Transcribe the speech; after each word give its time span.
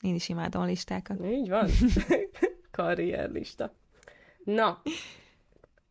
Én 0.00 0.14
is 0.14 0.28
imádom 0.28 0.64
listákat. 0.64 1.24
Így 1.24 1.48
van. 1.48 1.68
Karrierlista. 2.70 3.74
Na, 4.44 4.82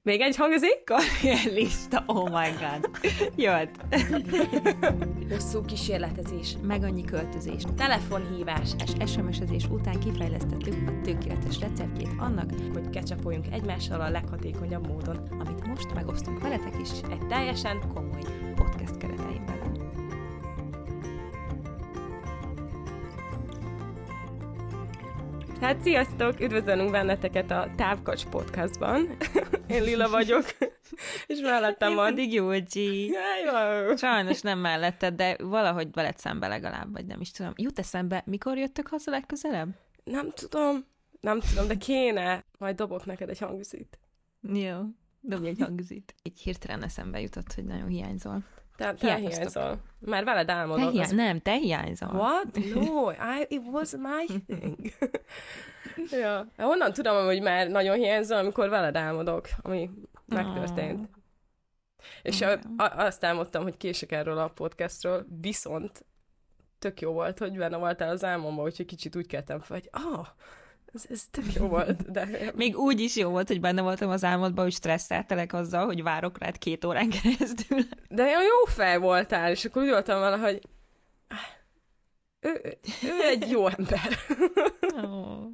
még 0.02 0.22
egy 0.22 0.36
hangzik? 0.36 0.84
Karrierlista, 0.86 2.04
oh 2.06 2.30
my 2.30 2.50
god. 2.60 2.90
Jöhet. 3.36 3.86
Hosszú 5.30 5.62
kísérletezés. 5.66 6.58
Meg 6.62 6.84
annyi 6.84 7.04
költözés. 7.04 7.64
Telefonhívás. 7.76 8.70
És 8.84 9.12
SMS-ezés 9.12 9.66
után 9.66 10.00
kifejlesztettük 10.00 10.74
a 10.88 11.02
tökéletes 11.02 11.60
receptjét 11.60 12.10
annak, 12.18 12.50
Hogy 12.74 12.90
kecsapoljunk 12.90 13.46
egymással 13.52 14.02
a 14.02 14.10
leghatékonyabb 14.10 14.88
módon. 14.88 15.28
amit 15.40 15.68
most 15.68 15.94
megosztunk 15.94 16.42
veletek 16.42 16.80
is 16.82 16.90
Egy 17.12 17.28
teljesen 17.28 17.80
komoly 17.94 18.22
podcast 18.56 18.98
keretein 18.98 19.37
Hát 25.62 25.82
sziasztok! 25.82 26.40
Üdvözlünk 26.40 26.92
benneteket 26.92 27.52
a 27.52 27.70
Távkacs 27.76 28.26
podcastban. 28.26 29.18
Én 29.68 29.84
Lila 29.84 30.10
vagyok, 30.10 30.46
és 31.28 31.40
mellettem 31.40 31.96
van... 31.96 32.06
pedig 32.06 32.34
jó. 32.34 32.50
Sajnos 33.96 34.42
nem 34.42 34.60
melletted, 34.60 35.16
de 35.16 35.36
valahogy 35.40 35.88
veled 35.94 36.18
szembe 36.18 36.48
legalább, 36.48 36.92
vagy 36.92 37.06
nem 37.06 37.22
is 37.22 37.32
tudom. 37.32 37.54
Jut 37.56 37.80
eszembe, 37.80 38.24
mikor 38.26 38.58
jöttök 38.58 38.88
haza 38.88 39.12
legközelebb? 39.12 39.70
Nem 40.04 40.32
tudom, 40.32 40.86
nem 41.22 41.40
tudom, 41.40 41.68
de 41.68 41.76
kéne. 41.76 42.44
Majd 42.58 42.76
dobok 42.76 43.06
neked 43.06 43.30
egy 43.30 43.40
hangüzít. 43.40 44.00
Jó. 44.42 44.78
Dobj 45.22 45.48
egy 45.48 45.60
hangzit. 45.60 46.16
Így 46.24 46.40
hirtelen 46.40 46.84
eszembe 46.84 47.22
jutott, 47.22 47.54
hogy 47.54 47.66
nagyon 47.66 47.88
hiányzol. 47.88 48.44
Te, 48.78 48.94
te 48.94 49.16
hiányzol. 49.16 49.78
Már 50.00 50.24
veled 50.24 50.46
Te 50.46 50.54
álmodok. 50.54 50.92
hiány... 50.92 51.04
Az... 51.04 51.12
Nem, 51.12 51.40
te 51.40 51.54
hiányzol. 51.54 52.10
What? 52.10 52.60
No, 52.74 53.12
I, 53.12 53.46
it 53.48 53.62
was 53.72 53.92
my 53.92 54.26
thing. 54.48 54.78
ja. 56.22 56.48
Honnan 56.58 56.94
tudom, 56.94 57.26
hogy 57.26 57.42
már 57.42 57.68
nagyon 57.68 57.96
hiányzol, 57.98 58.38
amikor 58.38 58.70
veled 58.70 58.96
álmodok, 58.96 59.48
ami 59.62 59.90
megtörtént. 60.26 61.10
És 62.22 62.42
a, 62.42 62.52
a, 62.78 62.94
azt 62.96 63.24
álmodtam, 63.24 63.64
hogy 63.64 63.78
kések 63.78 64.12
erről 64.12 64.38
a 64.38 64.48
podcastról, 64.48 65.26
viszont 65.42 66.06
tök 66.80 67.02
jó 67.02 67.12
volt, 67.12 67.40
hogy 67.40 67.58
benne 67.58 67.78
voltál 67.78 68.10
az 68.10 68.24
álmomban, 68.24 68.66
úgyhogy 68.66 68.86
kicsit 68.86 69.16
úgy 69.16 69.28
keltem 69.28 69.60
fel, 69.60 69.78
hogy 69.78 69.90
ah, 70.04 70.28
ez, 70.98 71.06
ez 71.10 71.28
tök 71.32 71.54
jó 71.54 71.68
volt, 71.68 72.12
de 72.12 72.52
Még 72.56 72.78
úgy 72.78 73.00
is 73.00 73.16
jó 73.16 73.30
volt, 73.30 73.48
hogy 73.48 73.60
benne 73.60 73.82
voltam 73.82 74.10
az 74.10 74.24
álmodban, 74.24 74.64
hogy 74.64 74.74
stresszeltelek 74.74 75.54
azzal, 75.54 75.86
hogy 75.86 76.04
várok 76.04 76.38
rád 76.38 76.58
két 76.58 76.86
órán 76.86 77.10
keresztül. 77.10 77.80
De 78.10 78.24
olyan 78.24 78.42
jó 78.42 78.66
fej 78.66 78.98
voltál, 78.98 79.52
és 79.52 79.66
akkor 79.66 79.82
úgy 79.82 79.90
voltam 79.90 80.20
vele, 80.20 80.38
hogy 80.38 80.62
ő, 82.40 82.62
ő, 82.64 82.78
ő 83.04 83.24
egy 83.24 83.50
jó 83.50 83.68
ember. 83.68 84.10
Oh, 85.04 85.50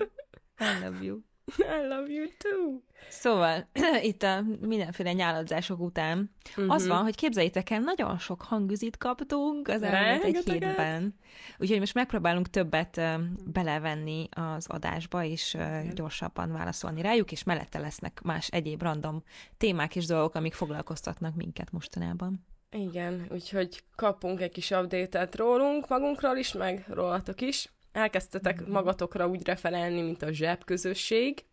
I 0.59 0.83
love 0.83 0.97
you. 1.01 1.19
I 1.57 1.87
love 1.87 2.11
you 2.11 2.25
too. 2.37 2.79
Szóval, 3.09 3.69
itt 4.01 4.23
a 4.23 4.43
mindenféle 4.61 5.13
nyáladzások 5.13 5.79
után 5.79 6.31
Mhm. 6.55 6.69
az 6.69 6.87
van, 6.87 7.03
hogy 7.03 7.15
képzeljétek 7.15 7.69
el, 7.69 7.79
nagyon 7.79 8.17
sok 8.17 8.41
hangüzit 8.41 8.97
kaptunk 8.97 9.67
az 9.67 9.81
elmúlt 9.81 10.23
egy 10.23 10.41
hétben. 10.45 11.15
Úgyhogy 11.57 11.79
most 11.79 11.93
megpróbálunk 11.93 12.49
többet 12.49 13.01
belevenni 13.45 14.27
az 14.31 14.67
adásba, 14.67 15.23
és 15.23 15.57
gyorsabban 15.93 16.51
válaszolni 16.51 17.01
rájuk, 17.01 17.31
és 17.31 17.43
mellette 17.43 17.79
lesznek 17.79 18.21
más 18.23 18.47
egyéb 18.47 18.81
random 18.81 19.23
témák 19.57 19.95
és 19.95 20.05
dolgok, 20.05 20.35
amik 20.35 20.53
foglalkoztatnak 20.53 21.35
minket 21.35 21.71
mostanában. 21.71 22.45
Igen, 22.71 23.27
úgyhogy 23.31 23.83
kapunk 23.95 24.41
egy 24.41 24.51
kis 24.51 24.69
update-et 24.71 25.35
rólunk, 25.35 25.87
magunkról 25.89 26.37
is, 26.37 26.53
meg 26.53 26.85
rólatok 26.87 27.41
is. 27.41 27.73
Elkezdtetek 27.93 28.65
magatokra 28.67 29.27
úgy 29.27 29.45
referálni, 29.45 30.01
mint 30.01 30.21
a 30.21 30.31
zsebközösség. 30.31 31.45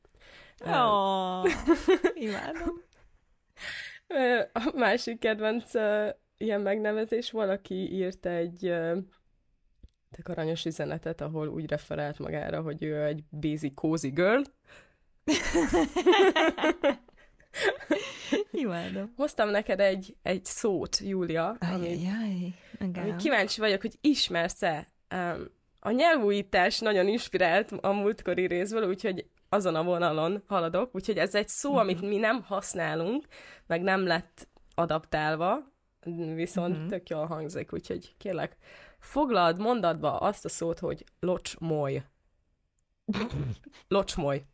Oh, 0.64 1.46
imádom. 2.14 2.82
A 4.52 4.72
másik 4.74 5.18
kedvenc 5.18 5.74
ilyen 6.36 6.60
megnevezés, 6.60 7.30
valaki 7.30 7.92
írt 7.92 8.26
egy 8.26 8.58
tök 10.10 10.28
aranyos 10.28 10.64
üzenetet, 10.64 11.20
ahol 11.20 11.48
úgy 11.48 11.68
referált 11.68 12.18
magára, 12.18 12.60
hogy 12.60 12.82
ő 12.82 13.04
egy 13.04 13.24
basic 13.30 13.74
cozy 13.74 14.08
girl. 14.08 14.42
Imádom. 18.52 19.12
Hoztam 19.16 19.48
neked 19.48 19.80
egy, 19.80 20.16
egy 20.22 20.44
szót, 20.44 20.98
Júlia, 20.98 21.48
ami, 21.48 21.86
Ajajaj, 21.86 22.54
ami 22.78 23.16
kíváncsi 23.16 23.60
vagyok, 23.60 23.80
hogy 23.80 23.98
ismersz-e. 24.00 24.92
Um, 25.14 25.58
a 25.80 25.90
nyelvújítás 25.90 26.78
nagyon 26.78 27.08
inspirált 27.08 27.72
a 27.72 27.92
múltkori 27.92 28.46
részből, 28.46 28.88
úgyhogy 28.88 29.26
azon 29.48 29.74
a 29.74 29.82
vonalon 29.82 30.42
haladok, 30.46 30.94
úgyhogy 30.94 31.18
ez 31.18 31.34
egy 31.34 31.48
szó, 31.48 31.76
amit 31.76 32.00
mi 32.00 32.16
nem 32.16 32.42
használunk, 32.42 33.26
meg 33.66 33.82
nem 33.82 34.06
lett 34.06 34.48
adaptálva, 34.74 35.72
viszont 36.34 36.78
Mhm. 36.78 36.86
tök 36.86 37.08
jól 37.08 37.26
hangzik, 37.26 37.72
úgyhogy 37.72 38.14
kérlek, 38.18 38.56
foglald 38.98 39.58
mondatba 39.58 40.18
azt 40.18 40.44
a 40.44 40.48
szót, 40.48 40.78
hogy 40.78 41.04
locsmoly. 41.20 42.04
Locsmoly. 43.88 44.44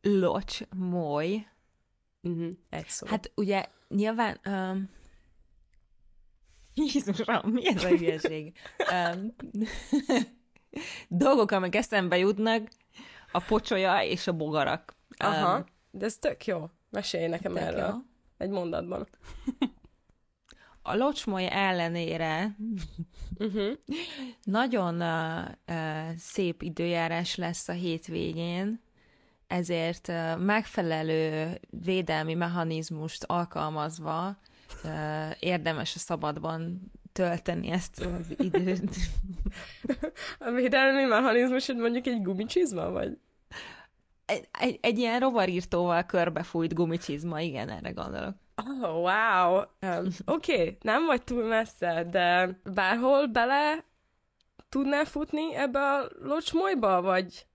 Locs, 0.00 0.60
moly. 0.76 1.46
Uh-huh. 2.22 2.50
Egy 2.68 2.86
szó. 2.88 3.06
Hát 3.06 3.32
ugye 3.34 3.64
nyilván... 3.88 4.40
Um... 4.46 4.88
Jézusom, 6.74 7.40
mi 7.44 7.66
ez 7.66 7.84
a 7.84 7.88
hülyeség? 7.88 8.52
Um... 8.92 9.34
Dolgok, 11.08 11.50
amik 11.50 11.74
eszembe 11.74 12.18
jutnak, 12.18 12.68
a 13.32 13.40
pocsolya 13.40 14.02
és 14.02 14.26
a 14.26 14.32
bogarak. 14.32 14.94
Aha, 15.16 15.56
Um, 15.56 15.64
de 15.90 16.04
ez 16.04 16.16
tök 16.16 16.46
jó. 16.46 16.70
Mesélj 16.90 17.26
nekem 17.26 17.52
tök 17.52 17.62
erről. 17.62 17.88
jó. 17.88 17.96
Egy 18.36 18.50
mondatban. 18.50 19.08
A 20.82 20.94
locsmoly 20.96 21.48
ellenére 21.50 22.56
Uh-huh. 23.38 23.72
nagyon 24.42 25.00
uh, 25.00 25.44
uh, 25.68 26.14
szép 26.16 26.62
időjárás 26.62 27.34
lesz 27.36 27.68
a 27.68 27.72
hétvégén, 27.72 28.80
ezért 29.46 30.08
uh, 30.08 30.38
megfelelő 30.38 31.52
védelmi 31.70 32.34
mechanizmust 32.34 33.24
alkalmazva 33.24 34.36
érdemes 35.38 35.94
a 35.94 35.98
szabadban 35.98 36.92
tölteni 37.12 37.70
ezt 37.70 38.00
az 38.00 38.34
időt. 38.38 38.96
A 40.38 40.50
védelmi 40.50 41.02
mechanizmus, 41.02 41.66
hogy 41.66 41.76
mondjuk 41.76 42.06
egy 42.06 42.22
gumicsizma, 42.22 42.90
vagy? 42.90 43.18
Egy, 44.26 44.48
egy, 44.60 44.78
egy 44.82 44.98
ilyen 44.98 45.20
rovarírtóval 45.20 46.04
körbefújt 46.04 46.74
gumicsizma, 46.74 47.40
igen, 47.40 47.68
erre 47.68 47.90
gondolok. 47.90 48.34
Oh, 48.56 49.02
wow! 49.02 49.56
Um, 49.56 50.08
Oké, 50.24 50.52
okay, 50.52 50.78
nem 50.80 51.06
vagy 51.06 51.24
túl 51.24 51.44
messze, 51.44 52.06
de 52.10 52.58
bárhol 52.74 53.26
bele 53.26 53.84
tudnál 54.68 55.04
futni 55.04 55.54
ebbe 55.54 55.78
a 55.78 56.08
locsmolyba, 56.22 57.02
vagy, 57.02 57.46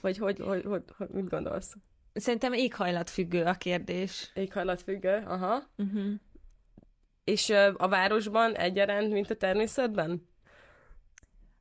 vagy 0.00 0.18
hogy, 0.18 0.38
hogy, 0.38 0.64
hogy, 0.64 0.82
hogy 0.96 1.08
mit 1.08 1.28
gondolsz? 1.28 1.76
Szerintem 2.12 2.52
éghajlatfüggő 2.52 3.44
a 3.44 3.54
kérdés. 3.54 4.30
Éghajlatfüggő, 4.34 5.22
aha. 5.26 5.62
Uh-huh. 5.76 6.12
És 7.24 7.50
a 7.76 7.88
városban 7.88 8.54
egyaránt, 8.54 9.12
mint 9.12 9.30
a 9.30 9.34
természetben? 9.34 10.28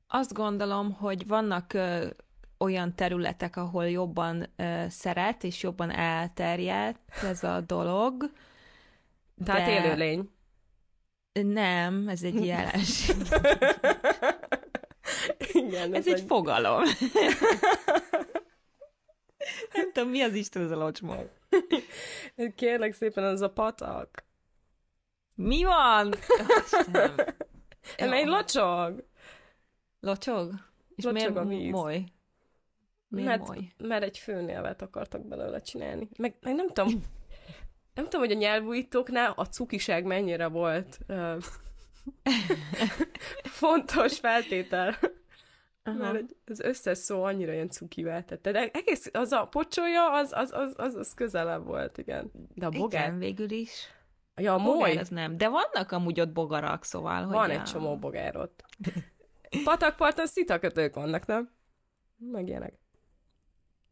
Azt 0.07 0.33
gondolom, 0.33 0.93
hogy 0.93 1.27
vannak 1.27 1.73
ö, 1.73 2.07
olyan 2.57 2.95
területek, 2.95 3.55
ahol 3.55 3.89
jobban 3.89 4.53
ö, 4.55 4.85
szeret 4.89 5.43
és 5.43 5.63
jobban 5.63 5.91
elterjedt 5.91 6.99
ez 7.23 7.43
a 7.43 7.61
dolog. 7.61 8.31
Tehát 9.45 9.65
de 9.65 9.71
élőlény. 9.71 10.29
Nem, 11.31 12.07
ez 12.07 12.23
egy 12.23 12.45
jelenség. 12.45 13.15
Igen, 15.51 15.93
ez 15.93 16.07
egy 16.07 16.23
fogalom. 16.27 16.83
Nem 19.73 19.91
tudom, 19.91 20.09
mi 20.09 20.21
az 20.21 20.33
Isten 20.33 20.63
ez 20.63 20.71
a 20.71 20.75
locsmoly. 20.75 21.29
Kérlek 22.55 22.93
szépen, 22.93 23.23
az 23.23 23.41
a 23.41 23.49
patak. 23.49 24.29
Mi 25.41 25.63
van? 25.63 26.13
Istenem. 26.63 27.15
Ja. 27.97 28.13
egy 28.13 28.27
locsog. 28.27 29.03
Locsog? 29.99 30.53
És 30.95 31.03
Locsog 31.03 31.13
miért 31.13 31.35
a 31.35 31.45
víz. 31.45 31.71
moly? 31.71 32.03
Miért 33.07 33.27
mert, 33.27 33.47
moly? 33.47 33.71
mert 33.77 34.03
egy 34.03 34.17
főnyelvet 34.17 34.81
akartak 34.81 35.25
belőle 35.27 35.59
csinálni. 35.61 36.09
Meg, 36.17 36.35
meg 36.41 36.55
nem 36.55 36.67
tudom, 36.67 37.03
nem 37.93 38.03
tudom, 38.03 38.21
hogy 38.21 38.31
a 38.31 38.37
nyelvújítóknál 38.39 39.33
a 39.35 39.45
cukiság 39.45 40.03
mennyire 40.05 40.47
volt 40.47 40.97
uh, 41.07 41.37
fontos 43.43 44.19
feltétel. 44.19 44.95
Aha. 45.83 45.97
Mert 45.97 46.15
egy- 46.15 46.35
az 46.45 46.59
összes 46.59 46.97
szó 46.97 47.23
annyira 47.23 47.53
ilyen 47.53 47.69
cukivel 47.69 48.25
tette. 48.25 48.51
De 48.51 48.69
egész 48.73 49.09
az 49.13 49.31
a 49.31 49.45
pocsolya, 49.45 50.11
az, 50.13 50.31
az, 50.33 50.51
az, 50.51 50.73
az, 50.77 50.95
az 50.95 51.13
közelebb 51.13 51.65
volt, 51.65 51.97
igen. 51.97 52.31
De 52.55 52.65
a 52.65 52.69
bogár... 52.69 53.05
Igen, 53.05 53.19
végül 53.19 53.51
is. 53.51 53.87
Ja, 54.41 54.53
a 54.53 54.57
moly. 54.57 54.97
az 54.97 55.09
nem. 55.09 55.37
De 55.37 55.49
vannak 55.49 55.91
amúgy 55.91 56.19
ott 56.19 56.31
bogarak, 56.31 56.83
szóval, 56.83 57.23
hogy 57.23 57.33
Van 57.33 57.49
a... 57.49 57.53
egy 57.53 57.63
csomó 57.63 57.97
bogár 57.97 58.37
ott. 58.37 58.63
patakparton 59.63 60.27
szitakötők 60.27 60.95
vannak, 60.95 61.25
nem? 61.25 61.49
Meg 62.17 62.47
ilyenek. 62.47 62.79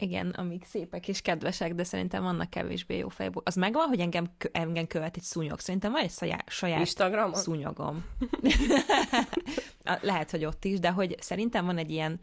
Igen, 0.02 0.30
amik 0.30 0.66
szépek 0.66 1.08
és 1.08 1.22
kedvesek, 1.22 1.74
de 1.74 1.84
szerintem 1.84 2.24
vannak 2.24 2.50
kevésbé 2.50 2.98
jó 2.98 3.10
fejből. 3.10 3.42
Az 3.46 3.56
megvan, 3.56 3.88
hogy 3.88 4.00
engem, 4.00 4.26
engem 4.52 4.88
követ 4.88 5.16
egy 5.16 5.24
szúnyog. 5.24 5.60
Szerintem 5.60 5.92
van 5.92 6.02
egy 6.02 6.12
saját, 6.12 6.50
saját 6.50 6.80
Instagramon? 6.80 7.34
szúnyogom. 7.34 8.06
Lehet, 10.02 10.32
hogy 10.32 10.46
ott 10.46 10.66
is, 10.66 10.80
de 10.80 10.90
hogy 10.92 11.16
szerintem 11.20 11.66
van 11.66 11.78
egy 11.78 11.92
ilyen 11.92 12.20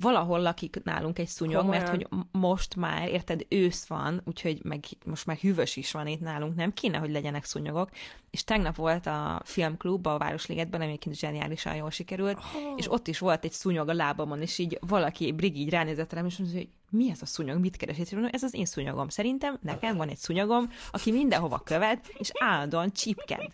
valahol 0.00 0.40
lakik 0.40 0.82
nálunk 0.84 1.18
egy 1.18 1.26
szúnyog, 1.26 1.60
Komolyan. 1.60 1.82
mert 1.82 1.94
hogy 1.94 2.06
most 2.32 2.76
már, 2.76 3.08
érted, 3.08 3.46
ősz 3.48 3.86
van, 3.86 4.22
úgyhogy 4.24 4.60
meg, 4.64 4.84
most 5.04 5.26
már 5.26 5.36
hűvös 5.36 5.76
is 5.76 5.92
van 5.92 6.06
itt 6.06 6.20
nálunk, 6.20 6.54
nem 6.54 6.72
kéne, 6.72 6.98
hogy 6.98 7.10
legyenek 7.10 7.44
szúnyogok, 7.44 7.90
és 8.30 8.44
tegnap 8.44 8.76
volt 8.76 9.06
a 9.06 9.40
filmklub 9.44 10.06
a 10.06 10.18
Városligetben, 10.18 10.80
egyébként 10.80 11.16
zseniálisan 11.16 11.74
jól 11.74 11.90
sikerült, 11.90 12.36
oh. 12.36 12.72
és 12.76 12.90
ott 12.90 13.08
is 13.08 13.18
volt 13.18 13.44
egy 13.44 13.52
szúnyog 13.52 13.88
a 13.88 13.94
lábamon, 13.94 14.40
és 14.40 14.58
így 14.58 14.78
valaki, 14.80 15.32
Brig 15.32 15.56
így 15.56 15.70
ránézett 15.70 16.12
rám, 16.12 16.26
és 16.26 16.38
mondta, 16.38 16.56
hogy 16.56 16.68
mi 16.90 17.10
ez 17.10 17.22
a 17.22 17.26
szúnyog, 17.26 17.58
mit 17.58 17.76
keres? 17.76 17.98
És 17.98 18.10
ez 18.30 18.42
az 18.42 18.54
én 18.54 18.64
szúnyogom. 18.64 19.08
Szerintem 19.08 19.58
nekem 19.62 19.96
van 19.96 20.08
egy 20.08 20.16
szúnyogom, 20.16 20.70
aki 20.90 21.12
mindenhova 21.12 21.58
követ, 21.58 22.08
és 22.18 22.30
állandóan 22.38 22.92
csípked. 22.92 23.52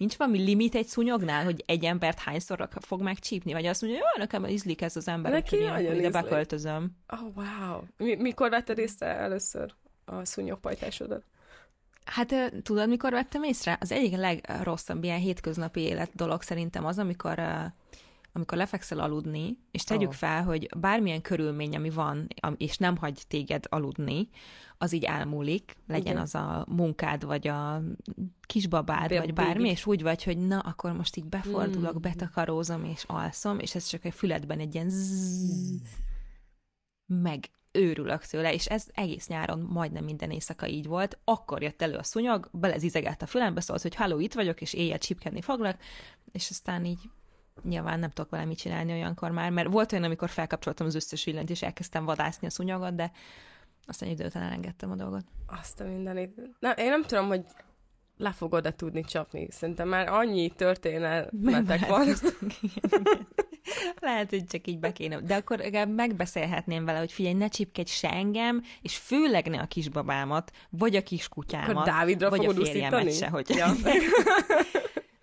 Nincs 0.00 0.16
valami 0.16 0.38
limit 0.38 0.74
egy 0.74 0.86
szúnyognál, 0.86 1.44
hogy 1.44 1.62
egy 1.66 1.84
embert 1.84 2.18
hányszor 2.18 2.68
fog 2.80 3.02
megcsípni? 3.02 3.52
Vagy 3.52 3.66
azt 3.66 3.82
mondja, 3.82 4.00
hogy 4.00 4.20
nekem 4.20 4.46
ízlik 4.46 4.82
ez 4.82 4.96
az 4.96 5.08
ember, 5.08 5.32
Neki 5.32 5.64
hogy 5.64 5.80
ide 5.82 5.94
ízlik. 5.94 6.10
beköltözöm. 6.12 6.90
Oh, 7.08 7.36
wow. 7.36 7.80
Mi- 7.96 8.14
mikor 8.14 8.50
vetted 8.50 8.78
észre 8.78 9.06
először 9.06 9.74
a 10.04 10.24
szúnyogpajtásodat? 10.24 11.24
Hát 12.04 12.52
tudod, 12.62 12.88
mikor 12.88 13.12
vettem 13.12 13.42
észre? 13.42 13.78
Az 13.80 13.92
egyik 13.92 14.16
legrosszabb 14.16 15.04
ilyen 15.04 15.18
hétköznapi 15.18 15.80
élet 15.80 16.10
dolog 16.14 16.42
szerintem 16.42 16.84
az, 16.84 16.98
amikor 16.98 17.42
amikor 18.32 18.58
lefekszel 18.58 19.00
aludni, 19.00 19.58
és 19.70 19.84
tegyük 19.84 20.08
oh. 20.08 20.14
fel, 20.14 20.44
hogy 20.44 20.68
bármilyen 20.76 21.20
körülmény, 21.20 21.76
ami 21.76 21.90
van, 21.90 22.26
és 22.56 22.76
nem 22.76 22.96
hagy 22.96 23.22
téged 23.28 23.64
aludni, 23.68 24.28
az 24.78 24.92
így 24.92 25.04
elmúlik, 25.04 25.76
legyen 25.86 26.12
Igen. 26.12 26.22
az 26.22 26.34
a 26.34 26.64
munkád, 26.68 27.24
vagy 27.24 27.48
a 27.48 27.82
kisbabád, 28.40 29.08
Bé- 29.08 29.18
vagy 29.18 29.32
bármi, 29.32 29.68
és 29.68 29.86
úgy 29.86 30.02
vagy, 30.02 30.24
hogy 30.24 30.38
na, 30.38 30.58
akkor 30.58 30.92
most 30.92 31.16
így 31.16 31.24
befordulok, 31.26 31.98
mm. 31.98 32.00
betakarózom, 32.00 32.84
és 32.84 33.04
alszom, 33.06 33.58
és 33.58 33.74
ez 33.74 33.86
csak 33.86 34.04
egy 34.04 34.14
füledben 34.14 34.58
egy 34.58 34.74
ilyen 34.74 34.90
zzz, 34.90 35.80
meg 37.06 37.50
őrülök 37.72 38.24
tőle, 38.24 38.54
és 38.54 38.66
ez 38.66 38.86
egész 38.92 39.26
nyáron 39.26 39.58
majdnem 39.58 40.04
minden 40.04 40.30
éjszaka 40.30 40.66
így 40.66 40.86
volt. 40.86 41.18
Akkor 41.24 41.62
jött 41.62 41.82
elő 41.82 41.96
a 41.96 42.02
szúnyog, 42.02 42.48
belezizegelt 42.52 43.22
a 43.22 43.26
fülembe, 43.26 43.60
szólt, 43.60 43.82
hogy 43.82 43.94
halló, 43.94 44.18
itt 44.18 44.34
vagyok, 44.34 44.60
és 44.60 44.72
éjjel 44.72 44.98
csipkedni 44.98 45.40
foglak, 45.40 45.80
és 46.32 46.50
aztán 46.50 46.84
így 46.84 47.10
nyilván 47.62 47.98
nem 47.98 48.10
tudok 48.10 48.30
vele 48.30 48.44
mit 48.44 48.58
csinálni 48.58 48.92
olyankor 48.92 49.30
már, 49.30 49.50
mert 49.50 49.68
volt 49.68 49.92
olyan, 49.92 50.04
amikor 50.04 50.28
felkapcsoltam 50.28 50.86
az 50.86 50.94
összes 50.94 51.24
villanyt, 51.24 51.50
és 51.50 51.62
elkezdtem 51.62 52.04
vadászni 52.04 52.46
a 52.46 52.50
szúnyogot, 52.50 52.94
de 52.94 53.10
aztán 53.86 54.08
idő 54.08 54.24
után 54.24 54.42
elengedtem 54.42 54.90
a 54.90 54.94
dolgot. 54.94 55.24
Azt 55.46 55.80
a 55.80 55.84
mindenit. 55.84 56.40
Na, 56.58 56.70
én 56.70 56.88
nem 56.88 57.02
tudom, 57.02 57.26
hogy 57.26 57.44
le 58.20 58.32
fogod-e 58.32 58.72
tudni 58.72 59.04
csapni. 59.04 59.48
Szerintem 59.50 59.88
már 59.88 60.08
annyi 60.08 60.50
történetek 60.50 61.86
van. 61.86 62.08
Lehet, 64.00 64.30
hogy 64.30 64.44
csak 64.44 64.66
így 64.66 64.78
be 64.78 64.92
kéne. 64.92 65.20
De 65.20 65.34
akkor 65.34 65.58
legalább 65.58 65.94
megbeszélhetném 65.94 66.84
vele, 66.84 66.98
hogy 66.98 67.12
figyelj, 67.12 67.34
ne 67.34 67.48
csipkedj 67.48 67.90
se 67.90 68.10
engem, 68.10 68.62
és 68.82 68.96
főleg 68.96 69.48
ne 69.48 69.60
a 69.60 69.66
kisbabámat, 69.66 70.52
vagy 70.70 70.96
a 70.96 71.02
kiskutyámat, 71.02 71.70
akkor 71.70 71.84
Dávidra 71.84 72.30
vagy 72.30 72.44
fogod 72.44 72.58
a 72.58 72.64
férjemet 72.64 73.16
se, 73.16 73.28
hogy... 73.28 73.48
Ja. 73.48 73.72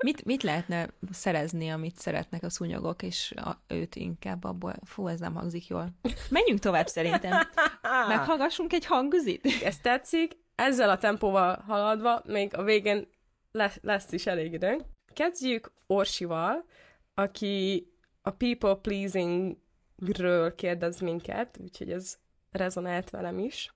Mit, 0.03 0.25
mit 0.25 0.43
lehetne 0.43 0.89
szerezni, 1.11 1.69
amit 1.69 1.95
szeretnek 1.97 2.43
a 2.43 2.49
szúnyogok, 2.49 3.01
és 3.01 3.33
a, 3.35 3.61
őt 3.67 3.95
inkább 3.95 4.43
abból... 4.43 4.75
Fú, 4.83 5.07
ez 5.07 5.19
nem 5.19 5.33
hangzik 5.33 5.67
jól. 5.67 5.89
Menjünk 6.29 6.59
tovább 6.59 6.87
szerintem. 6.87 7.47
Meghallgassunk 8.07 8.73
egy 8.73 8.85
hangüzit? 8.85 9.47
Ez 9.63 9.77
tetszik. 9.77 10.37
Ezzel 10.55 10.89
a 10.89 10.97
tempóval 10.97 11.63
haladva 11.67 12.21
még 12.25 12.55
a 12.55 12.63
végén 12.63 13.07
lesz, 13.51 13.79
lesz 13.81 14.11
is 14.11 14.25
elég 14.25 14.53
időnk. 14.53 14.81
Kezdjük 15.13 15.71
Orsival, 15.87 16.65
aki 17.13 17.87
a 18.21 18.29
people 18.29 18.75
pleasingről 18.75 20.55
kérdez 20.55 20.99
minket, 20.99 21.57
úgyhogy 21.61 21.91
ez 21.91 22.17
rezonált 22.51 23.09
velem 23.09 23.39
is. 23.39 23.73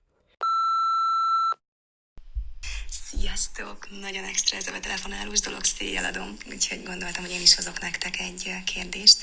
Sziasztok! 3.18 3.88
Nagyon 4.00 4.24
extra 4.24 4.56
ez 4.56 4.66
a 4.66 4.80
telefonálós 4.80 5.40
dolog, 5.40 5.64
széjjeladom, 5.64 6.36
úgyhogy 6.50 6.82
gondoltam, 6.82 7.22
hogy 7.22 7.32
én 7.32 7.40
is 7.40 7.54
hozok 7.54 7.80
nektek 7.80 8.20
egy 8.20 8.54
kérdést, 8.64 9.16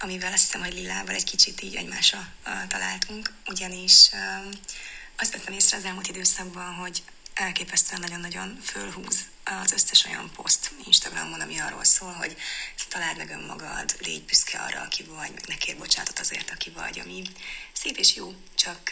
amivel 0.00 0.32
azt 0.32 0.42
hiszem, 0.42 0.60
hogy 0.60 0.72
Lillával 0.72 1.14
egy 1.14 1.24
kicsit 1.24 1.62
így 1.62 1.74
egymásra 1.74 2.28
találtunk, 2.68 3.32
ugyanis 3.46 4.10
azt 5.16 5.32
vettem 5.32 5.54
észre 5.54 5.76
az 5.76 5.84
elmúlt 5.84 6.08
időszakban, 6.08 6.74
hogy 6.74 7.02
elképesztően 7.34 8.00
nagyon-nagyon 8.00 8.58
fölhúz 8.62 9.18
az 9.44 9.72
összes 9.72 10.04
olyan 10.04 10.30
poszt 10.36 10.70
Instagramon, 10.84 11.40
ami 11.40 11.58
arról 11.58 11.84
szól, 11.84 12.12
hogy 12.12 12.36
találd 12.88 13.16
meg 13.16 13.30
önmagad, 13.30 13.96
légy 13.98 14.24
büszke 14.24 14.58
arra, 14.58 14.80
aki 14.80 15.02
vagy, 15.02 15.30
meg 15.30 15.44
ne 15.46 15.54
kér 15.54 15.76
bocsánatot 15.76 16.18
azért, 16.18 16.50
aki 16.50 16.70
vagy, 16.70 16.98
ami 16.98 17.22
szép 17.72 17.96
és 17.96 18.14
jó, 18.14 18.34
csak 18.54 18.90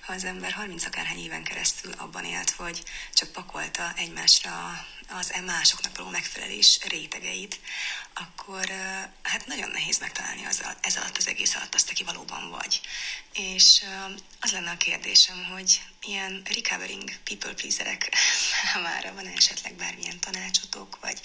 ha 0.00 0.12
az 0.12 0.24
ember 0.24 0.52
30 0.52 0.84
akárhány 0.84 1.18
éven 1.18 1.42
keresztül 1.42 1.92
abban 1.92 2.24
élt, 2.24 2.50
hogy 2.50 2.82
csak 3.14 3.32
pakolta 3.32 3.92
egymásra 3.96 4.86
az 5.08 5.32
e 5.32 5.40
másoknak 5.40 5.96
való 5.96 6.08
megfelelés 6.08 6.78
rétegeit, 6.88 7.60
akkor 8.14 8.66
hát 9.22 9.46
nagyon 9.46 9.70
nehéz 9.70 9.98
megtalálni 9.98 10.44
az, 10.44 10.64
ez 10.80 10.96
alatt 10.96 11.16
az 11.16 11.28
egész 11.28 11.54
alatt 11.54 11.74
azt, 11.74 11.90
aki 11.90 12.04
valóban 12.04 12.50
vagy. 12.50 12.80
És 13.32 13.84
az 14.40 14.52
lenne 14.52 14.70
a 14.70 14.76
kérdésem, 14.76 15.44
hogy 15.44 15.80
ilyen 16.00 16.42
recovering 16.54 17.10
people 17.24 17.54
pleaserek 17.54 18.16
számára 18.62 19.14
van 19.14 19.26
esetleg 19.26 19.74
bármilyen 19.74 20.20
tanácsotok, 20.20 20.98
vagy 21.00 21.20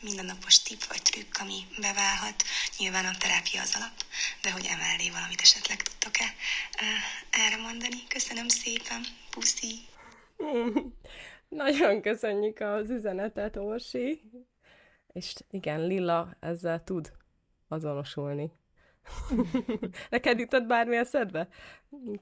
mindennapos 0.00 0.62
tip 0.62 0.84
vagy 0.84 1.02
trükk, 1.02 1.38
ami 1.38 1.66
beválhat. 1.76 2.44
Nyilván 2.78 3.04
a 3.04 3.16
terápia 3.16 3.62
az 3.62 3.74
alap, 3.74 4.04
de 4.42 4.50
hogy 4.50 4.66
emellé 4.66 5.10
valamit 5.10 5.40
esetleg 5.40 5.82
tudtok-e 5.82 6.34
erre 7.30 7.56
mondani. 7.56 8.06
Köszönöm 8.08 8.48
szépen, 8.48 9.06
puszi! 9.30 9.86
Nagyon 11.48 12.00
köszönjük 12.00 12.60
az 12.60 12.90
üzenetet, 12.90 13.56
Orsi. 13.56 14.20
És 15.12 15.34
igen, 15.50 15.86
Lilla 15.86 16.36
ezzel 16.40 16.84
tud 16.84 17.12
azonosulni. 17.68 18.52
Neked 20.10 20.38
jutott 20.38 20.66
bármi 20.66 20.96
eszedbe? 20.96 21.48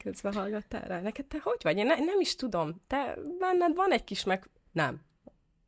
Közben 0.05 0.33
hallgattál 0.33 0.85
rá. 0.85 1.01
Neked 1.01 1.27
te 1.27 1.39
hogy 1.43 1.61
vagy? 1.63 1.77
Én 1.77 1.87
ne, 1.87 1.95
nem 1.95 2.21
is 2.21 2.35
tudom. 2.35 2.83
Te 2.87 3.17
benned 3.39 3.75
van 3.75 3.93
egy 3.93 4.05
kis 4.05 4.25
meg... 4.25 4.49
Nem. 4.73 5.01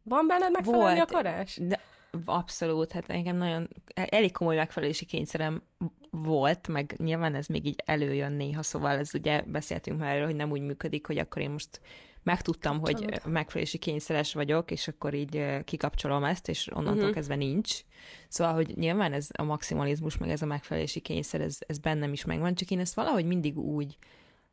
Van 0.02 0.26
benned 0.26 0.50
megfelelni 0.52 0.96
Volt, 0.96 1.10
akarás? 1.10 1.58
De 1.62 1.80
abszolút, 2.24 2.92
hát 2.92 3.08
engem 3.08 3.36
nagyon, 3.36 3.68
elég 3.94 4.32
komoly 4.32 4.56
megfelelési 4.56 5.04
kényszerem 5.04 5.62
volt, 6.10 6.68
meg 6.68 6.94
nyilván 6.98 7.34
ez 7.34 7.46
még 7.46 7.66
így 7.66 7.82
előjön 7.84 8.32
néha, 8.32 8.62
szóval 8.62 8.98
ez 8.98 9.14
ugye 9.14 9.42
beszéltünk 9.42 9.98
már 9.98 10.14
erről, 10.14 10.26
hogy 10.26 10.36
nem 10.36 10.50
úgy 10.50 10.60
működik, 10.60 11.06
hogy 11.06 11.18
akkor 11.18 11.42
én 11.42 11.50
most 11.50 11.80
megtudtam, 12.24 12.80
hogy 12.80 13.20
megfelelési 13.24 13.78
kényszeres 13.78 14.34
vagyok, 14.34 14.70
és 14.70 14.88
akkor 14.88 15.14
így 15.14 15.64
kikapcsolom 15.64 16.24
ezt, 16.24 16.48
és 16.48 16.70
onnantól 16.72 16.98
uh-huh. 16.98 17.14
kezdve 17.14 17.34
nincs. 17.34 17.80
Szóval, 18.28 18.54
hogy 18.54 18.76
nyilván 18.76 19.12
ez 19.12 19.28
a 19.32 19.42
maximalizmus, 19.42 20.18
meg 20.18 20.30
ez 20.30 20.42
a 20.42 20.46
megfelelési 20.46 21.00
kényszer, 21.00 21.40
ez, 21.40 21.58
ez 21.66 21.78
bennem 21.78 22.12
is 22.12 22.24
megvan, 22.24 22.54
csak 22.54 22.70
én 22.70 22.80
ezt 22.80 22.94
valahogy 22.94 23.24
mindig 23.24 23.58
úgy 23.58 23.96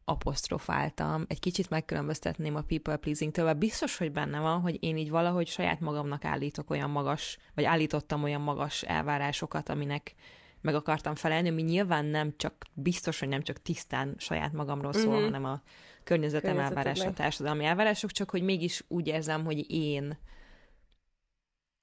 apostrofáltam, 0.06 1.26
egy 1.28 1.40
kicsit 1.40 1.70
megkülönböztetném 1.70 2.56
a 2.56 2.62
people 2.62 2.96
pleasing-től, 2.96 3.46
mert 3.46 3.58
biztos, 3.58 3.98
hogy 3.98 4.12
benne 4.12 4.40
van, 4.40 4.62
hogy 4.62 4.84
én 4.84 4.98
így 4.98 5.10
valahogy 5.10 5.48
saját 5.48 5.80
magamnak 5.80 6.26
állítok 6.26 6.70
olyan 6.70 6.90
magas, 6.90 7.38
vagy 7.56 7.64
állítottam 7.64 8.24
olyan 8.24 8.42
magas 8.42 8.82
elvárásokat, 8.82 9.70
aminek 9.70 10.16
meg 10.62 10.76
akartam 10.76 11.16
felelni, 11.16 11.50
ami 11.50 11.62
nyilván 11.62 12.06
nem 12.06 12.34
csak, 12.38 12.66
biztos, 12.74 13.20
hogy 13.20 13.28
nem 13.28 13.42
csak 13.42 13.62
tisztán 13.62 14.16
saját 14.18 14.54
magamról 14.54 14.94
szól, 14.94 15.08
uh-huh. 15.08 15.24
hanem 15.24 15.46
a 15.46 15.62
környezetem 16.04 16.60
elvárása, 16.60 17.08
a 17.08 17.14
társadalmi 17.14 17.66
elvárások, 17.66 18.12
csak 18.12 18.30
hogy 18.30 18.44
mégis 18.44 18.84
úgy 18.88 19.08
érzem, 19.08 19.46
hogy 19.46 19.72
én, 19.72 20.18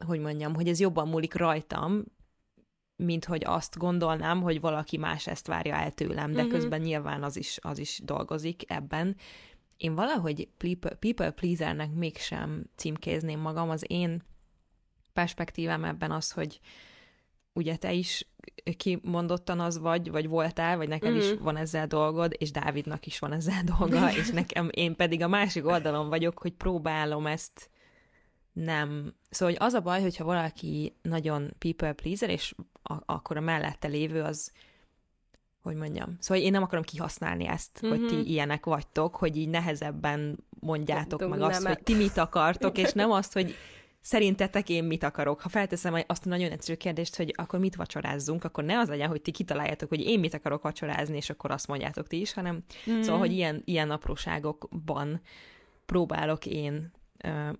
hogy 0.04 0.20
mondjam, 0.20 0.54
hogy 0.54 0.68
ez 0.68 0.80
jobban 0.80 1.08
múlik 1.08 1.34
rajtam, 1.34 2.04
mint 2.96 3.24
hogy 3.24 3.44
azt 3.44 3.76
gondolnám, 3.76 4.42
hogy 4.42 4.60
valaki 4.60 4.96
más 4.96 5.26
ezt 5.26 5.46
várja 5.46 5.74
el 5.74 5.92
tőlem, 5.92 6.32
de 6.32 6.38
uh-huh. 6.38 6.52
közben 6.52 6.80
nyilván 6.80 7.22
az 7.22 7.36
is, 7.36 7.58
az 7.62 7.78
is 7.78 8.00
dolgozik 8.04 8.70
ebben. 8.70 9.16
Én 9.76 9.94
valahogy 9.94 10.48
people 10.56 11.30
pleasernek 11.30 11.92
mégsem 11.92 12.64
címkézném 12.76 13.40
magam, 13.40 13.70
az 13.70 13.84
én 13.86 14.22
perspektívám 15.12 15.84
ebben 15.84 16.10
az, 16.10 16.30
hogy 16.32 16.60
ugye 17.58 17.76
te 17.76 17.92
is 17.92 18.26
kimondottan 18.76 19.60
az 19.60 19.78
vagy, 19.78 20.10
vagy 20.10 20.28
voltál, 20.28 20.76
vagy 20.76 20.88
neked 20.88 21.10
mm-hmm. 21.10 21.18
is 21.18 21.32
mhm. 21.32 21.42
van 21.42 21.56
ezzel 21.56 21.86
dolgod, 21.86 22.34
és 22.38 22.50
Dávidnak 22.50 23.06
is 23.06 23.18
van 23.18 23.32
ezzel 23.32 23.62
dolga, 23.76 24.12
és 24.20 24.30
nekem, 24.30 24.68
én 24.72 24.96
pedig 24.96 25.22
a 25.22 25.28
másik 25.28 25.66
oldalon 25.66 26.08
vagyok, 26.08 26.38
hogy 26.38 26.52
próbálom 26.52 27.26
ezt 27.26 27.70
nem... 28.52 29.14
Szóval 29.30 29.54
hogy 29.54 29.66
az 29.66 29.74
a 29.74 29.80
baj, 29.80 30.00
hogyha 30.00 30.24
valaki 30.24 30.96
nagyon 31.02 31.54
people 31.58 31.92
pleaser, 31.92 32.30
és 32.30 32.54
a- 32.82 33.02
akkor 33.06 33.36
a 33.36 33.40
mellette 33.40 33.88
lévő 33.88 34.22
az 34.22 34.52
hogy 35.62 35.76
mondjam. 35.76 36.16
Szóval 36.20 36.42
én 36.42 36.50
nem 36.50 36.62
akarom 36.62 36.84
kihasználni 36.84 37.46
ezt, 37.46 37.80
mm-hmm. 37.86 37.96
hogy 37.96 38.06
ti 38.06 38.14
Mhm. 38.14 38.26
ilyenek 38.26 38.66
vagytok, 38.66 39.16
hogy 39.16 39.36
így 39.36 39.48
nehezebben 39.48 40.38
mondjátok 40.60 41.20
Tudom, 41.20 41.38
meg 41.38 41.40
azt, 41.40 41.66
hogy 41.66 41.82
ti 41.82 41.94
mit 41.94 42.16
akartok, 42.16 42.78
és 42.78 42.92
nem 42.92 43.10
azt, 43.10 43.32
hogy 43.32 43.54
szerintetek 44.08 44.68
én 44.68 44.84
mit 44.84 45.02
akarok. 45.02 45.40
Ha 45.40 45.48
felteszem 45.48 46.02
azt 46.06 46.26
a 46.26 46.28
nagyon 46.28 46.50
egyszerű 46.50 46.76
kérdést, 46.76 47.16
hogy 47.16 47.34
akkor 47.36 47.58
mit 47.58 47.76
vacsorázzunk, 47.76 48.44
akkor 48.44 48.64
ne 48.64 48.78
az 48.78 48.88
legyen, 48.88 49.08
hogy 49.08 49.22
ti 49.22 49.30
kitaláljátok, 49.30 49.88
hogy 49.88 50.00
én 50.00 50.18
mit 50.18 50.34
akarok 50.34 50.62
vacsorázni, 50.62 51.16
és 51.16 51.30
akkor 51.30 51.50
azt 51.50 51.66
mondjátok 51.66 52.06
ti 52.06 52.20
is, 52.20 52.32
hanem 52.32 52.64
mm. 52.90 53.00
szóval, 53.00 53.18
hogy 53.18 53.32
ilyen, 53.32 53.62
ilyen 53.64 53.90
apróságokban 53.90 55.20
próbálok 55.86 56.46
én 56.46 56.92
ö, 57.24 57.50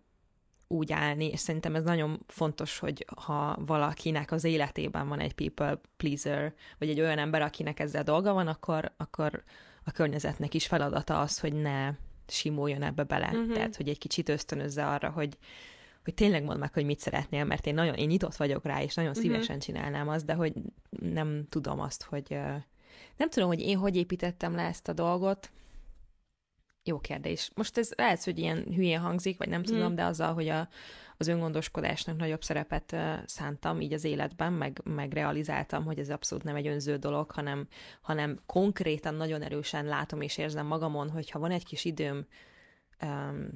úgy 0.68 0.92
állni, 0.92 1.26
és 1.26 1.40
szerintem 1.40 1.74
ez 1.74 1.84
nagyon 1.84 2.20
fontos, 2.26 2.78
hogy 2.78 3.04
ha 3.16 3.56
valakinek 3.66 4.32
az 4.32 4.44
életében 4.44 5.08
van 5.08 5.20
egy 5.20 5.34
people 5.34 5.80
pleaser, 5.96 6.54
vagy 6.78 6.88
egy 6.88 7.00
olyan 7.00 7.18
ember, 7.18 7.42
akinek 7.42 7.80
ezzel 7.80 8.02
dolga 8.02 8.32
van, 8.32 8.46
akkor, 8.46 8.92
akkor 8.96 9.42
a 9.84 9.90
környezetnek 9.90 10.54
is 10.54 10.66
feladata 10.66 11.20
az, 11.20 11.38
hogy 11.38 11.52
ne 11.52 11.92
simuljon 12.26 12.82
ebbe 12.82 13.02
bele. 13.02 13.26
Mhm. 13.26 13.36
Uh-huh. 13.36 13.54
Tehát, 13.54 13.76
hogy 13.76 13.88
egy 13.88 13.98
kicsit 13.98 14.28
ösztönözze 14.28 14.86
arra, 14.86 15.10
hogy, 15.10 15.38
hogy 16.08 16.16
tényleg 16.16 16.44
mondd 16.44 16.58
meg, 16.58 16.72
hogy 16.72 16.84
mit 16.84 17.00
szeretnél, 17.00 17.44
mert 17.44 17.66
én 17.66 17.74
nagyon, 17.74 17.94
én 17.94 18.06
nyitott 18.06 18.36
vagyok 18.36 18.64
rá, 18.64 18.82
és 18.82 18.94
nagyon 18.94 19.10
Mhm. 19.10 19.20
szívesen 19.20 19.58
csinálnám 19.58 20.08
azt, 20.08 20.24
de 20.24 20.34
hogy 20.34 20.52
nem 21.00 21.46
tudom 21.48 21.80
azt, 21.80 22.02
hogy 22.02 22.28
nem 23.16 23.30
tudom, 23.30 23.48
hogy 23.48 23.60
én 23.60 23.78
hogy 23.78 23.96
építettem 23.96 24.54
le 24.54 24.62
ezt 24.62 24.88
a 24.88 24.92
dolgot. 24.92 25.50
Jó 26.82 26.98
kérdés. 26.98 27.50
Most 27.54 27.78
ez 27.78 27.90
lehet, 27.96 28.24
hogy 28.24 28.38
ilyen 28.38 28.62
hülyén 28.62 29.00
hangzik, 29.00 29.38
vagy 29.38 29.48
nem 29.48 29.60
Mhm. 29.60 29.68
tudom, 29.68 29.94
de 29.94 30.04
azzal, 30.04 30.34
hogy 30.34 30.48
a, 30.48 30.68
az 31.16 31.26
öngondoskodásnak 31.26 32.16
nagyobb 32.16 32.42
szerepet 32.44 32.96
szántam 33.26 33.80
így 33.80 33.92
az 33.92 34.04
életben, 34.04 34.52
meg, 34.52 34.80
meg 34.84 35.12
realizáltam, 35.12 35.84
hogy 35.84 35.98
ez 35.98 36.10
abszolút 36.10 36.44
nem 36.44 36.56
egy 36.56 36.66
önző 36.66 36.96
dolog, 36.96 37.30
hanem, 37.30 37.66
hanem 38.00 38.38
konkrétan 38.46 39.14
nagyon 39.14 39.42
erősen 39.42 39.84
látom 39.84 40.20
és 40.20 40.38
érzem 40.38 40.66
magamon, 40.66 41.10
hogy 41.10 41.30
ha 41.30 41.38
van 41.38 41.50
egy 41.50 41.64
kis 41.64 41.84
időm 41.84 42.26
um, 43.02 43.48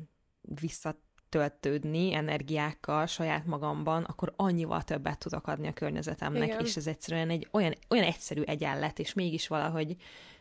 visszatöltődni 1.38 2.14
energiákkal 2.14 3.06
saját 3.06 3.46
magamban, 3.46 4.02
akkor 4.02 4.32
annyival 4.36 4.82
többet 4.82 5.18
tudok 5.18 5.46
adni 5.46 5.66
a 5.68 5.72
környezetemnek, 5.72 6.46
Igen. 6.48 6.60
és 6.60 6.76
ez 6.76 6.86
egyszerűen 6.86 7.30
egy 7.30 7.48
olyan, 7.50 7.74
olyan 7.90 8.04
egyszerű 8.04 8.42
egyenlet, 8.42 8.98
és 8.98 9.14
mégis 9.14 9.48
valahogy 9.48 9.96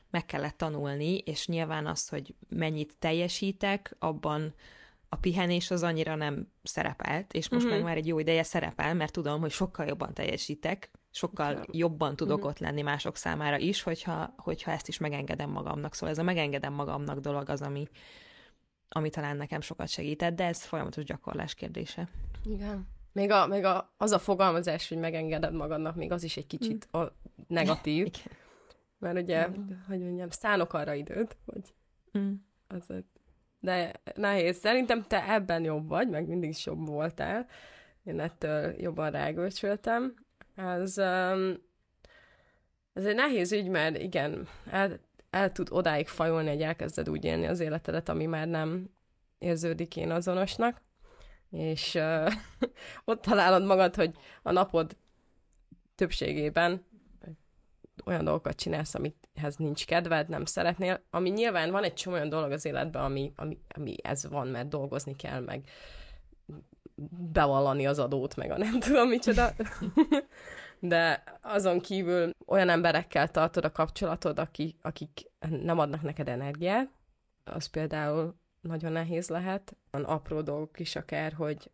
meg 0.09 0.25
kellett 0.25 0.57
tanulni, 0.57 1.17
és 1.17 1.47
nyilván 1.47 1.87
az, 1.87 2.09
hogy 2.09 2.33
mennyit 2.49 2.95
teljesítek, 2.99 3.95
abban 3.99 4.53
a 5.09 5.15
pihenés 5.15 5.71
az 5.71 5.83
annyira 5.83 6.15
nem 6.15 6.47
szerepelt, 6.63 7.33
és 7.33 7.49
most 7.49 7.65
Mhm. 7.65 7.73
meg 7.73 7.83
már 7.83 7.97
egy 7.97 8.07
jó 8.07 8.19
ideje 8.19 8.43
szerepel, 8.43 8.93
mert 8.93 9.11
tudom, 9.13 9.39
hogy 9.41 9.51
sokkal 9.51 9.85
jobban 9.85 10.13
teljesítek, 10.13 10.91
sokkal 11.11 11.49
Sokkal. 11.49 11.65
jobban 11.71 12.15
tudok 12.15 12.37
Mhm. 12.39 12.47
ott 12.47 12.59
lenni 12.59 12.81
mások 12.81 13.15
számára 13.17 13.57
is, 13.57 13.81
hogyha, 13.81 14.33
hogyha 14.37 14.71
ezt 14.71 14.87
is 14.87 14.97
megengedem 14.97 15.49
magamnak. 15.49 15.93
Szóval 15.93 16.09
ez 16.09 16.17
a 16.17 16.23
megengedem 16.23 16.73
magamnak 16.73 17.19
dolog 17.19 17.49
az, 17.49 17.61
ami, 17.61 17.87
ami 18.93 19.09
talán 19.09 19.37
nekem 19.37 19.61
sokat 19.61 19.87
segített, 19.87 20.35
de 20.35 20.45
ez 20.45 20.63
folyamatos 20.63 21.03
gyakorlás 21.03 21.53
kérdése. 21.53 22.07
Igen. 22.45 22.87
Még, 23.11 23.31
a, 23.31 23.47
még 23.47 23.63
a, 23.63 23.93
az 23.97 24.11
a 24.11 24.19
fogalmazás, 24.19 24.89
hogy 24.89 24.97
megengeded 24.97 25.53
magadnak, 25.53 25.95
még 25.95 26.11
az 26.11 26.23
is 26.23 26.37
egy 26.37 26.47
kicsit 26.47 26.87
a 26.91 27.15
negatív. 27.47 28.05
Igen. 28.07 28.37
Mert 28.99 29.17
ugye, 29.17 29.47
hogy 29.87 29.99
mondjam, 29.99 30.29
szánok 30.29 30.73
arra 30.73 30.93
időt, 30.93 31.37
hogy 31.45 31.73
Mm. 32.17 32.33
az 32.67 32.93
de 33.61 33.91
nehéz. 34.15 34.57
Szerintem 34.57 35.03
te 35.07 35.29
ebben 35.29 35.63
jobb 35.63 35.87
vagy, 35.87 36.09
meg 36.09 36.27
mindig 36.27 36.49
is 36.49 36.65
jobb 36.65 36.87
voltál. 36.87 37.47
Én 38.03 38.19
ettől 38.19 38.73
jobban 38.77 39.11
rágölcsöltem. 39.11 40.13
Ez, 40.55 40.97
um, 40.97 41.53
ez 42.93 43.05
egy 43.05 43.15
nehéz 43.15 43.51
ügy, 43.51 43.67
mert 43.67 43.97
igen, 43.97 44.47
el, 44.71 44.99
el 45.31 45.51
tud 45.51 45.67
odáig 45.71 46.07
fajolni, 46.07 46.49
hogy 46.49 46.61
elkezded 46.61 47.09
úgy 47.09 47.25
élni 47.25 47.45
az 47.45 47.59
életedet, 47.59 48.09
ami 48.09 48.25
már 48.25 48.47
nem 48.47 48.89
érződik 49.37 49.95
én 49.95 50.11
azonosnak, 50.11 50.81
és 51.49 51.95
uh, 51.95 52.31
ott 53.05 53.21
találod 53.21 53.65
magad, 53.65 53.95
hogy 53.95 54.15
a 54.41 54.51
napod 54.51 54.97
többségében 55.95 56.85
olyan 58.05 58.23
dolgokat 58.23 58.55
csinálsz, 58.55 58.95
amihez 58.95 59.55
nincs 59.55 59.85
kedved, 59.85 60.29
nem 60.29 60.45
szeretnél, 60.45 61.03
ami 61.09 61.29
nyilván 61.29 61.71
van 61.71 61.83
egy 61.83 61.93
csomó 61.93 62.15
olyan 62.15 62.29
dolog 62.29 62.51
az 62.51 62.65
életben, 62.65 63.03
ami, 63.03 63.33
ami, 63.35 63.59
ami 63.75 63.95
ez 64.03 64.27
van, 64.27 64.47
mert 64.47 64.67
dolgozni 64.67 65.15
kell, 65.15 65.39
meg 65.39 65.69
bevallani 67.31 67.87
az 67.87 67.99
adót, 67.99 68.35
meg 68.35 68.51
a 68.51 68.57
nem 68.57 68.79
tudom 68.79 69.07
micsoda. 69.07 69.49
De 70.83 71.23
azon 71.41 71.79
kívül 71.79 72.31
olyan 72.45 72.69
emberekkel 72.69 73.31
tartod 73.31 73.65
a 73.65 73.71
kapcsolatod, 73.71 74.39
akik, 74.39 74.77
akik 74.81 75.31
nem 75.49 75.79
adnak 75.79 76.01
neked 76.01 76.27
energiát, 76.27 76.89
az 77.43 77.65
például 77.65 78.35
nagyon 78.61 78.91
nehéz 78.91 79.29
lehet. 79.29 79.75
Van 79.91 80.03
apró 80.03 80.41
dolgok 80.41 80.79
is 80.79 80.95
akár, 80.95 81.33
hogy 81.33 81.71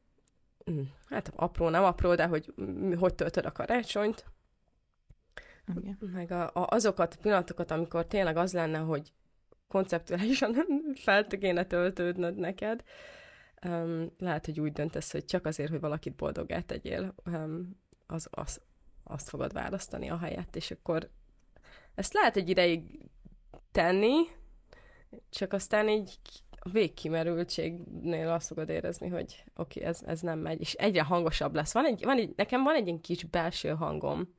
mm, 0.71 0.81
hát 1.09 1.31
apró, 1.35 1.69
nem 1.69 1.83
apró, 1.83 2.15
de 2.15 2.25
hogy 2.25 2.53
mm, 2.61 2.93
hogy 2.93 3.15
töltöd 3.15 3.45
a 3.45 3.51
karácsonyt, 3.51 4.25
Igen. 5.75 5.97
meg 5.99 6.31
a, 6.31 6.43
a, 6.43 6.67
azokat 6.69 7.13
a 7.13 7.21
pillanatokat, 7.21 7.71
amikor 7.71 8.05
tényleg 8.05 8.37
az 8.37 8.53
lenne, 8.53 8.77
hogy 8.77 9.13
konceptuálisan 9.67 10.55
fel 10.95 11.27
kéne 11.27 11.65
töltődnöd 11.65 12.35
neked, 12.35 12.83
um, 13.65 14.11
lehet, 14.17 14.45
hogy 14.45 14.59
úgy 14.59 14.71
döntesz, 14.71 15.11
hogy 15.11 15.25
csak 15.25 15.45
azért, 15.45 15.69
hogy 15.69 15.79
valakit 15.79 16.15
boldoggá 16.15 16.59
tegyél, 16.59 17.13
um, 17.25 17.79
az, 18.07 18.27
az, 18.31 18.61
azt 19.07 19.29
fogod 19.29 19.53
választani 19.53 20.09
a 20.09 20.17
helyet, 20.17 20.55
és 20.55 20.71
akkor 20.71 21.09
ezt 21.95 22.13
lehet 22.13 22.35
egy 22.35 22.49
ideig 22.49 22.99
tenni, 23.71 24.15
csak 25.29 25.53
aztán 25.53 25.89
így 25.89 26.19
a 26.59 26.69
végkimerültségnél 26.69 28.29
azt 28.29 28.47
fogod 28.47 28.69
érezni, 28.69 29.07
hogy 29.07 29.43
oké, 29.55 29.79
okay, 29.79 29.91
ez, 29.91 30.01
ez 30.05 30.19
nem 30.21 30.39
megy, 30.39 30.59
és 30.59 30.73
egyre 30.73 31.03
hangosabb 31.03 31.55
lesz. 31.55 31.73
Van 31.73 31.85
egy, 31.85 32.03
van 32.03 32.17
egy, 32.17 32.33
nekem 32.35 32.63
van 32.63 32.75
egy 32.75 32.87
ilyen 32.87 33.01
kis 33.01 33.23
belső 33.23 33.69
hangom, 33.69 34.33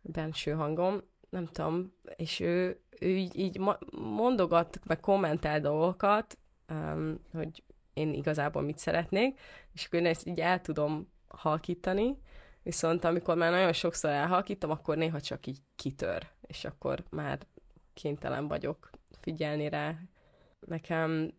belső 0.00 0.52
hangom, 0.52 1.00
nem 1.30 1.46
tudom, 1.46 1.92
és 2.16 2.40
ő, 2.40 2.80
ő 3.00 3.08
így, 3.08 3.38
így 3.38 3.60
mondogat, 3.92 4.80
meg 4.84 5.00
kommentál 5.00 5.60
dolgokat, 5.60 6.38
um, 6.68 7.20
hogy 7.32 7.62
én 7.94 8.12
igazából 8.12 8.62
mit 8.62 8.78
szeretnék, 8.78 9.38
és 9.72 9.86
akkor 9.86 9.98
én 9.98 10.06
ezt 10.06 10.26
így 10.26 10.40
el 10.40 10.60
tudom 10.60 11.12
halkítani, 11.28 12.18
viszont 12.62 13.04
amikor 13.04 13.36
már 13.36 13.50
nagyon 13.50 13.72
sokszor 13.72 14.10
elhalkítom, 14.10 14.70
akkor 14.70 14.96
néha 14.96 15.20
csak 15.20 15.46
így 15.46 15.58
kitör, 15.76 16.26
és 16.40 16.64
akkor 16.64 17.04
már 17.10 17.38
kénytelen 17.94 18.48
vagyok 18.48 18.90
figyelni 19.20 19.68
rá. 19.68 19.94
Nekem 20.60 21.32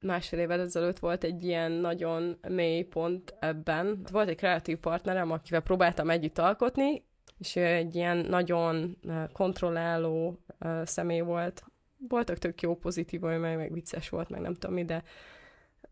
másfél 0.00 0.38
évvel 0.38 0.60
ezelőtt 0.60 0.98
volt 0.98 1.24
egy 1.24 1.44
ilyen 1.44 1.72
nagyon 1.72 2.38
mély 2.48 2.82
pont 2.82 3.34
ebben. 3.38 4.06
Volt 4.12 4.28
egy 4.28 4.36
kreatív 4.36 4.78
partnerem, 4.78 5.30
akivel 5.30 5.60
próbáltam 5.60 6.10
együtt 6.10 6.38
alkotni, 6.38 7.04
és 7.38 7.56
ő 7.56 7.64
egy 7.64 7.94
ilyen 7.94 8.16
nagyon 8.16 8.98
kontrolláló 9.32 10.44
személy 10.84 11.20
volt. 11.20 11.64
Voltak 12.08 12.38
tök 12.38 12.60
jó 12.60 12.76
pozitív, 12.76 13.20
meg, 13.20 13.56
meg 13.56 13.72
vicces 13.72 14.08
volt, 14.08 14.28
meg 14.28 14.40
nem 14.40 14.54
tudom 14.54 14.74
mi, 14.74 14.84
de 14.84 15.02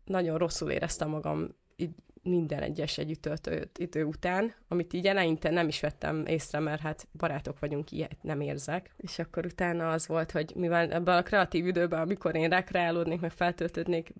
nagyon 0.05 0.37
rosszul 0.37 0.71
éreztem 0.71 1.09
magam 1.09 1.55
így 1.75 1.91
minden 2.23 2.61
egyes 2.61 2.97
együtt 2.97 3.21
töltött 3.21 3.77
idő 3.77 4.03
után, 4.03 4.53
amit 4.67 4.93
így 4.93 5.07
eleinte 5.07 5.49
nem 5.49 5.67
is 5.67 5.79
vettem 5.79 6.25
észre, 6.25 6.59
mert 6.59 6.81
hát 6.81 7.07
barátok 7.17 7.59
vagyunk, 7.59 7.91
ilyet 7.91 8.17
nem 8.21 8.41
érzek. 8.41 8.93
És 8.97 9.19
akkor 9.19 9.45
utána 9.45 9.91
az 9.91 10.07
volt, 10.07 10.31
hogy 10.31 10.51
mivel 10.55 10.91
ebben 10.91 11.17
a 11.17 11.23
kreatív 11.23 11.67
időben, 11.67 12.01
amikor 12.01 12.35
én 12.35 12.49
rekreálódnék, 12.49 13.19
meg 13.19 13.31
feltöltődnék, 13.31 14.13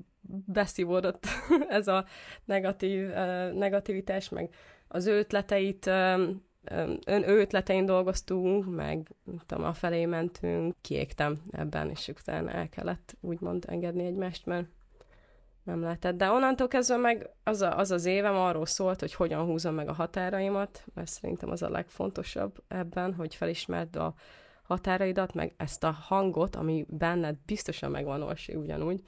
beszívódott 0.45 1.25
ez 1.69 1.87
a 1.87 2.05
negatív, 2.45 3.07
negativitás, 3.53 4.29
meg 4.29 4.49
az 4.87 5.05
ő 5.05 5.17
ötleteit 5.17 5.89
ön 7.05 7.23
ő 7.27 7.39
ötletein 7.39 7.85
dolgoztunk, 7.85 8.75
meg 8.75 9.11
nem 9.23 9.41
tudom, 9.45 9.63
a 9.63 9.73
felé 9.73 10.05
mentünk, 10.05 10.75
kiégtem 10.81 11.41
ebben, 11.51 11.89
és 11.89 12.07
utána 12.07 12.51
el 12.51 12.69
kellett 12.69 13.15
úgymond 13.21 13.65
engedni 13.67 14.05
egymást, 14.05 14.45
mert 14.45 14.67
nem 15.63 15.81
lehetett. 15.81 16.17
De 16.17 16.29
onnantól 16.29 16.67
kezdve 16.67 16.97
meg 16.97 17.29
az, 17.43 17.61
a, 17.61 17.77
az 17.77 17.91
az 17.91 18.05
évem 18.05 18.35
arról 18.35 18.65
szólt, 18.65 18.99
hogy 18.99 19.13
hogyan 19.13 19.45
húzom 19.45 19.73
meg 19.73 19.87
a 19.87 19.93
határaimat, 19.93 20.83
mert 20.93 21.09
szerintem 21.09 21.49
az 21.49 21.61
a 21.61 21.69
legfontosabb 21.69 22.63
ebben, 22.67 23.13
hogy 23.13 23.35
felismerd 23.35 23.95
a 23.95 24.13
határaidat, 24.63 25.33
meg 25.33 25.53
ezt 25.57 25.83
a 25.83 25.91
hangot, 25.91 26.55
ami 26.55 26.85
benned 26.89 27.37
biztosan 27.45 27.91
megvan 27.91 28.21
Orsi 28.21 28.55
ugyanúgy, 28.55 29.01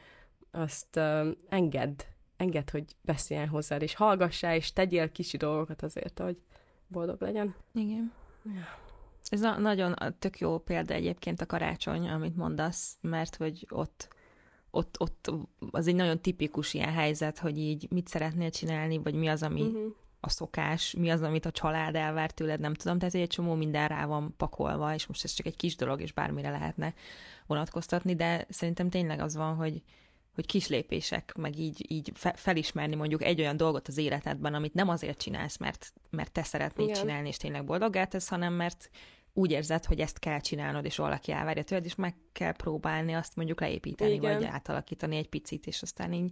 azt 0.51 0.95
uh, 0.95 1.27
engedd, 1.49 2.01
engedd, 2.37 2.71
hogy 2.71 2.95
beszéljen 3.01 3.47
hozzád, 3.47 3.81
és 3.81 3.95
hallgassál, 3.95 4.55
és 4.55 4.73
tegyél 4.73 5.11
kicsi 5.11 5.37
dolgokat 5.37 5.81
azért, 5.81 6.19
hogy 6.19 6.37
boldog 6.87 7.21
legyen. 7.21 7.55
Igen. 7.73 8.13
Ja. 8.45 8.81
Ez 9.29 9.39
na- 9.39 9.57
nagyon 9.57 9.95
tök 10.19 10.39
jó 10.39 10.57
példa 10.57 10.93
egyébként 10.93 11.41
a 11.41 11.45
karácsony, 11.45 12.09
amit 12.09 12.35
mondasz, 12.35 12.97
mert 13.01 13.35
hogy 13.35 13.67
ott 13.69 14.07
ott, 14.75 14.99
ott 14.99 15.31
az 15.71 15.87
egy 15.87 15.95
nagyon 15.95 16.21
tipikus 16.21 16.73
ilyen 16.73 16.93
helyzet, 16.93 17.39
hogy 17.39 17.57
így 17.57 17.87
mit 17.89 18.07
szeretnél 18.07 18.49
csinálni, 18.49 18.97
vagy 18.97 19.13
mi 19.13 19.27
az, 19.27 19.43
ami 19.43 19.61
uh-huh. 19.61 19.95
a 20.19 20.29
szokás, 20.29 20.93
mi 20.97 21.09
az, 21.09 21.21
amit 21.21 21.45
a 21.45 21.51
család 21.51 21.95
elvár 21.95 22.31
tőled, 22.31 22.59
nem 22.59 22.73
tudom. 22.73 22.97
Tehát 22.97 23.15
egy 23.15 23.27
csomó 23.27 23.53
minden 23.53 23.87
rá 23.87 24.05
van 24.05 24.33
pakolva, 24.37 24.93
és 24.93 25.05
most 25.07 25.23
ez 25.23 25.33
csak 25.33 25.45
egy 25.45 25.55
kis 25.55 25.75
dolog, 25.75 26.01
és 26.01 26.11
bármire 26.11 26.49
lehetne 26.49 26.93
vonatkoztatni, 27.47 28.15
de 28.15 28.45
szerintem 28.49 28.89
tényleg 28.89 29.19
az 29.19 29.35
van, 29.35 29.55
hogy, 29.55 29.81
hogy 30.35 30.45
kis 30.45 30.67
lépések, 30.67 31.33
meg 31.37 31.59
így, 31.59 31.85
így 31.91 32.11
fe, 32.13 32.33
felismerni 32.35 32.95
mondjuk 32.95 33.23
egy 33.23 33.39
olyan 33.39 33.57
dolgot 33.57 33.87
az 33.87 33.97
életedben, 33.97 34.53
amit 34.53 34.73
nem 34.73 34.89
azért 34.89 35.17
csinálsz, 35.21 35.57
mert, 35.57 35.93
mert 36.09 36.31
te 36.31 36.43
szeretnéd 36.43 36.87
Igen. 36.87 36.99
csinálni, 36.99 37.27
és 37.27 37.37
tényleg 37.37 37.65
boldoggá 37.65 38.05
tesz, 38.05 38.27
hanem 38.27 38.53
mert 38.53 38.89
úgy 39.33 39.51
érzed, 39.51 39.85
hogy 39.85 39.99
ezt 39.99 40.19
kell 40.19 40.39
csinálnod, 40.39 40.85
és 40.85 40.97
valaki 40.97 41.31
elvárja 41.31 41.63
tőled, 41.63 41.85
és 41.85 41.95
meg 41.95 42.15
kell 42.31 42.51
próbálni 42.51 43.13
azt 43.13 43.35
mondjuk 43.35 43.59
leépíteni, 43.59 44.13
Igen. 44.13 44.33
vagy 44.33 44.43
átalakítani 44.43 45.17
egy 45.17 45.29
picit, 45.29 45.67
és 45.67 45.81
aztán 45.81 46.13
így 46.13 46.31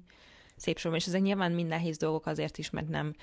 szép 0.55 0.77
soron. 0.77 0.97
És 0.97 1.07
ezek 1.07 1.21
nyilván 1.21 1.51
mind 1.51 1.67
nehéz 1.67 1.97
dolgok 1.97 2.25
azért 2.25 2.57
is, 2.57 2.69
mert 2.69 2.87
nem 2.87 3.13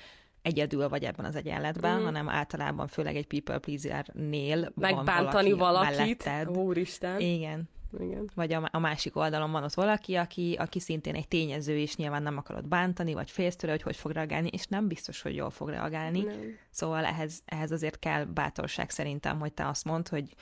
egyedül 0.41 0.89
vagy 0.89 1.03
ebben 1.03 1.25
az 1.25 1.35
egyenletben, 1.35 1.99
mm. 1.99 2.03
hanem 2.03 2.29
általában 2.29 2.87
főleg 2.87 3.15
egy 3.15 3.27
people 3.27 3.57
pleaser-nél 3.57 4.71
Megbántani 4.75 5.51
van 5.51 5.59
valaki 5.59 5.91
valakit, 5.91 6.25
melletted. 6.25 6.57
úristen. 6.57 7.19
Igen. 7.19 7.69
Igen. 7.99 8.29
Vagy 8.35 8.53
a, 8.53 8.69
a 8.71 8.79
másik 8.79 9.15
oldalon 9.15 9.51
van 9.51 9.63
ott 9.63 9.73
valaki, 9.73 10.15
aki, 10.15 10.55
aki 10.59 10.79
szintén 10.79 11.15
egy 11.15 11.27
tényező, 11.27 11.77
és 11.77 11.95
nyilván 11.95 12.23
nem 12.23 12.37
akarod 12.37 12.67
bántani, 12.67 13.13
vagy 13.13 13.31
félsz 13.31 13.55
tőle, 13.55 13.73
hogy 13.73 13.81
hogy 13.81 13.95
fog 13.95 14.11
reagálni, 14.11 14.49
és 14.51 14.65
nem 14.65 14.87
biztos, 14.87 15.21
hogy 15.21 15.35
jól 15.35 15.49
fog 15.49 15.69
reagálni. 15.69 16.21
Nem. 16.21 16.57
Szóval 16.69 17.05
ehhez, 17.05 17.41
ehhez 17.45 17.71
azért 17.71 17.99
kell 17.99 18.23
bátorság 18.23 18.89
szerintem, 18.89 19.39
hogy 19.39 19.53
te 19.53 19.67
azt 19.67 19.85
mondd, 19.85 20.09
hogy 20.09 20.35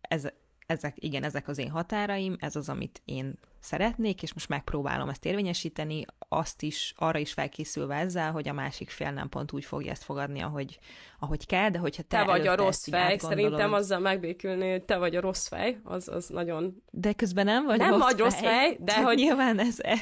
ez, 0.00 0.28
ezek, 0.66 1.04
igen, 1.04 1.24
ezek 1.24 1.48
az 1.48 1.58
én 1.58 1.70
határaim, 1.70 2.36
ez 2.40 2.56
az, 2.56 2.68
amit 2.68 3.02
én 3.04 3.38
szeretnék, 3.60 4.22
és 4.22 4.32
most 4.32 4.48
megpróbálom 4.48 5.08
ezt 5.08 5.24
érvényesíteni, 5.24 6.04
azt 6.32 6.62
is, 6.62 6.94
arra 6.96 7.18
is 7.18 7.32
felkészülve 7.32 7.94
ezzel, 7.94 8.32
hogy 8.32 8.48
a 8.48 8.52
másik 8.52 8.90
fél 8.90 9.10
nem 9.10 9.28
pont 9.28 9.52
úgy 9.52 9.64
fogja 9.64 9.90
ezt 9.90 10.02
fogadni, 10.02 10.40
ahogy, 10.40 10.78
ahogy 11.18 11.46
kell, 11.46 11.70
de 11.70 11.78
hogyha 11.78 12.02
te, 12.02 12.18
te 12.18 12.24
vagy 12.24 12.46
a 12.46 12.56
rossz 12.56 12.88
fej, 12.88 13.18
szerintem 13.18 13.72
azzal 13.72 13.98
megbékülni, 13.98 14.70
hogy 14.70 14.82
te 14.82 14.96
vagy 14.96 15.16
a 15.16 15.20
rossz 15.20 15.48
fej, 15.48 15.78
az, 15.84 16.08
az 16.08 16.28
nagyon... 16.28 16.82
De 16.90 17.12
közben 17.12 17.44
nem 17.44 17.64
vagy 17.64 17.78
nem 17.78 17.90
rossz 17.90 18.02
vagy 18.02 18.18
rossz 18.18 18.40
fej, 18.40 18.76
de 18.80 19.02
hogy... 19.02 19.16
Nyilván 19.16 19.58
ez... 19.58 19.76
E... 19.80 19.96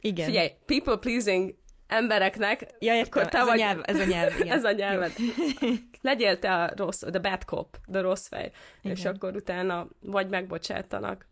Igen. 0.00 0.26
Figyelj, 0.26 0.50
people 0.66 0.96
pleasing 0.96 1.54
embereknek, 1.86 2.66
ja, 2.78 2.94
értem, 2.94 3.28
te 3.28 3.38
ez 3.38 3.46
vagy... 3.46 3.60
A 3.60 3.64
nyelv, 3.64 3.80
ez 3.82 4.00
a 4.00 4.04
nyelv, 4.04 4.40
igen. 4.40 4.52
ez 4.56 4.64
a 4.64 4.72
nyelved. 4.72 5.12
Legyél 6.00 6.38
te 6.38 6.54
a 6.54 6.72
rossz, 6.76 6.98
the 6.98 7.18
bad 7.18 7.42
cop, 7.42 7.76
the 7.92 8.00
rossz 8.00 8.28
fej, 8.28 8.52
igen. 8.82 8.96
és 8.96 9.04
akkor 9.04 9.36
utána 9.36 9.88
vagy 10.00 10.28
megbocsátanak, 10.28 11.28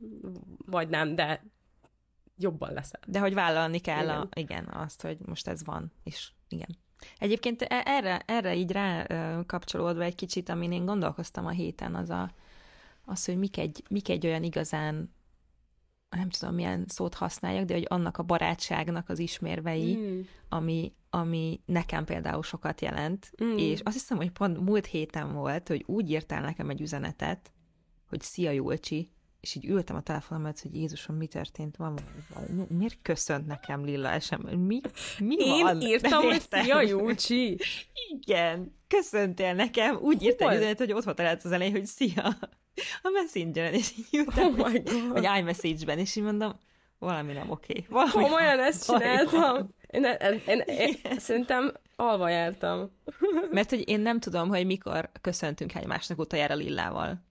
vagy 0.66 0.88
nem, 0.88 1.14
de 1.14 1.42
jobban 2.42 2.72
leszel. 2.72 3.00
De 3.06 3.18
hogy 3.18 3.34
vállalni 3.34 3.78
kell 3.78 4.02
igen. 4.02 4.16
A, 4.20 4.28
igen, 4.34 4.64
azt, 4.64 5.02
hogy 5.02 5.18
most 5.24 5.48
ez 5.48 5.64
van, 5.64 5.92
és 6.02 6.30
igen. 6.48 6.78
Egyébként 7.18 7.62
e, 7.62 7.82
erre, 7.84 8.22
erre 8.26 8.54
így 8.54 8.72
rá 8.72 9.06
kapcsolódva 9.46 10.02
egy 10.02 10.14
kicsit, 10.14 10.48
amin 10.48 10.72
én 10.72 10.84
gondolkoztam 10.84 11.46
a 11.46 11.50
héten, 11.50 11.94
az 11.94 12.10
a, 12.10 12.30
az, 13.04 13.24
hogy 13.24 13.38
mik 13.38 13.58
egy, 13.58 13.82
mik 13.88 14.08
egy 14.08 14.26
olyan 14.26 14.42
igazán 14.42 15.14
nem 16.10 16.28
tudom, 16.28 16.54
milyen 16.54 16.84
szót 16.88 17.14
használjak, 17.14 17.64
de 17.64 17.74
hogy 17.74 17.86
annak 17.88 18.18
a 18.18 18.22
barátságnak 18.22 19.08
az 19.08 19.18
ismérvei, 19.18 19.96
mm. 19.96 20.20
ami, 20.48 20.92
ami 21.10 21.60
nekem 21.64 22.04
például 22.04 22.42
sokat 22.42 22.80
jelent, 22.80 23.30
mm. 23.44 23.56
és 23.56 23.80
azt 23.80 23.94
hiszem, 23.94 24.16
hogy 24.16 24.30
pont 24.30 24.60
múlt 24.60 24.86
héten 24.86 25.32
volt, 25.32 25.68
hogy 25.68 25.84
úgy 25.86 26.10
írtál 26.10 26.40
nekem 26.40 26.70
egy 26.70 26.80
üzenetet, 26.80 27.52
hogy 28.08 28.20
szia 28.20 28.50
Julcsi, 28.50 29.10
és 29.40 29.54
így 29.54 29.66
ültem 29.66 29.96
a 29.96 30.02
telefonom 30.02 30.44
előtt, 30.44 30.60
hogy 30.60 30.74
Jézusom, 30.74 31.16
mi 31.16 31.26
történt? 31.26 31.76
Van, 31.76 31.98
miért 32.68 32.98
köszönt 33.02 33.46
nekem 33.46 33.84
Lilla 33.84 34.10
esem? 34.10 34.40
Mi, 34.40 34.80
mi 35.18 35.34
Én 35.38 35.62
van? 35.62 35.80
írtam, 35.80 36.22
hogy 36.22 36.42
szia 36.50 36.80
Júcsi. 36.80 37.58
Igen, 38.10 38.76
köszöntél 38.88 39.54
nekem. 39.54 39.96
Úgy 39.96 40.22
írtál 40.22 40.50
egy 40.50 40.56
üzenet, 40.56 40.78
hogy 40.78 40.92
ott 40.92 41.04
volt 41.04 41.18
lehet 41.18 41.44
az 41.44 41.52
elején, 41.52 41.72
hogy 41.72 41.86
szia. 41.86 42.36
A 43.02 43.10
Messengeren, 43.12 43.74
és 43.74 43.92
így 43.98 44.06
ültem, 44.12 44.46
oh 44.46 44.56
God. 44.56 45.12
vagy 45.12 45.28
iMessage-ben, 45.38 45.98
és 45.98 46.16
így 46.16 46.22
mondom, 46.22 46.58
valami 46.98 47.32
nem 47.32 47.50
oké. 47.50 47.86
Okay. 47.90 48.10
Komolyan 48.10 48.60
ezt 48.60 48.84
csináltam. 48.84 49.74
Én, 49.86 50.04
én, 50.04 50.42
én, 50.46 50.58
én, 50.66 50.94
én 51.10 51.18
szerintem 51.18 51.72
alva 51.96 52.28
jártam. 52.28 52.90
Mert 53.50 53.70
hogy 53.70 53.88
én 53.88 54.00
nem 54.00 54.20
tudom, 54.20 54.48
hogy 54.48 54.66
mikor 54.66 55.10
köszöntünk 55.20 55.74
egymásnak 55.74 56.18
utoljára 56.18 56.54
Lillával. 56.54 57.28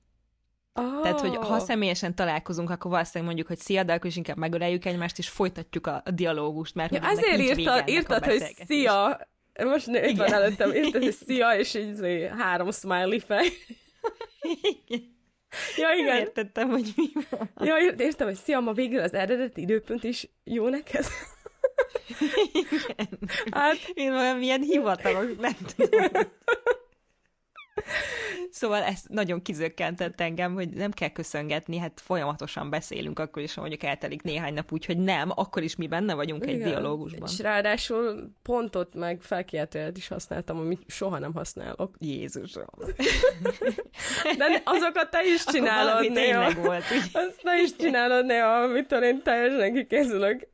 Oh. 0.74 1.02
Tehát, 1.02 1.20
hogy 1.20 1.36
ha 1.36 1.60
személyesen 1.60 2.16
találkozunk, 2.16 2.70
akkor 2.70 2.92
valószínűleg 2.92 3.26
mondjuk, 3.26 3.48
hogy 3.48 3.58
szia, 3.58 3.84
de 3.84 3.94
akkor 3.94 4.06
is 4.06 4.16
inkább 4.16 4.38
megöleljük 4.38 4.86
egymást, 4.86 5.18
és 5.18 5.30
folytatjuk 5.30 5.88
a, 5.88 6.02
a 6.06 6.12
dialógust, 6.12 6.76
mert 6.76 6.94
ja, 6.94 7.02
ezért 7.02 7.40
írta, 7.40 7.84
írtad, 7.88 8.26
hogy 8.26 8.44
szia, 8.68 9.28
most 9.64 9.88
itt 9.88 10.18
van 10.18 10.34
előttem, 10.34 10.74
írtad, 10.74 11.04
hogy 11.04 11.14
szia, 11.26 11.58
és 11.58 11.74
így 11.74 11.88
izé 11.88 12.28
három 12.28 12.72
smiley 12.72 13.20
fej. 13.20 13.48
Igen. 14.62 15.18
Ja, 15.78 15.94
igen. 15.94 16.06
Nem 16.06 16.18
értettem, 16.18 16.70
hogy 16.70 16.94
mi 16.96 17.08
van. 17.30 17.50
Ja, 17.68 17.78
értem, 17.98 18.28
hogy 18.28 18.36
szia, 18.36 18.60
ma 18.60 18.74
végül 18.74 19.00
az 19.00 19.14
eredeti 19.14 19.62
időpont 19.62 20.04
is 20.04 20.30
jó 20.44 20.68
neked. 20.70 21.06
Igen. 22.54 23.20
Hát, 23.52 23.78
én 23.94 24.14
olyan 24.14 24.38
milyen 24.38 24.62
hivatalos, 24.62 25.26
nem 25.40 25.58
tudom. 25.76 26.10
Szóval 28.52 28.84
ez 28.84 29.00
nagyon 29.08 29.42
kizökkentett 29.42 30.22
engem, 30.22 30.54
hogy 30.54 30.70
nem 30.70 30.92
kell 30.92 31.10
köszöngetni, 31.10 31.78
hát 31.78 32.02
folyamatosan 32.04 32.70
beszélünk, 32.70 33.20
akkor 33.20 33.42
is, 33.42 33.56
mondjuk 33.56 33.84
eltelik 33.84 34.22
néhány 34.22 34.54
nap, 34.54 34.72
úgyhogy 34.72 34.98
nem, 34.98 35.32
akkor 35.36 35.64
is 35.64 35.76
mi 35.76 35.88
benne 35.88 36.14
vagyunk 36.14 36.44
Igen. 36.44 36.56
egy 36.56 36.64
dialógusban. 36.64 37.30
És 37.32 37.40
ráadásul 37.40 38.34
pontot 38.44 38.96
meg 38.96 39.22
felkiáltóját 39.22 39.98
is 39.98 40.08
használtam, 40.08 40.58
amit 40.58 40.82
soha 40.88 41.20
nem 41.20 41.34
használok. 41.34 41.96
Jézusom. 42.00 42.66
De 44.38 44.62
azokat 44.64 45.10
te 45.10 45.20
is 45.34 45.44
csinálod 45.44 46.12
néha. 46.12 46.54
Volt, 46.54 46.84
Azt 47.14 47.42
te 47.44 47.62
is 47.62 47.76
csinálod 47.76 48.26
néha, 48.26 48.62
amitől 48.62 49.04
én 49.04 49.22
teljesen 49.24 49.74
kikészülök. 49.74 50.48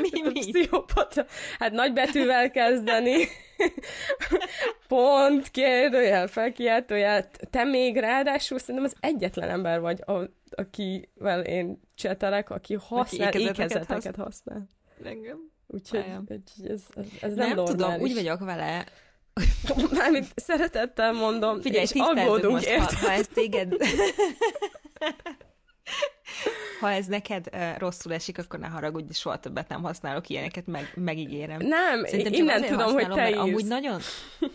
Mi, 0.00 0.22
mi? 0.22 0.32
Pszichopata. 0.32 1.26
Hát 1.58 1.72
nagy 1.72 1.92
betűvel 1.92 2.50
kezdeni. 2.50 3.28
Pont, 4.88 5.50
kérdőjel, 5.50 6.26
felkiáltójel. 6.26 7.30
Te 7.50 7.64
még 7.64 7.96
ráadásul 7.96 8.58
szerintem 8.58 8.84
az 8.84 8.94
egyetlen 9.00 9.48
ember 9.48 9.80
vagy, 9.80 10.00
a, 10.06 10.12
akivel 10.50 11.40
én 11.40 11.80
csetelek, 11.94 12.50
aki 12.50 12.74
használ, 12.74 13.28
aki 13.28 13.40
ékezeteket 13.40 14.16
használ. 14.16 14.68
Engem. 15.04 15.50
Úgyhogy 15.66 16.04
ez, 16.68 16.82
ez, 16.94 17.06
ez 17.20 17.34
nem, 17.34 17.54
nem 17.54 17.64
tudom, 17.64 18.00
úgy 18.00 18.14
vagyok 18.14 18.44
vele, 18.44 18.84
Mármint 19.98 20.26
szeretettel 20.34 21.12
mondom, 21.12 21.60
Figyelj, 21.60 21.82
és 21.82 21.92
aggódunk 21.94 22.52
most, 22.52 22.68
ha, 22.68 23.06
ha 23.06 23.12
ez 23.12 23.26
téged... 23.26 23.76
Ha 26.80 26.90
ez 26.90 27.06
neked 27.06 27.48
uh, 27.52 27.78
rosszul 27.78 28.12
esik, 28.12 28.38
akkor 28.38 28.58
ne 28.58 28.66
haragudj, 28.66 29.12
soha 29.12 29.38
többet 29.38 29.68
nem 29.68 29.82
használok 29.82 30.28
ilyeneket, 30.28 30.66
meg, 30.66 30.92
megígérem. 30.94 31.58
Nem, 31.60 32.04
Szerintem 32.04 32.32
innen 32.32 32.64
tudom, 32.64 32.92
hogy 32.92 33.08
te 33.08 33.26
Amúgy 33.26 33.64
nagyon, 33.64 34.00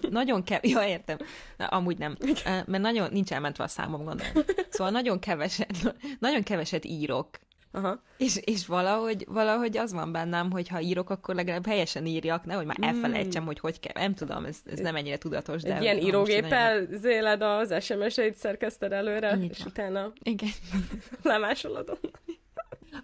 nagyon 0.09 0.43
kevés, 0.43 0.71
ja 0.71 0.87
értem, 0.87 1.17
Na, 1.57 1.65
amúgy 1.65 1.97
nem, 1.97 2.15
uh, 2.19 2.35
mert 2.45 2.83
nagyon 2.83 3.09
nincs 3.11 3.31
elmentve 3.31 3.63
a 3.63 3.67
számom, 3.67 4.03
gondolom. 4.03 4.33
Szóval 4.69 4.91
nagyon 4.91 5.19
keveset, 5.19 5.95
nagyon 6.19 6.43
keveset 6.43 6.85
írok 6.85 7.29
Aha. 7.71 8.01
És, 8.17 8.39
és 8.43 8.65
valahogy, 8.65 9.25
valahogy 9.27 9.77
az 9.77 9.93
van 9.93 10.11
bennem, 10.11 10.51
hogy 10.51 10.67
ha 10.67 10.79
írok, 10.79 11.09
akkor 11.09 11.35
legalább 11.35 11.65
helyesen 11.65 12.05
írjak, 12.05 12.45
nehogy 12.45 12.65
már 12.65 12.77
elfelejtsem, 12.81 13.43
mm. 13.43 13.45
hogy 13.45 13.59
hogy 13.59 13.79
kell. 13.79 14.03
Nem 14.03 14.13
tudom, 14.13 14.45
ez, 14.45 14.57
ez 14.65 14.79
nem 14.79 14.95
ennyire 14.95 15.17
tudatos. 15.17 15.61
De 15.61 15.75
Egy 15.75 15.81
ilyen 15.81 15.97
írógéppel 15.97 16.79
nagyon... 16.79 16.99
zéled 16.99 17.41
az 17.41 17.83
SMS-eit, 17.83 18.35
szerkeszted 18.35 18.91
előre, 18.91 19.27
Igen. 19.27 19.49
és 19.49 19.65
utána 19.65 20.11
Igen. 20.23 20.49
lemásolod. 21.23 21.99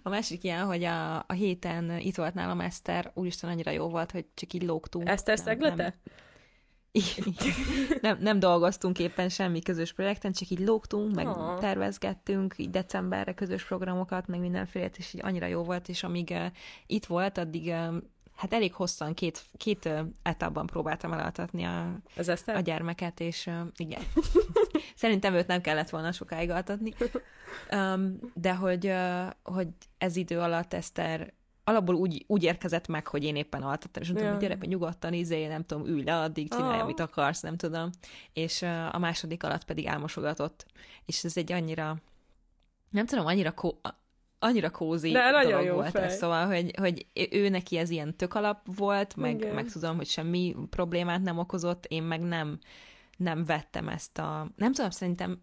A 0.02 0.08
másik 0.08 0.44
ilyen, 0.44 0.64
hogy 0.64 0.84
a, 0.84 1.16
a 1.16 1.32
héten 1.32 1.98
itt 1.98 2.16
volt 2.16 2.34
nálam 2.34 2.60
Eszter, 2.60 3.10
úristen 3.14 3.50
annyira 3.50 3.70
jó 3.70 3.88
volt, 3.88 4.10
hogy 4.10 4.24
csak 4.34 4.52
így 4.52 4.62
lógtunk. 4.62 5.08
Eszter 5.08 5.38
Szeglete? 5.38 5.74
Nem, 5.74 5.92
nem, 6.04 6.14
nem 8.18 8.38
dolgoztunk 8.38 8.98
éppen 8.98 9.28
semmi 9.28 9.60
közös 9.62 9.92
projekten, 9.92 10.32
csak 10.32 10.48
így 10.48 10.58
lógtunk, 10.58 11.14
meg 11.14 11.26
oh. 11.26 11.58
tervezgettünk, 11.58 12.54
így 12.56 12.70
decemberre 12.70 13.34
közös 13.34 13.64
programokat, 13.64 14.26
meg 14.26 14.40
mindenféle, 14.40 14.90
és 14.96 15.14
így 15.14 15.20
annyira 15.24 15.46
jó 15.46 15.62
volt, 15.62 15.88
és 15.88 16.02
amíg 16.02 16.30
uh, 16.30 16.46
itt 16.86 17.04
volt, 17.04 17.38
addig 17.38 17.66
uh, 17.66 17.94
hát 18.36 18.52
elég 18.52 18.72
hosszan, 18.72 19.14
két, 19.14 19.42
két 19.56 19.84
uh, 19.84 20.00
etapban 20.22 20.66
próbáltam 20.66 21.12
elaltatni 21.12 21.64
a, 21.64 22.00
a 22.46 22.60
gyermeket, 22.60 23.20
és 23.20 23.46
uh, 23.46 23.54
igen. 23.76 24.02
Szerintem 24.94 25.34
őt 25.34 25.46
nem 25.46 25.60
kellett 25.60 25.90
volna 25.90 26.12
sokáig 26.12 26.50
altatni. 26.50 26.94
Um, 27.70 28.18
de 28.34 28.54
hogy, 28.54 28.86
uh, 28.86 29.26
hogy 29.42 29.68
ez 29.98 30.16
idő 30.16 30.38
alatt 30.38 30.74
Eszter 30.74 31.32
alapból 31.64 31.94
úgy, 31.94 32.24
úgy 32.26 32.42
érkezett 32.42 32.86
meg, 32.86 33.06
hogy 33.06 33.24
én 33.24 33.36
éppen 33.36 33.62
altattam, 33.62 34.02
és 34.02 34.08
mondtam, 34.08 34.28
ja. 34.28 34.38
hogy 34.38 34.48
gyere 34.48 34.66
nyugodtan, 34.66 35.12
izé, 35.12 35.46
nem 35.46 35.64
tudom, 35.64 35.86
ülj 35.86 36.02
le 36.04 36.20
addig, 36.20 36.50
csinálj, 36.50 36.76
oh. 36.76 36.82
amit 36.82 37.00
akarsz, 37.00 37.40
nem 37.40 37.56
tudom. 37.56 37.90
És 38.32 38.62
a 38.92 38.98
második 38.98 39.42
alatt 39.42 39.64
pedig 39.64 39.86
álmosogatott. 39.86 40.66
És 41.06 41.24
ez 41.24 41.36
egy 41.36 41.52
annyira, 41.52 41.96
nem 42.90 43.06
tudom, 43.06 43.26
annyira 43.26 43.52
ko- 43.52 43.94
annyira 44.38 44.70
kózi 44.70 45.10
De 45.10 45.30
dolog 45.30 45.64
jó 45.64 45.74
volt 45.74 45.90
fej. 45.90 46.04
ez, 46.04 46.16
szóval, 46.16 46.46
hogy, 46.46 46.70
hogy 46.78 47.06
ő 47.30 47.48
neki 47.48 47.76
ez 47.76 47.90
ilyen 47.90 48.16
tök 48.16 48.34
alap 48.34 48.76
volt, 48.76 49.16
meg, 49.16 49.34
Igen. 49.34 49.54
meg 49.54 49.70
tudom, 49.70 49.96
hogy 49.96 50.06
semmi 50.06 50.56
problémát 50.70 51.22
nem 51.22 51.38
okozott, 51.38 51.86
én 51.86 52.02
meg 52.02 52.20
nem 52.20 52.58
nem 53.16 53.44
vettem 53.44 53.88
ezt 53.88 54.18
a... 54.18 54.50
Nem 54.56 54.72
tudom, 54.72 54.90
szerintem 54.90 55.42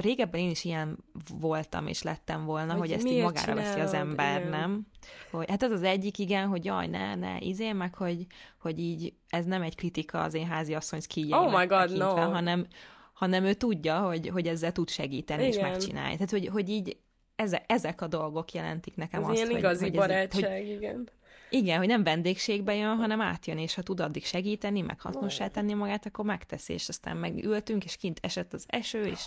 régebben 0.00 0.40
én 0.40 0.50
is 0.50 0.64
ilyen 0.64 0.98
voltam, 1.40 1.86
és 1.86 2.02
lettem 2.02 2.44
volna, 2.44 2.72
Hogy 2.72 2.80
hogy, 2.80 2.92
ezt 2.92 3.06
így 3.06 3.22
magára 3.22 3.54
veszi 3.54 3.80
az 3.80 3.90
csinálod? 3.90 4.08
ember, 4.08 4.38
Igen. 4.38 4.50
nem? 4.50 4.86
Hogy, 5.30 5.48
hát 5.48 5.62
ez 5.62 5.70
az 5.70 5.82
egyik, 5.82 6.18
igen, 6.18 6.48
hogy 6.48 6.64
jaj, 6.64 6.86
ne, 6.86 7.14
ne, 7.14 7.38
izé, 7.38 7.72
meg 7.72 7.94
hogy, 7.94 8.26
hogy 8.60 8.78
így 8.78 9.14
ez 9.28 9.44
nem 9.44 9.62
egy 9.62 9.74
kritika 9.74 10.22
az 10.22 10.34
én 10.34 10.46
háziasszony 10.46 11.00
szkíjeinek 11.00 11.48
Oh 11.48 11.58
my 11.58 11.66
God, 11.66 11.80
tekintve, 11.80 12.24
no. 12.24 12.30
hanem, 12.30 12.66
hanem 13.12 13.44
ő 13.44 13.54
tudja, 13.54 14.00
hogy, 14.00 14.28
hogy 14.28 14.46
ezzel 14.46 14.72
tud 14.72 14.88
segíteni, 14.88 15.44
és 15.44 15.56
Igen. 15.56 15.70
megcsinálja. 15.70 16.12
Tehát, 16.12 16.30
hogy, 16.30 16.46
hogy 16.46 16.68
így 16.68 16.96
eze, 17.36 17.64
ezek 17.66 18.00
a 18.00 18.06
dolgok 18.06 18.52
jelentik 18.52 18.96
nekem 18.96 19.20
Ez 19.22 19.28
azt, 19.28 19.36
ilyen 19.36 19.48
hogy, 19.48 19.58
igazi 19.58 19.84
hogy, 19.84 19.94
ez, 19.94 20.00
hogy 20.00 20.08
barátság, 20.08 20.66
igen. 20.66 21.08
Igen, 21.50 21.78
hogy 21.78 21.86
nem 21.86 22.02
vendégségbe 22.02 22.74
jön, 22.74 22.96
hanem 22.96 23.20
átjön, 23.20 23.58
és 23.58 23.74
ha 23.74 23.82
tud 23.82 24.00
addig 24.00 24.24
segíteni, 24.24 24.80
meg 24.80 25.00
hasznossá 25.00 25.48
tenni 25.48 25.74
magát, 25.74 26.06
akkor 26.06 26.24
megteszi, 26.24 26.72
és 26.72 26.88
aztán 26.88 27.16
megültünk, 27.16 27.84
és 27.84 27.96
kint 27.96 28.18
esett 28.22 28.52
az 28.52 28.64
eső, 28.68 29.02
és 29.02 29.26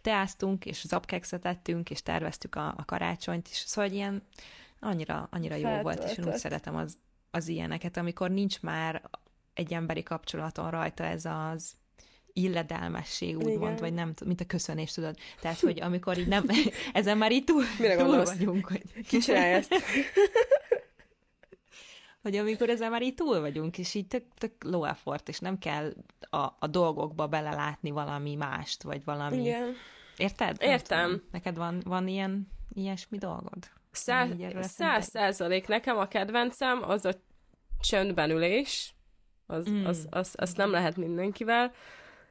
teáztunk, 0.00 0.64
és 0.66 0.84
zapkekszet 0.86 1.44
ettünk, 1.44 1.90
és 1.90 2.02
terveztük 2.02 2.54
a, 2.54 2.74
a 2.76 2.84
karácsonyt, 2.84 3.48
és 3.50 3.56
szóval 3.56 3.90
ilyen 3.90 4.22
annyira, 4.80 5.28
annyira 5.30 5.54
jó 5.54 5.82
volt, 5.82 6.04
és 6.04 6.18
én 6.18 6.26
úgy 6.26 6.36
szeretem 6.36 6.76
az, 6.76 6.98
az 7.30 7.48
ilyeneket, 7.48 7.96
amikor 7.96 8.30
nincs 8.30 8.60
már 8.60 9.02
egy 9.54 9.72
emberi 9.72 10.02
kapcsolaton 10.02 10.70
rajta 10.70 11.04
ez 11.04 11.24
az 11.24 11.72
illedelmesség, 12.32 13.28
Igen. 13.28 13.46
úgymond, 13.46 13.80
vagy 13.80 13.92
nem 13.92 14.14
mint 14.24 14.40
a 14.40 14.44
köszönés, 14.44 14.92
tudod. 14.92 15.16
Tehát, 15.40 15.60
hogy 15.60 15.80
amikor 15.80 16.18
így 16.18 16.28
nem, 16.28 16.44
ezen 16.92 17.18
már 17.18 17.32
így 17.32 17.44
túl, 17.44 17.64
Mire 17.78 17.96
túl 17.96 18.04
gondolsz? 18.04 18.36
vagyunk, 18.36 18.66
hogy 18.66 18.82
Ki 19.08 19.32
ezt? 19.32 19.74
hogy 22.22 22.36
amikor 22.36 22.68
ezzel 22.68 22.90
már 22.90 23.02
így 23.02 23.14
túl 23.14 23.40
vagyunk, 23.40 23.78
és 23.78 23.94
így 23.94 24.06
tök, 24.06 24.24
tök 24.38 24.52
low 24.64 24.84
effort, 24.84 25.28
és 25.28 25.38
nem 25.38 25.58
kell 25.58 25.92
a, 26.30 26.56
a 26.58 26.66
dolgokba 26.66 27.26
belelátni 27.26 27.90
valami 27.90 28.34
mást, 28.34 28.82
vagy 28.82 29.04
valami... 29.04 29.40
Igen. 29.40 29.74
Érted? 30.16 30.56
Értem. 30.60 31.04
tudom. 31.10 31.22
Neked 31.32 31.56
van, 31.56 31.82
van 31.84 32.08
ilyen 32.08 32.48
ilyesmi 32.72 33.18
dolgod? 33.18 33.58
Száz, 33.92 34.30
száz 34.60 35.08
százalék 35.08 35.66
nekem 35.68 35.98
a 35.98 36.08
kedvencem 36.08 36.82
az 36.82 37.04
a 37.04 37.12
csöndben 37.80 38.30
ülés, 38.30 38.94
az, 39.46 39.68
Mm. 39.70 39.84
az, 39.84 40.06
az, 40.10 40.34
az 40.36 40.52
nem 40.52 40.70
lehet 40.70 40.96
mindenkivel, 40.96 41.72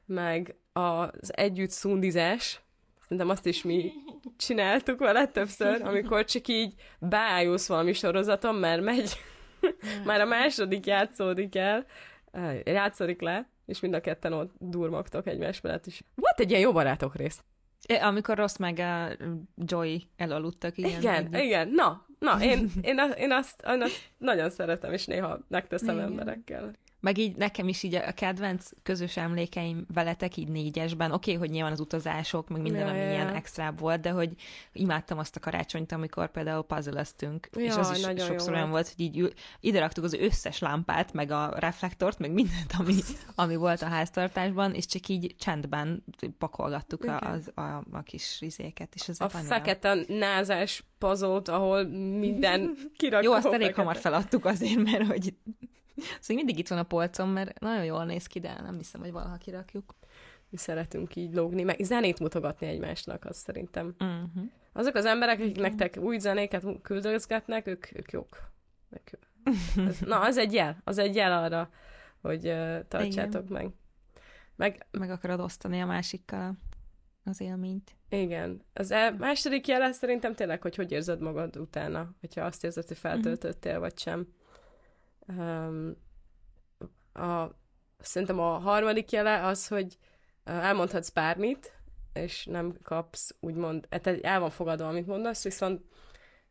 meg 0.06 0.56
az 0.74 1.36
együtt 1.36 1.70
szundizás, 1.70 2.62
szerintem 3.02 3.30
azt 3.30 3.46
is 3.46 3.64
mi 3.64 3.92
csináltuk 4.38 5.00
vele 5.00 5.28
többször, 5.28 5.82
amikor 5.82 6.26
csak 6.26 6.48
így 6.48 6.74
beájulsz 7.00 7.68
valami 7.68 7.94
sorozaton, 7.94 8.56
mert 8.56 8.82
megy, 8.82 9.18
már 10.06 10.22
a 10.22 10.26
második 10.26 10.86
játszódik 10.86 11.56
el, 11.56 11.86
eh, 12.32 12.60
játszódik 12.66 13.22
le, 13.22 13.50
és 13.66 13.80
mind 13.80 13.94
a 13.94 14.02
ketten 14.02 14.34
ott 14.34 14.54
durmogtok 14.58 15.28
egymás 15.28 15.62
mellett 15.62 15.86
is. 15.86 16.02
Volt 16.16 16.40
egy 16.40 16.50
ilyen 16.50 16.62
jó 16.62 16.72
barátok 16.72 17.16
rész. 17.16 17.44
É, 17.88 17.96
Amikor 17.96 18.38
rossz 18.38 18.58
meg 18.58 18.80
a 18.80 19.08
Joy 19.56 20.10
elaludtak, 20.18 20.78
igen. 20.78 21.00
Igen, 21.00 21.26
együtt. 21.26 21.42
igen, 21.42 21.70
na, 21.70 22.06
na, 22.20 22.42
én, 22.42 22.70
én, 22.82 23.00
azt, 23.00 23.18
én, 23.18 23.32
azt, 23.32 23.64
én 23.68 23.82
azt 23.82 24.12
nagyon 24.18 24.50
szeretem, 24.50 24.94
és 24.94 25.06
néha 25.06 25.40
megteszem 25.48 25.96
Igen. 25.96 26.08
emberekkel. 26.08 26.74
Meg 27.00 27.18
így 27.18 27.36
nekem 27.36 27.68
is 27.68 27.84
így 27.84 27.96
a 27.96 28.12
kedvenc 28.12 28.70
közös 28.84 29.18
emlékeim 29.18 29.86
veletek 29.94 30.38
így 30.38 30.48
négyesben, 30.48 31.12
oké, 31.12 31.32
okay, 31.32 31.46
hogy 31.46 31.56
nyilván 31.56 31.72
az 31.72 31.80
utazások, 31.80 32.50
meg 32.50 32.62
minden, 32.62 32.82
Ja, 32.82 32.88
ami 32.88 33.00
ja, 33.00 33.10
ilyen 33.12 33.28
ja. 33.28 33.36
extra 33.36 33.74
volt, 33.78 34.02
de 34.02 34.10
hogy 34.10 34.30
imádtam 34.74 35.18
azt 35.18 35.36
a 35.36 35.40
karácsonyt, 35.40 35.92
amikor 35.92 36.32
például 36.32 36.64
puzzle 36.64 37.04
és 37.56 37.76
az 37.76 37.98
is 38.16 38.24
sokszor 38.24 38.54
olyan 38.54 38.70
volt. 38.70 38.94
hogy 38.96 39.06
így 39.06 39.18
ül- 39.18 39.40
ide 39.60 39.80
raktuk 39.80 40.04
az 40.04 40.14
összes 40.14 40.60
lámpát, 40.60 41.14
meg 41.14 41.32
a 41.32 41.54
reflektort, 41.56 42.20
meg 42.20 42.32
mindent, 42.32 42.74
ami, 42.78 42.96
ami 43.36 43.56
volt 43.56 43.82
a 43.82 43.88
háztartásban, 43.88 44.74
és 44.74 44.86
csak 44.86 45.08
így 45.08 45.36
csendben 45.40 46.04
pakolgattuk 46.38 47.04
a, 47.04 47.06
Igen. 47.06 47.32
az, 47.32 47.52
a, 47.56 47.84
a 47.92 48.02
kis 48.04 48.40
rizéket, 48.40 48.96
és 48.96 49.08
ez 49.08 49.20
A 49.20 49.30
fekete 49.30 49.98
názás 50.08 50.84
pazót, 50.98 51.48
ahol 51.48 51.84
minden 52.20 52.78
kirakó. 52.98 53.26
Jó, 53.26 53.32
azt 53.34 53.46
elég 53.46 53.60
fekete. 53.60 53.80
hamar 53.80 53.96
feladtuk 53.96 54.46
azért, 54.46 54.84
mert 54.84 55.06
hogy 55.06 55.34
Szóval 56.00 56.44
mindig 56.44 56.60
itt 56.60 56.68
van 56.68 56.78
a 56.80 56.84
polcon, 56.84 57.28
mert 57.30 57.60
nagyon 57.60 57.84
jól 57.84 58.06
néz 58.06 58.26
ki, 58.28 58.40
de 58.40 58.62
nem 58.62 58.78
hiszem, 58.78 59.02
hogy 59.02 59.12
valaha 59.12 59.38
kirakjuk. 59.38 59.96
Mi 60.50 60.58
szeretünk 60.58 61.16
így 61.16 61.34
lógni, 61.34 61.64
meg 61.64 61.80
zenét 61.80 62.20
mutogatni 62.20 62.68
egymásnak, 62.68 63.26
azt 63.26 63.40
szerintem. 63.46 63.96
Uh-huh. 64.00 64.44
Azok 64.74 64.96
az 64.96 65.06
emberek, 65.06 65.40
akik 65.40 65.58
nektek 65.60 65.98
új 65.98 66.18
zenéket 66.18 66.66
küldözgetnek, 66.82 67.68
ők, 67.68 67.98
ők 67.98 68.12
jók. 68.12 68.52
Ők- 68.90 69.18
Ez, 69.88 70.00
na, 70.00 70.20
az 70.20 70.38
egy 70.38 70.54
jel, 70.54 70.82
az 70.84 70.98
egy 70.98 71.16
jel 71.16 71.44
arra, 71.44 71.70
hogy 72.22 72.48
uh, 72.48 72.80
tartsátok 72.88 73.50
meg. 73.50 73.70
Meg 74.56 74.86
Meg 74.92 75.10
akarod 75.10 75.40
osztani 75.40 75.82
a 75.82 75.86
másikkal 75.86 76.58
az 77.24 77.42
élményt. 77.42 77.96
Igen. 78.10 78.62
Az 78.74 78.92
el, 78.92 79.16
második 79.18 79.68
jele 79.68 79.92
szerintem 79.92 80.34
tényleg, 80.34 80.62
hogy 80.62 80.76
hogy 80.76 80.92
érzed 80.92 81.20
magad 81.22 81.58
utána, 81.58 82.12
hogyha 82.20 82.42
azt 82.46 82.64
érzed, 82.64 82.88
hogy 82.88 82.98
feltöltöttél, 82.98 83.80
vagy 83.80 83.98
sem. 83.98 84.28
Um, 85.38 85.96
a, 87.14 87.56
szerintem 88.00 88.40
a 88.40 88.58
harmadik 88.58 89.12
jele 89.12 89.46
az, 89.46 89.68
hogy 89.68 89.98
elmondhatsz 90.44 91.10
bármit, 91.10 91.74
és 92.14 92.46
nem 92.46 92.78
kapsz, 92.84 93.36
úgymond, 93.40 93.88
hát 93.90 94.08
el 94.08 94.40
van 94.40 94.50
fogadva, 94.50 94.88
amit 94.88 95.08
mondasz, 95.08 95.44
viszont 95.44 95.82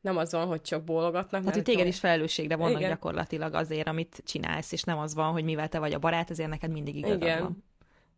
nem 0.01 0.17
az 0.17 0.33
van, 0.33 0.47
hogy 0.47 0.61
csak 0.61 0.85
bólogatnak. 0.85 1.41
Tehát, 1.41 1.55
hogy 1.55 1.63
téged 1.63 1.87
is 1.87 1.99
felelősségre 1.99 2.57
vonnak 2.57 2.79
Igen. 2.79 2.91
gyakorlatilag 2.91 3.55
azért, 3.55 3.87
amit 3.87 4.23
csinálsz, 4.25 4.73
és 4.73 4.83
nem 4.83 4.99
az 4.99 5.15
van, 5.15 5.33
hogy 5.33 5.45
mivel 5.45 5.69
te 5.69 5.79
vagy 5.79 5.93
a 5.93 5.99
barát, 5.99 6.31
ezért 6.31 6.49
neked 6.49 6.71
mindig 6.71 6.97
igazad 6.97 7.23
Igen. 7.23 7.43
van. 7.43 7.65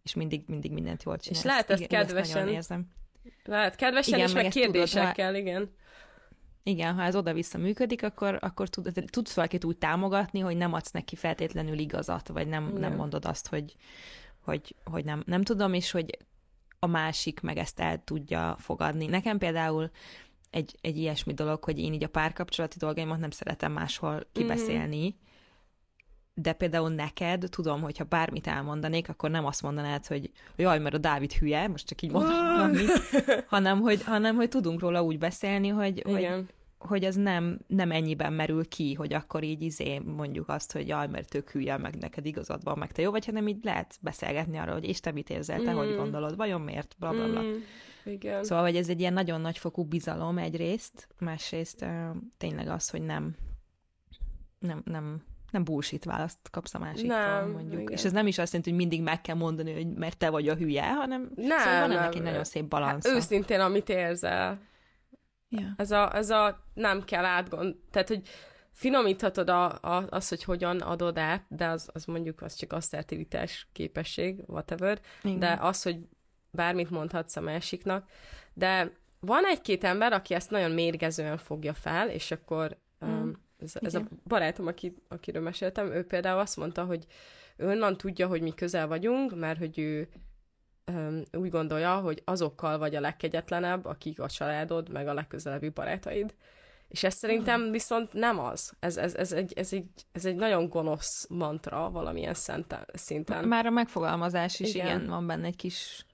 És 0.03 0.15
mindig, 0.15 0.43
mindig 0.47 0.73
mindent 0.73 1.03
jól 1.03 1.19
csinálsz. 1.19 1.45
lehet 1.45 1.71
ezt 1.71 1.83
Igen, 1.83 2.01
kedvesen- 2.07 2.39
nagyon 2.39 2.55
érzem. 2.55 2.87
Lehet 3.45 3.77
kedvesen, 3.77 4.15
Igen, 4.15 4.27
és 4.27 4.35
meg 4.35 4.43
meg 4.43 4.53
ezt 4.53 4.65
tudod, 4.65 4.73
kérdésekkel, 4.73 5.35
igen. 5.35 5.75
Igen, 6.63 6.95
ha 6.95 7.03
ez 7.03 7.17
oda-vissza 7.17 7.59
működik, 7.59 8.03
akkor, 8.03 8.39
akkor 8.41 8.69
tud, 8.69 9.05
tudsz 9.11 9.35
valakit 9.35 9.65
úgy 9.65 9.77
támogatni, 9.77 10.41
hogy 10.41 10.57
nem 10.57 10.73
adsz 10.73 10.91
neki 10.91 11.17
feltétlenül 11.17 11.79
igazat, 11.79 12.29
vagy 12.29 12.49
nem, 12.49 12.65
nem 12.65 12.77
Igen. 12.77 12.93
mondod 12.93 13.25
azt, 13.25 13.49
hogy, 13.49 13.77
hogy, 14.41 14.75
hogy 14.85 15.05
nem, 15.05 15.23
nem 15.27 15.43
tudom, 15.43 15.75
és 15.75 15.91
hogy 15.91 16.19
a 16.79 16.87
másik 16.87 17.41
meg 17.41 17.57
ezt 17.57 17.81
el 17.81 18.05
tudja 18.05 18.57
fogadni. 18.59 19.07
Nekem 19.07 19.39
például 19.39 19.91
egy, 20.51 20.79
egy 20.81 20.97
ilyesmi 20.97 21.35
dolog, 21.35 21.65
hogy 21.65 21.79
én 21.79 21.93
így 21.93 22.05
a 22.05 22.09
párkapcsolati 22.09 22.79
dolgaimat 22.79 23.19
nem 23.19 23.31
szeretem 23.31 23.73
máshol 23.73 24.27
kibeszélni, 24.33 25.17
de 26.43 26.53
például 26.53 26.91
neked, 26.91 27.47
tudom, 27.51 27.81
hogyha 27.81 28.05
bármit 28.05 28.47
elmondanék, 28.47 29.09
akkor 29.09 29.31
nem 29.31 29.45
azt 29.45 29.63
mondanád, 29.63 30.07
hogy 30.07 30.31
jaj, 30.57 30.79
mert 30.79 30.95
a 30.95 30.99
Dávid 30.99 31.33
hülye, 31.33 31.69
most 31.69 31.87
csak 31.87 32.03
így 32.03 32.11
mondom 32.11 32.33
valamit, 32.35 32.91
hanem 33.47 33.81
hogy, 33.81 34.03
hanem 34.03 34.37
hogy 34.37 34.49
tudunk 34.49 34.81
róla 34.81 35.03
úgy 35.03 35.19
beszélni, 35.19 35.69
hogy, 35.69 36.03
hogy, 36.07 36.19
Igen. 36.19 36.49
hogy 36.79 37.05
ez 37.05 37.15
nem, 37.15 37.59
nem 37.67 37.91
ennyiben 37.91 38.33
merül 38.33 38.69
ki, 38.69 38.95
hogy 38.95 39.13
akkor 39.13 39.43
így 39.43 39.63
izé 39.63 39.99
mondjuk 39.99 40.49
azt, 40.49 40.73
hogy 40.73 40.89
jaj, 40.89 41.07
mert 41.07 41.29
tök 41.29 41.51
hülye, 41.51 41.77
meg 41.77 41.97
neked 41.97 42.27
igazad 42.27 42.65
van, 42.65 42.79
meg 42.79 42.93
te 42.93 43.03
jó 43.03 43.11
vagy, 43.11 43.27
hanem 43.27 43.49
így 43.49 43.65
lehet 43.65 43.99
beszélgetni 44.01 44.59
arról, 44.59 44.75
hogy 44.75 44.89
és 44.89 45.01
te 45.01 45.13
mit 45.13 45.31
érzel, 45.31 45.63
te 45.63 45.73
Mm. 45.73 45.77
hogy 45.77 45.97
gondolod, 45.97 46.37
vajon 46.37 46.61
miért, 46.61 46.97
bla 46.99 47.11
bla 47.11 47.31
bla. 47.31 47.43
Mm, 47.43 47.53
igen. 48.05 48.45
Szóval, 48.45 48.65
hogy 48.65 48.77
ez 48.77 48.89
egy 48.89 49.01
ilyen 49.01 49.13
nagyon 49.13 49.41
nagyfokú 49.41 49.85
bizalom 49.85 50.39
egyrészt, 50.39 51.09
másrészt 51.19 51.83
uh, 51.83 52.17
tényleg 52.37 52.69
az, 52.69 52.91
hogy 52.91 53.03
nem 53.03 53.37
nem, 54.61 54.83
nem, 54.85 55.23
nem 55.51 55.65
bullshit 55.65 56.05
választ 56.05 56.39
kapsz 56.51 56.75
a 56.75 56.79
másiktól, 56.79 57.17
Nem, 57.17 57.51
mondjuk. 57.51 57.81
igen. 57.81 57.93
És 57.93 58.05
ez 58.05 58.13
nem 58.13 58.27
is 58.27 58.39
azt 58.39 58.53
jelenti, 58.53 58.71
hogy 58.71 58.79
mindig 58.79 59.03
meg 59.03 59.21
kell 59.21 59.37
mondani, 59.37 59.73
hogy 59.73 59.87
mert 59.87 60.19
te 60.19 60.31
vagy 60.31 60.49
a 60.49 60.55
hülye, 60.55 60.93
hanem 60.93 61.31
Nem, 61.35 61.59
szóval 61.59 61.81
van 61.81 61.91
ennek 61.91 62.15
egy 62.15 62.23
nagyon 62.23 62.45
szép 62.45 62.63
Hát 62.63 62.71
balansza. 62.71 63.15
őszintén, 63.15 63.61
amit 63.61 63.89
érzel. 63.89 64.61
Ja. 65.49 65.75
Ez 65.77 65.91
a, 65.91 66.17
ez 66.17 66.31
a 66.31 66.65
nem 66.75 67.05
kell 67.05 67.25
átgond... 67.25 67.77
Tehát, 67.91 68.09
hogy 68.09 68.29
finomíthatod 68.73 69.49
a, 69.49 69.65
a, 69.81 70.07
az, 70.09 70.29
hogy 70.29 70.45
hogyan 70.45 70.81
adod 70.81 71.19
át, 71.19 71.45
de 71.49 71.67
az, 71.67 71.89
az 71.93 72.05
mondjuk 72.05 72.43
az 72.43 72.55
csak 72.55 72.73
asszertivitás 72.73 73.69
képesség, 73.73 74.43
whatever, 74.47 75.01
Igen. 75.23 75.39
de 75.39 75.59
az, 75.61 75.83
hogy 75.83 75.99
bármit 76.51 76.91
mondhatsz 76.91 77.37
a 77.37 77.41
másiknak. 77.41 78.09
De 78.55 78.93
van 79.21 79.45
egy-két 79.45 79.85
ember, 79.85 80.13
aki 80.13 80.35
ezt 80.35 80.51
nagyon 80.51 80.71
mérgezően 80.71 81.37
fogja 81.37 81.75
fel, 81.75 82.09
és 82.09 82.31
akkor 82.31 82.79
um, 83.01 83.49
ez, 83.63 83.73
ez 83.81 83.95
a 83.95 84.03
barátom, 84.27 84.67
aki, 84.67 84.95
akiről 85.09 85.43
meséltem, 85.43 85.93
ő 85.93 86.05
például 86.05 86.41
azt 86.41 86.57
mondta, 86.57 86.85
hogy 86.85 87.07
ő 87.57 87.69
onnan 87.69 87.97
tudja, 87.97 88.27
hogy 88.27 88.43
mi 88.43 88.55
közel 88.55 88.87
vagyunk, 88.87 89.39
mert 89.39 89.59
hogy 89.59 89.79
ő 89.79 90.09
um, 90.87 91.23
úgy 91.33 91.51
gondolja, 91.51 91.97
hogy 91.97 92.23
azokkal 92.25 92.79
vagy 92.79 92.95
a 92.95 93.01
legkegyetlenebb, 93.01 93.85
akik 93.85 94.21
a 94.21 94.29
családod, 94.29 94.91
meg 94.91 95.09
a 95.09 95.15
legközelebbi 95.15 95.69
barátaid. 95.69 96.35
És 96.89 97.05
ez 97.05 97.15
szerintem 97.15 97.71
viszont 97.71 98.13
nem 98.13 98.39
az. 98.39 98.73
Ez, 98.79 98.97
ez, 98.97 99.15
ez, 99.15 99.33
egy, 99.33 99.53
ez, 99.57 99.73
egy, 99.73 99.89
ez 100.13 100.25
egy 100.25 100.35
nagyon 100.37 100.69
gonosz 100.69 101.27
mantra 101.29 101.91
valamilyen 101.91 102.35
szinten. 102.93 103.45
Már 103.45 103.67
a 103.67 103.71
megfogalmazás 103.71 104.61
is, 104.61 104.75
Igen. 104.75 104.87
igen, 104.87 105.07
van 105.07 105.27
benne 105.27 105.47
egy 105.47 105.57
kis 105.57 106.07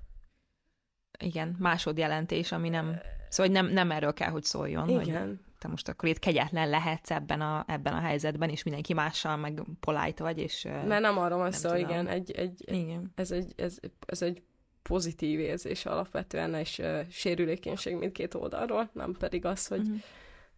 igen, 1.18 1.56
másodjelentés, 1.58 2.52
ami 2.52 2.68
nem 2.68 3.00
Szóval 3.28 3.52
nem, 3.52 3.66
nem 3.66 3.90
erről 3.90 4.12
kell, 4.12 4.30
hogy 4.30 4.44
szóljon. 4.44 4.88
Igen. 4.88 5.26
Hogy 5.26 5.38
te 5.58 5.68
most 5.68 5.88
akkor 5.88 6.08
itt 6.08 6.18
kegyetlen 6.18 6.68
lehetsz 6.68 7.10
ebben 7.10 7.40
a, 7.40 7.64
ebben 7.68 7.92
a 7.92 8.00
helyzetben, 8.00 8.50
és 8.50 8.62
mindenki 8.62 8.92
mással 8.92 9.36
meg 9.36 9.62
polite 9.80 10.22
vagy, 10.22 10.38
és... 10.38 10.62
Mert 10.62 11.00
nem 11.00 11.18
arról 11.18 11.38
van 11.38 11.52
szó, 11.52 11.74
igen, 11.74 12.06
egy, 12.06 12.30
egy, 12.30 12.64
igen. 12.66 13.12
Ez, 13.14 13.30
egy, 13.30 13.52
ez, 13.56 13.78
ez 14.06 14.22
egy 14.22 14.42
pozitív 14.82 15.40
érzés 15.40 15.86
alapvetően, 15.86 16.54
és 16.54 16.78
uh, 16.78 17.08
sérülékenység 17.08 17.96
mindkét 17.96 18.34
oldalról, 18.34 18.90
nem 18.92 19.12
pedig 19.18 19.44
az, 19.44 19.66
hogy 19.66 19.80
uh-huh. 19.80 20.00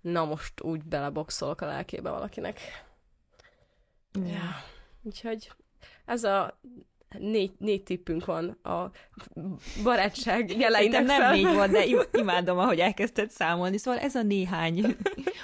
na 0.01 0.25
most 0.25 0.63
úgy 0.63 0.85
beleboxolok 0.85 1.61
a 1.61 1.67
lelkébe 1.67 2.11
valakinek. 2.11 2.61
Igen. 4.13 4.29
Ja. 4.29 4.51
Úgyhogy 5.03 5.53
ez 6.05 6.25
a 6.25 6.61
négy, 7.19 7.53
négy 7.59 7.83
tippünk 7.83 8.25
van 8.25 8.49
a 8.49 8.91
barátság 9.83 10.59
jeleinek 10.59 11.05
nem 11.05 11.21
fel. 11.21 11.33
négy 11.33 11.55
van, 11.55 11.71
de 11.71 11.85
im- 11.85 12.09
imádom, 12.23 12.59
ahogy 12.59 12.79
elkezdted 12.79 13.31
számolni. 13.31 13.79
Szóval 13.79 14.01
ez 14.01 14.15
a 14.15 14.23
néhány, 14.23 14.97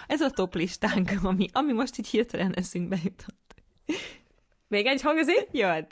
ez 0.06 0.20
a 0.20 0.30
top 0.30 0.54
listánk, 0.54 1.10
ami, 1.22 1.46
ami 1.52 1.72
most 1.72 1.98
így 1.98 2.08
hirtelen 2.08 2.54
eszünkbe 2.54 2.96
jutott. 3.04 3.54
Még 4.68 4.86
egy 4.86 5.02
hangzik? 5.02 5.48
Jöjj! 5.52 5.84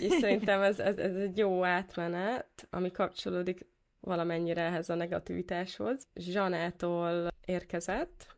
És 0.00 0.12
szerintem 0.20 0.62
ez, 0.62 0.78
ez, 0.78 0.96
ez 0.96 1.14
egy 1.14 1.38
jó 1.38 1.64
átmenet, 1.64 2.66
ami 2.70 2.90
kapcsolódik 2.90 3.66
valamennyire 4.00 4.62
ehhez 4.62 4.88
a 4.88 4.94
negativitáshoz. 4.94 6.06
Zsanától 6.14 7.28
érkezett. 7.44 8.35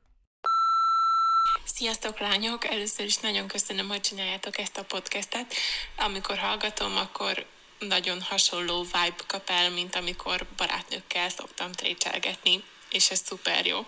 Sziasztok 1.78 2.18
lányok! 2.18 2.64
Először 2.64 3.04
is 3.04 3.16
nagyon 3.16 3.46
köszönöm, 3.46 3.88
hogy 3.88 4.00
csináljátok 4.00 4.58
ezt 4.58 4.76
a 4.76 4.84
podcastet. 4.84 5.54
Amikor 5.96 6.38
hallgatom, 6.38 6.96
akkor 6.96 7.46
nagyon 7.78 8.22
hasonló 8.22 8.82
vibe 8.82 9.24
kap 9.26 9.50
el, 9.50 9.70
mint 9.70 9.94
amikor 9.94 10.46
barátnőkkel 10.56 11.28
szoktam 11.28 11.72
trécselgetni, 11.72 12.62
és 12.90 13.10
ez 13.10 13.20
szuper 13.24 13.66
jó. 13.66 13.86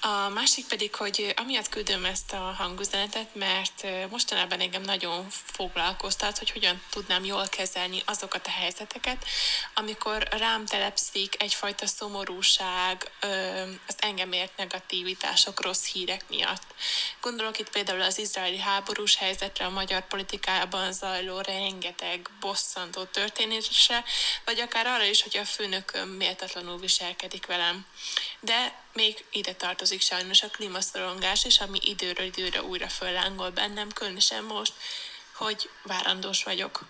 A 0.00 0.28
másik 0.28 0.66
pedig, 0.66 0.94
hogy 0.94 1.34
amiatt 1.36 1.68
küldöm 1.68 2.04
ezt 2.04 2.32
a 2.32 2.54
hangüzenetet, 2.58 3.34
mert 3.34 3.86
mostanában 4.10 4.60
engem 4.60 4.82
nagyon 4.82 5.26
foglalkoztat, 5.30 6.38
hogy 6.38 6.50
hogyan 6.50 6.82
tudnám 6.90 7.24
jól 7.24 7.48
kezelni 7.48 8.02
azokat 8.04 8.46
a 8.46 8.50
helyzeteket, 8.50 9.24
amikor 9.74 10.28
rám 10.30 10.66
telepszik 10.66 11.42
egyfajta 11.42 11.86
szomorúság, 11.86 13.10
az 13.86 13.94
engem 13.96 14.32
ért 14.32 14.56
negativitások, 14.56 15.62
rossz 15.62 15.84
hírek 15.84 16.24
miatt. 16.28 16.62
Gondolok 17.20 17.58
itt 17.58 17.70
például 17.70 18.02
az 18.02 18.18
izraeli 18.18 18.58
háborús 18.58 19.16
helyzetre, 19.16 19.64
a 19.64 19.70
magyar 19.70 20.06
politikában 20.06 20.92
zajló 20.92 21.40
rengeteg 21.40 22.30
bosszantó 22.40 23.04
történésre, 23.04 24.04
vagy 24.44 24.60
akár 24.60 24.86
arra 24.86 25.04
is, 25.04 25.22
hogy 25.22 25.36
a 25.36 25.44
főnököm 25.44 26.08
méltatlanul 26.08 26.78
viselkedik 26.78 27.46
velem. 27.46 27.86
De 28.40 28.86
még 28.98 29.24
ide 29.30 29.52
tartozik 29.54 30.00
sajnos 30.00 30.42
a 30.42 30.48
klímaszorongás 30.48 31.44
is, 31.44 31.60
ami 31.60 31.78
időről 31.82 32.26
időre 32.26 32.62
újra 32.62 32.88
föllángol 32.88 33.50
bennem, 33.50 33.92
különösen 33.92 34.44
most, 34.44 34.72
hogy 35.34 35.70
várandós 35.82 36.42
vagyok. 36.42 36.84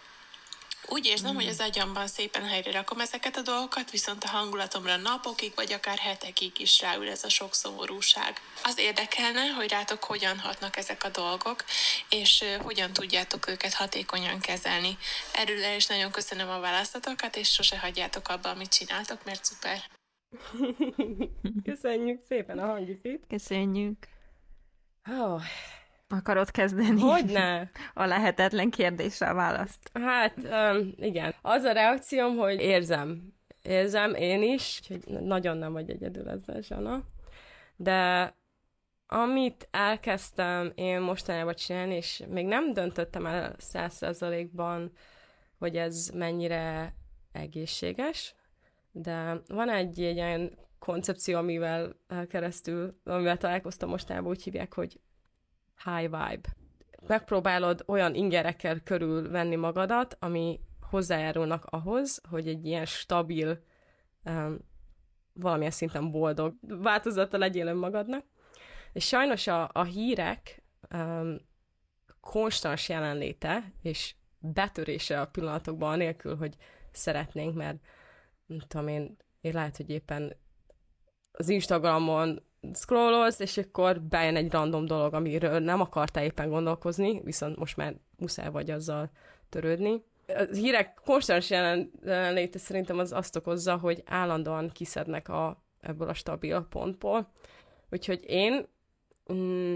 Úgy 0.86 1.06
érzem, 1.06 1.32
mm. 1.32 1.34
hogy 1.34 1.46
az 1.46 1.60
agyamban 1.60 2.06
szépen 2.08 2.46
helyre 2.46 2.70
rakom 2.70 3.00
ezeket 3.00 3.36
a 3.36 3.40
dolgokat, 3.40 3.90
viszont 3.90 4.24
a 4.24 4.28
hangulatomra 4.28 4.96
napokig, 4.96 5.52
vagy 5.54 5.72
akár 5.72 5.98
hetekig 5.98 6.60
is 6.60 6.80
ráül 6.80 7.10
ez 7.10 7.24
a 7.24 7.28
sok 7.28 7.54
szomorúság. 7.54 8.40
Az 8.62 8.78
érdekelne, 8.78 9.46
hogy 9.46 9.70
rátok 9.70 10.04
hogyan 10.04 10.38
hatnak 10.38 10.76
ezek 10.76 11.04
a 11.04 11.08
dolgok, 11.08 11.64
és 12.08 12.44
hogyan 12.62 12.92
tudjátok 12.92 13.48
őket 13.48 13.74
hatékonyan 13.74 14.40
kezelni. 14.40 14.98
Erről 15.32 15.76
is 15.76 15.86
nagyon 15.86 16.10
köszönöm 16.10 16.48
a 16.48 16.60
választatokat, 16.60 17.36
és 17.36 17.52
sose 17.52 17.78
hagyjátok 17.78 18.28
abba, 18.28 18.48
amit 18.48 18.74
csináltok, 18.74 19.24
mert 19.24 19.44
szuper. 19.44 19.97
Köszönjük 21.64 22.20
szépen 22.20 22.58
a 22.58 22.66
hangifit. 22.66 23.24
Köszönjük. 23.28 23.96
Oh, 25.06 25.42
Akarod 26.08 26.50
kezdeni? 26.50 27.00
Hogyne? 27.00 27.70
A 27.94 28.04
lehetetlen 28.04 28.70
kérdésre 28.70 29.32
választ. 29.32 29.90
Hát, 29.92 30.36
um, 30.36 30.92
igen. 30.96 31.34
Az 31.42 31.62
a 31.62 31.72
reakcióm, 31.72 32.36
hogy 32.36 32.60
érzem. 32.60 33.32
Érzem 33.62 34.14
én 34.14 34.42
is, 34.42 34.80
hogy 34.88 35.00
nagyon 35.06 35.56
nem 35.56 35.72
vagy 35.72 35.90
egyedül 35.90 36.28
ezzel, 36.28 36.60
Zsana. 36.60 37.02
De 37.76 38.34
amit 39.06 39.68
elkezdtem 39.70 40.72
én 40.74 41.00
mostanában 41.00 41.54
csinálni, 41.54 41.94
és 41.94 42.24
még 42.28 42.46
nem 42.46 42.72
döntöttem 42.72 43.26
el 43.26 43.54
száz 43.58 43.94
százalékban, 43.94 44.92
hogy 45.58 45.76
ez 45.76 46.08
mennyire 46.14 46.94
egészséges, 47.32 48.34
de 49.02 49.42
van 49.48 49.70
egy, 49.70 50.02
egy 50.02 50.18
olyan 50.18 50.58
koncepció, 50.78 51.38
amivel 51.38 51.96
keresztül, 52.28 53.00
amivel 53.04 53.36
találkoztam 53.36 53.88
mostában, 53.88 54.30
úgy 54.30 54.42
hívják, 54.42 54.74
hogy 54.74 55.00
high 55.84 56.10
vibe. 56.10 56.48
Megpróbálod 57.06 57.84
olyan 57.86 58.14
ingerekkel 58.14 58.80
körül 58.80 59.30
venni 59.30 59.56
magadat, 59.56 60.16
ami 60.20 60.60
hozzájárulnak 60.80 61.64
ahhoz, 61.64 62.20
hogy 62.28 62.48
egy 62.48 62.66
ilyen 62.66 62.84
stabil, 62.84 63.62
um, 64.24 64.58
valamilyen 65.32 65.70
szinten 65.70 66.10
boldog 66.10 66.54
változata 66.60 67.38
legyél 67.38 67.66
önmagadnak. 67.66 68.24
És 68.92 69.06
sajnos 69.06 69.46
a, 69.46 69.70
a 69.72 69.82
hírek 69.82 70.62
um, 70.94 71.36
konstans 72.20 72.88
jelenléte 72.88 73.72
és 73.82 74.14
betörése 74.38 75.20
a 75.20 75.26
pillanatokban, 75.26 75.92
anélkül, 75.92 76.36
hogy 76.36 76.56
szeretnénk, 76.92 77.54
mert 77.54 77.78
nem 78.48 78.58
tudom 78.58 78.88
én, 78.88 79.16
én 79.40 79.52
lehet, 79.52 79.76
hogy 79.76 79.90
éppen 79.90 80.36
az 81.32 81.48
Instagramon 81.48 82.42
scrollolsz, 82.74 83.38
és 83.38 83.56
akkor 83.56 84.00
bejön 84.00 84.36
egy 84.36 84.50
random 84.50 84.86
dolog, 84.86 85.14
amiről 85.14 85.58
nem 85.58 85.80
akartál 85.80 86.24
éppen 86.24 86.48
gondolkozni, 86.48 87.20
viszont 87.24 87.56
most 87.56 87.76
már 87.76 87.94
muszáj 88.16 88.50
vagy 88.50 88.70
azzal 88.70 89.10
törődni. 89.48 90.02
A 90.26 90.46
hírek 90.52 91.00
konstans 91.04 91.50
jelenléte 91.50 92.58
szerintem 92.58 92.98
az 92.98 93.12
azt 93.12 93.36
okozza, 93.36 93.76
hogy 93.76 94.02
állandóan 94.06 94.70
kiszednek 94.70 95.28
a, 95.28 95.64
ebből 95.80 96.08
a 96.08 96.14
stabil 96.14 96.66
pontból. 96.70 97.32
Úgyhogy 97.90 98.24
én 98.26 98.66
mm, 99.32 99.74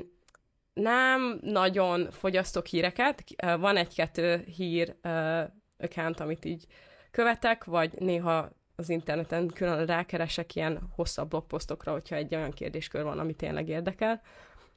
nem 0.72 1.38
nagyon 1.42 2.10
fogyasztok 2.10 2.66
híreket. 2.66 3.24
Van 3.36 3.76
egy-kettő 3.76 4.44
hír 4.56 4.96
uh, 5.02 5.42
account, 5.78 6.20
amit 6.20 6.44
így 6.44 6.66
követek, 7.10 7.64
vagy 7.64 7.92
néha 7.98 8.50
az 8.76 8.88
interneten 8.88 9.48
külön 9.48 9.86
rákeresek 9.86 10.54
ilyen 10.54 10.88
hosszabb 10.94 11.28
blogposztokra, 11.28 11.92
hogyha 11.92 12.16
egy 12.16 12.34
olyan 12.34 12.50
kérdéskör 12.50 13.02
van, 13.02 13.18
ami 13.18 13.34
tényleg 13.34 13.68
érdekel 13.68 14.22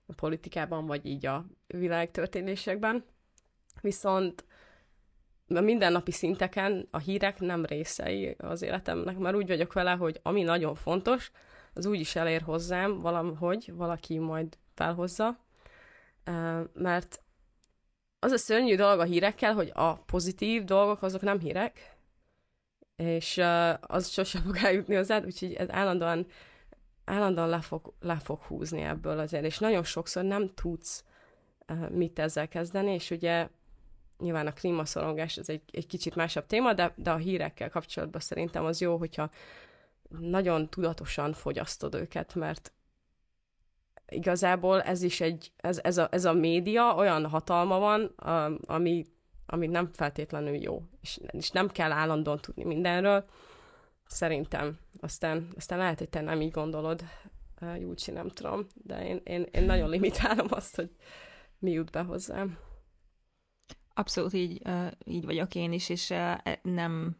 a 0.06 0.14
politikában, 0.14 0.86
vagy 0.86 1.06
így 1.06 1.26
a 1.26 1.46
világtörténésekben. 1.68 3.04
Viszont 3.82 4.46
a 5.48 5.60
mindennapi 5.60 6.12
szinteken 6.12 6.88
a 6.92 6.98
hírek 6.98 7.40
nem 7.40 7.66
részei 7.66 8.36
az 8.38 8.62
életemnek, 8.62 9.18
mert 9.18 9.36
úgy 9.36 9.48
vagyok 9.48 9.74
vele, 9.74 9.92
hogy 9.92 10.20
ami 10.24 10.44
nagyon 10.44 10.76
fontos, 10.76 11.32
az 11.74 11.86
úgy 11.86 12.00
is 12.00 12.16
elér 12.16 12.42
hozzám 12.42 13.02
valahogy, 13.02 13.72
valaki 13.74 14.18
majd 14.18 14.58
felhozza, 14.74 15.40
mert 16.74 17.24
az 18.20 18.32
a 18.32 18.38
szörnyű 18.38 18.76
dolog 18.76 19.00
a 19.00 19.04
hírekkel, 19.04 19.54
hogy 19.54 19.72
a 19.74 19.96
pozitív 19.96 20.64
dolgok 20.64 21.02
azok 21.02 21.22
nem 21.22 21.40
hírek, 21.40 21.95
és 22.96 23.42
az 23.82 24.10
sosem 24.10 24.42
fog 24.42 24.58
eljutni 24.58 24.96
hozzád, 24.96 25.26
úgyhogy 25.26 25.54
ez 25.54 25.70
állandóan, 25.70 26.28
állandóan 27.06 27.50
le 27.50 27.62
fog, 27.62 27.94
le 28.00 28.20
fog 28.20 28.42
húzni 28.42 28.82
ebből 28.82 29.20
azért, 29.20 29.44
és 29.44 29.60
nagyon 29.60 29.84
sokszor 29.84 30.24
nem 30.24 30.54
tudsz 30.54 31.04
mit 31.90 32.20
ezzel 32.20 32.48
kezdeni, 32.48 32.92
és 32.92 33.12
ugye 33.12 33.48
nyilván 34.20 34.48
a 34.48 34.54
klímaszorongás 34.54 35.38
ez 35.38 35.50
egy, 35.50 35.62
egy 35.72 35.88
kicsit 35.88 36.16
másabb 36.16 36.46
téma, 36.46 36.74
de, 36.74 36.94
de 36.96 37.12
a 37.12 37.18
hírekkel 37.18 37.70
kapcsolatban 37.70 38.22
szerintem 38.22 38.66
az 38.66 38.82
jó, 38.82 38.98
hogyha 38.98 39.30
nagyon 40.20 40.70
tudatosan 40.70 41.34
fogyasztod 41.34 41.96
őket, 41.96 42.36
mert 42.36 42.74
igazából 44.08 44.82
ez 44.82 45.02
is 45.02 45.22
egy, 45.22 45.52
ez, 45.58 45.80
ez, 45.84 45.98
a, 45.98 46.08
ez 46.12 46.26
a 46.26 46.34
média 46.34 46.96
olyan 46.96 47.26
hatalma 47.26 47.80
van, 47.80 48.04
ami 48.66 49.06
ami 49.46 49.68
nem 49.68 49.90
feltétlenül 49.94 50.56
jó, 50.56 50.82
és, 51.02 51.20
és 51.32 51.52
nem 51.52 51.70
kell 51.70 51.92
állandóan 51.92 52.40
tudni 52.42 52.64
mindenről, 52.64 53.26
szerintem. 54.06 54.80
Aztán, 55.00 55.48
aztán 55.56 55.78
lehet, 55.78 56.00
hogy 56.00 56.10
te 56.10 56.22
nem 56.22 56.42
így 56.42 56.52
gondolod, 56.52 57.04
Júlcsi, 57.80 58.12
nem 58.12 58.30
tudom, 58.30 58.68
de 58.74 59.08
én, 59.08 59.22
én, 59.24 59.48
én 59.52 59.64
nagyon 59.64 59.90
limitálom 59.90 60.48
azt, 60.50 60.76
hogy 60.76 60.96
mi 61.60 61.72
jut 61.72 61.92
be 61.92 62.02
hozzám. 62.02 62.58
Abszolút 63.94 64.34
így, 64.34 64.62
így 65.06 65.26
vagyok 65.26 65.56
én 65.56 65.72
is, 65.72 65.90
és 65.90 66.12
e, 66.12 66.60
nem, 66.62 67.18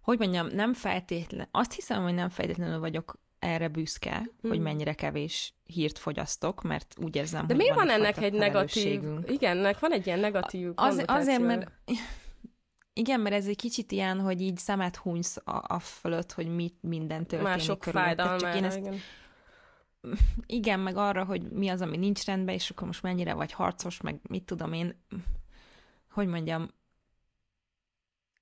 hogy 0.00 0.18
mondjam, 0.18 0.46
nem 0.46 0.74
feltétlen, 0.74 1.48
azt 1.50 1.72
hiszem, 1.72 2.02
hogy 2.02 2.14
nem 2.14 2.28
feltétlenül 2.28 2.78
vagyok 2.78 3.18
erre 3.38 3.68
büszke, 3.68 4.16
hmm. 4.16 4.50
hogy 4.50 4.60
mennyire 4.60 4.92
kevés 4.92 5.54
hírt 5.64 5.98
fogyasztok, 5.98 6.62
mert 6.62 6.94
úgy 7.02 7.16
érzem, 7.16 7.40
De 7.40 7.54
hogy 7.54 7.56
miért 7.56 7.74
van, 7.74 7.86
van 7.86 7.94
ennek 7.94 8.22
egy 8.22 8.32
negatív, 8.32 9.02
igen, 9.26 9.56
ennek 9.56 9.78
van 9.78 9.92
egy 9.92 10.06
ilyen 10.06 10.18
negatív 10.18 10.72
Az, 10.74 11.02
Azért, 11.06 11.42
mert 11.42 11.70
Igen, 12.92 13.20
mert 13.20 13.34
ez 13.34 13.46
egy 13.46 13.56
kicsit 13.56 13.92
ilyen, 13.92 14.20
hogy 14.20 14.40
így 14.40 14.56
szemet 14.56 14.96
hunysz 14.96 15.36
a, 15.44 15.74
a 15.74 15.78
fölött, 15.78 16.32
hogy 16.32 16.54
mit 16.54 16.76
minden 16.80 17.26
történik 17.26 17.44
Mások 17.44 17.78
körülötted. 17.78 18.16
Csak 18.16 18.26
én 18.26 18.38
fájdalmára, 18.38 18.66
ezt, 18.66 18.76
igen. 18.76 18.98
igen, 20.46 20.80
meg 20.80 20.96
arra, 20.96 21.24
hogy 21.24 21.42
mi 21.42 21.68
az, 21.68 21.80
ami 21.80 21.96
nincs 21.96 22.24
rendben, 22.24 22.54
és 22.54 22.70
akkor 22.70 22.86
most 22.86 23.02
mennyire 23.02 23.34
vagy 23.34 23.52
harcos, 23.52 24.00
meg 24.00 24.20
mit 24.28 24.44
tudom 24.44 24.72
én, 24.72 25.04
hogy 26.10 26.26
mondjam, 26.26 26.68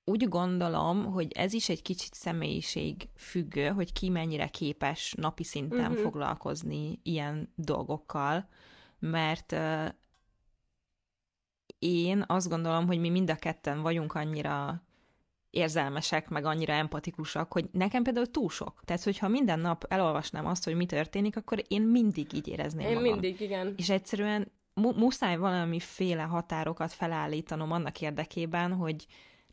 úgy 0.09 0.27
gondolom, 0.27 1.05
hogy 1.05 1.31
ez 1.31 1.53
is 1.53 1.69
egy 1.69 1.81
kicsit 1.81 2.13
személyiség 2.13 3.09
függő, 3.15 3.67
hogy 3.67 3.93
ki 3.93 4.09
mennyire 4.09 4.47
képes 4.47 5.13
napi 5.17 5.43
szinten 5.43 5.91
uh-huh. 5.91 5.97
foglalkozni 5.97 6.99
ilyen 7.03 7.53
dolgokkal, 7.55 8.47
mert 8.99 9.51
uh, 9.51 9.85
én 11.79 12.23
azt 12.27 12.49
gondolom, 12.49 12.87
hogy 12.87 12.99
mi 12.99 13.09
mind 13.09 13.29
a 13.29 13.35
ketten 13.35 13.81
vagyunk 13.81 14.13
annyira 14.13 14.83
érzelmesek, 15.49 16.29
meg 16.29 16.45
annyira 16.45 16.73
empatikusak, 16.73 17.53
hogy 17.53 17.69
nekem 17.71 18.03
például 18.03 18.31
túl 18.31 18.49
sok. 18.49 18.81
Tehát, 18.85 19.03
hogyha 19.03 19.27
minden 19.27 19.59
nap 19.59 19.85
elolvasnám 19.87 20.45
azt, 20.45 20.63
hogy 20.63 20.75
mi 20.75 20.85
történik, 20.85 21.37
akkor 21.37 21.63
én 21.67 21.81
mindig 21.81 22.33
így 22.33 22.47
érezném 22.47 22.87
Én 22.87 22.93
magam. 22.93 23.11
mindig, 23.11 23.41
igen. 23.41 23.73
És 23.77 23.89
egyszerűen 23.89 24.51
mu- 24.73 24.95
muszáj 24.95 25.37
valamiféle 25.37 26.21
határokat 26.21 26.93
felállítanom 26.93 27.71
annak 27.71 28.01
érdekében, 28.01 28.73
hogy 28.73 29.05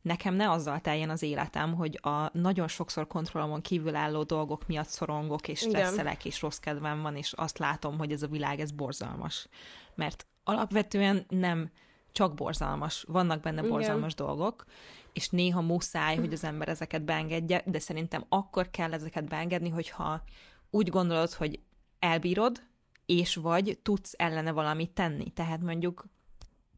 nekem 0.04 0.34
ne 0.34 0.50
azzal 0.50 0.80
teljen 0.80 1.10
az 1.10 1.22
életem, 1.22 1.74
hogy 1.74 1.98
a 2.02 2.38
nagyon 2.38 2.68
sokszor 2.68 3.06
kontrollomon 3.06 3.60
kívül 3.60 3.94
álló 3.94 4.22
dolgok 4.22 4.66
miatt 4.66 4.88
szorongok, 4.88 5.48
és 5.48 5.62
Igen. 5.62 5.72
stresszelek, 5.72 6.24
és 6.24 6.40
rossz 6.42 6.58
kedvem 6.58 7.02
van, 7.02 7.16
és 7.16 7.32
azt 7.32 7.58
látom, 7.58 7.98
hogy 7.98 8.12
ez 8.12 8.22
a 8.22 8.26
világ, 8.26 8.60
ez 8.60 8.70
borzalmas. 8.70 9.48
Mert 9.94 10.26
alapvetően 10.44 11.24
nem 11.28 11.70
csak 12.12 12.34
borzalmas, 12.34 13.04
vannak 13.08 13.40
benne 13.40 13.58
Igen. 13.58 13.70
borzalmas 13.70 14.14
dolgok, 14.14 14.64
és 15.12 15.28
néha 15.28 15.60
muszáj, 15.60 16.16
hogy 16.16 16.32
az 16.32 16.44
ember 16.44 16.68
ezeket 16.68 17.02
beengedje, 17.04 17.62
de 17.66 17.78
szerintem 17.78 18.24
akkor 18.28 18.70
kell 18.70 18.92
ezeket 18.92 19.28
beengedni, 19.28 19.68
hogyha 19.68 20.22
úgy 20.70 20.88
gondolod, 20.88 21.32
hogy 21.32 21.60
elbírod, 21.98 22.62
és 23.06 23.34
vagy 23.34 23.78
tudsz 23.82 24.14
ellene 24.16 24.52
valamit 24.52 24.90
tenni. 24.90 25.30
Tehát 25.30 25.60
mondjuk 25.60 26.04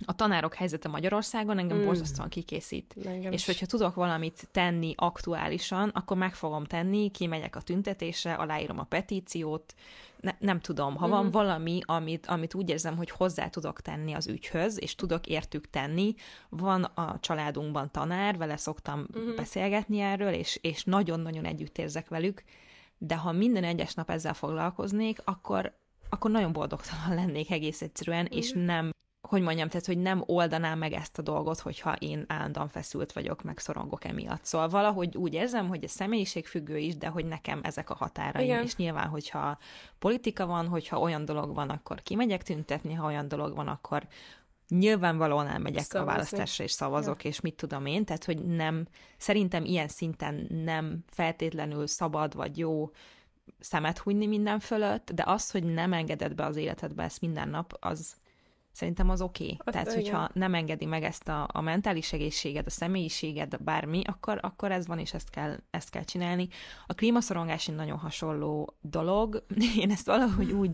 a 0.05 0.15
tanárok 0.15 0.55
helyzete 0.55 0.89
Magyarországon 0.89 1.59
engem 1.59 1.77
Mm. 1.77 1.81
mm. 1.81 1.85
borzasztóan 1.85 2.29
kikészít. 2.29 2.95
Engem 3.05 3.33
És 3.33 3.47
hogyha 3.47 3.67
tudok 3.67 3.95
valamit 3.95 4.49
tenni 4.53 4.93
aktuálisan, 4.97 5.89
akkor 5.89 6.17
meg 6.17 6.35
fogom 6.35 6.65
tenni, 6.65 7.11
kimegyek 7.11 7.57
a 7.57 7.61
tüntetésre, 7.61 8.33
aláírom 8.35 8.79
a 8.79 8.83
petíciót, 8.85 9.75
ne, 10.21 10.33
nem 10.39 10.61
tudom, 10.61 10.97
ha 10.97 11.09
van 11.09 11.23
Mhm. 11.25 11.33
valami, 11.33 11.81
amit, 11.85 12.27
amit 12.27 12.55
úgy 12.55 12.69
érzem, 12.69 12.97
hogy 12.97 13.11
hozzá 13.11 13.49
tudok 13.49 13.81
tenni 13.81 14.13
az 14.13 14.27
ügyhöz, 14.27 14.81
és 14.81 14.95
tudok 14.95 15.27
értük 15.27 15.71
tenni, 15.71 16.15
van 16.49 16.83
a 16.85 17.19
családunkban 17.21 17.91
tanár, 17.91 18.37
vele 18.37 18.57
szoktam 18.57 19.07
Mhm. 19.15 19.35
beszélgetni 19.37 19.99
erről, 20.01 20.33
és, 20.33 20.59
és 20.63 20.85
nagyon-nagyon 20.85 21.45
együtt 21.45 21.79
érzek 21.79 22.09
velük, 22.09 22.43
de 22.99 23.17
ha 23.17 23.33
minden 23.33 23.65
egyes 23.65 23.95
nap 23.95 24.11
ezzel 24.11 24.35
foglalkoznék, 24.35 25.19
akkor, 25.25 25.77
akkor 26.11 26.31
nagyon 26.31 26.53
boldogtalan 26.53 27.15
lennék 27.15 27.51
egész 27.51 27.83
egyszerűen, 27.83 28.27
és 28.27 28.53
nem 28.55 28.91
hogy 29.29 29.43
mondjam, 29.43 29.69
tehát, 29.69 29.87
hogy 29.87 29.99
nem 29.99 30.23
oldanám 30.27 30.79
meg 30.79 30.93
ezt 30.93 31.19
a 31.19 31.23
dolgot, 31.23 31.59
hogyha 31.59 31.97
én 31.99 32.25
állandóan 32.29 32.69
feszült 32.69 33.13
vagyok, 33.13 33.43
meg 33.43 33.59
szorongok 33.59 34.05
emiatt. 34.05 34.45
Szóval 34.45 34.69
valahogy 34.69 35.17
úgy 35.17 35.35
érzem, 35.35 35.69
hogy 35.69 35.85
a 35.85 35.89
személyiségfüggő 35.89 36.79
is, 36.79 36.97
de 36.97 37.09
hogy 37.09 37.25
nekem 37.25 37.61
ezek 37.63 37.91
a 37.91 37.95
határaim. 37.95 38.47
Igen. 38.47 38.63
És 38.63 38.77
nyilván, 38.77 39.09
hogyha 39.09 39.59
politika 39.99 40.47
van, 40.47 40.69
hogyha 40.69 40.99
olyan 40.99 41.25
dolog 41.25 41.55
van, 41.55 41.71
akkor 41.71 42.03
kimegyek 42.03 42.43
tüntetni, 42.43 42.93
ha 42.95 43.07
olyan 43.07 43.29
dolog 43.29 43.55
van, 43.55 43.69
akkor 43.69 44.07
nyilvánvalóan 44.69 45.47
elmegyek 45.47 45.83
Szavazni. 45.83 46.11
a 46.11 46.15
választásra 46.15 46.65
és 46.65 46.73
szavazok, 46.73 47.25
és 47.25 47.41
mit 47.41 47.55
tudom 47.55 47.87
én, 47.87 48.05
tehát, 48.05 48.25
hogy 48.25 48.45
nem, 48.45 48.87
szerintem 49.17 49.65
ilyen 49.65 49.89
szinten 49.89 50.47
nem 50.65 51.05
feltétlenül 51.07 51.87
szabad 51.87 52.35
vagy 52.35 52.59
jó 52.59 52.91
szemet 53.61 53.99
hunyni 53.99 54.27
minden 54.27 54.61
fölött, 54.61 55.13
de 55.13 55.23
az, 55.27 55.51
hogy 55.51 55.65
nem 55.65 55.93
engeded 55.93 56.35
be 56.35 56.45
az 56.45 56.57
életedbe 56.57 57.03
ezt 57.03 57.21
minden 57.21 57.49
nap, 57.49 57.77
az 57.81 58.17
szerintem 58.77 59.11
az 59.11 59.21
oké. 59.21 59.45
Okay. 59.45 59.57
Azt 59.59 59.71
Tehát, 59.71 59.87
igen. 59.87 60.03
hogyha 60.03 60.31
nem 60.33 60.55
engedi 60.55 60.85
meg 60.85 61.03
ezt 61.03 61.29
a, 61.29 61.49
a 61.53 61.61
mentális 61.61 62.13
egészséged, 62.13 62.67
a 62.67 62.71
személyiséged, 62.71 63.57
bármi, 63.63 64.03
akkor, 64.05 64.39
akkor 64.43 64.73
ez 64.73 64.87
van, 64.87 64.99
és 64.99 65.15
ezt 65.15 65.31
kell, 65.31 65.57
ezt 65.71 65.91
kell 65.91 66.05
csinálni. 66.05 66.49
A 66.87 66.95
klímaszorongás 66.95 67.69
egy 67.69 67.75
nagyon 67.75 67.99
hasonló 67.99 68.77
dolog. 68.81 69.47
Én 69.83 69.91
ezt 69.91 70.07
valahogy 70.07 70.53
úgy, 70.53 70.71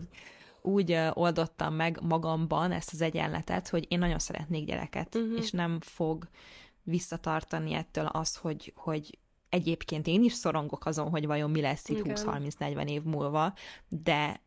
úgy 0.61 0.97
oldottam 1.13 1.73
meg 1.73 1.99
magamban 2.01 2.71
ezt 2.71 2.93
az 2.93 3.01
egyenletet, 3.01 3.69
hogy 3.69 3.85
én 3.89 3.99
nagyon 3.99 4.19
szeretnék 4.19 4.65
gyereket, 4.65 5.15
uh-huh. 5.15 5.37
és 5.37 5.51
nem 5.51 5.79
fog 5.79 6.27
visszatartani 6.81 7.73
ettől 7.73 8.05
az, 8.05 8.35
hogy, 8.35 8.73
hogy 8.75 9.17
egyébként 9.49 10.07
én 10.07 10.23
is 10.23 10.33
szorongok 10.33 10.85
azon, 10.85 11.09
hogy 11.09 11.25
vajon 11.25 11.51
mi 11.51 11.61
lesz 11.61 11.89
itt 11.89 12.05
Igen. 12.05 12.17
20-30-40 12.19 12.89
év 12.89 13.03
múlva, 13.03 13.53
de 13.87 14.42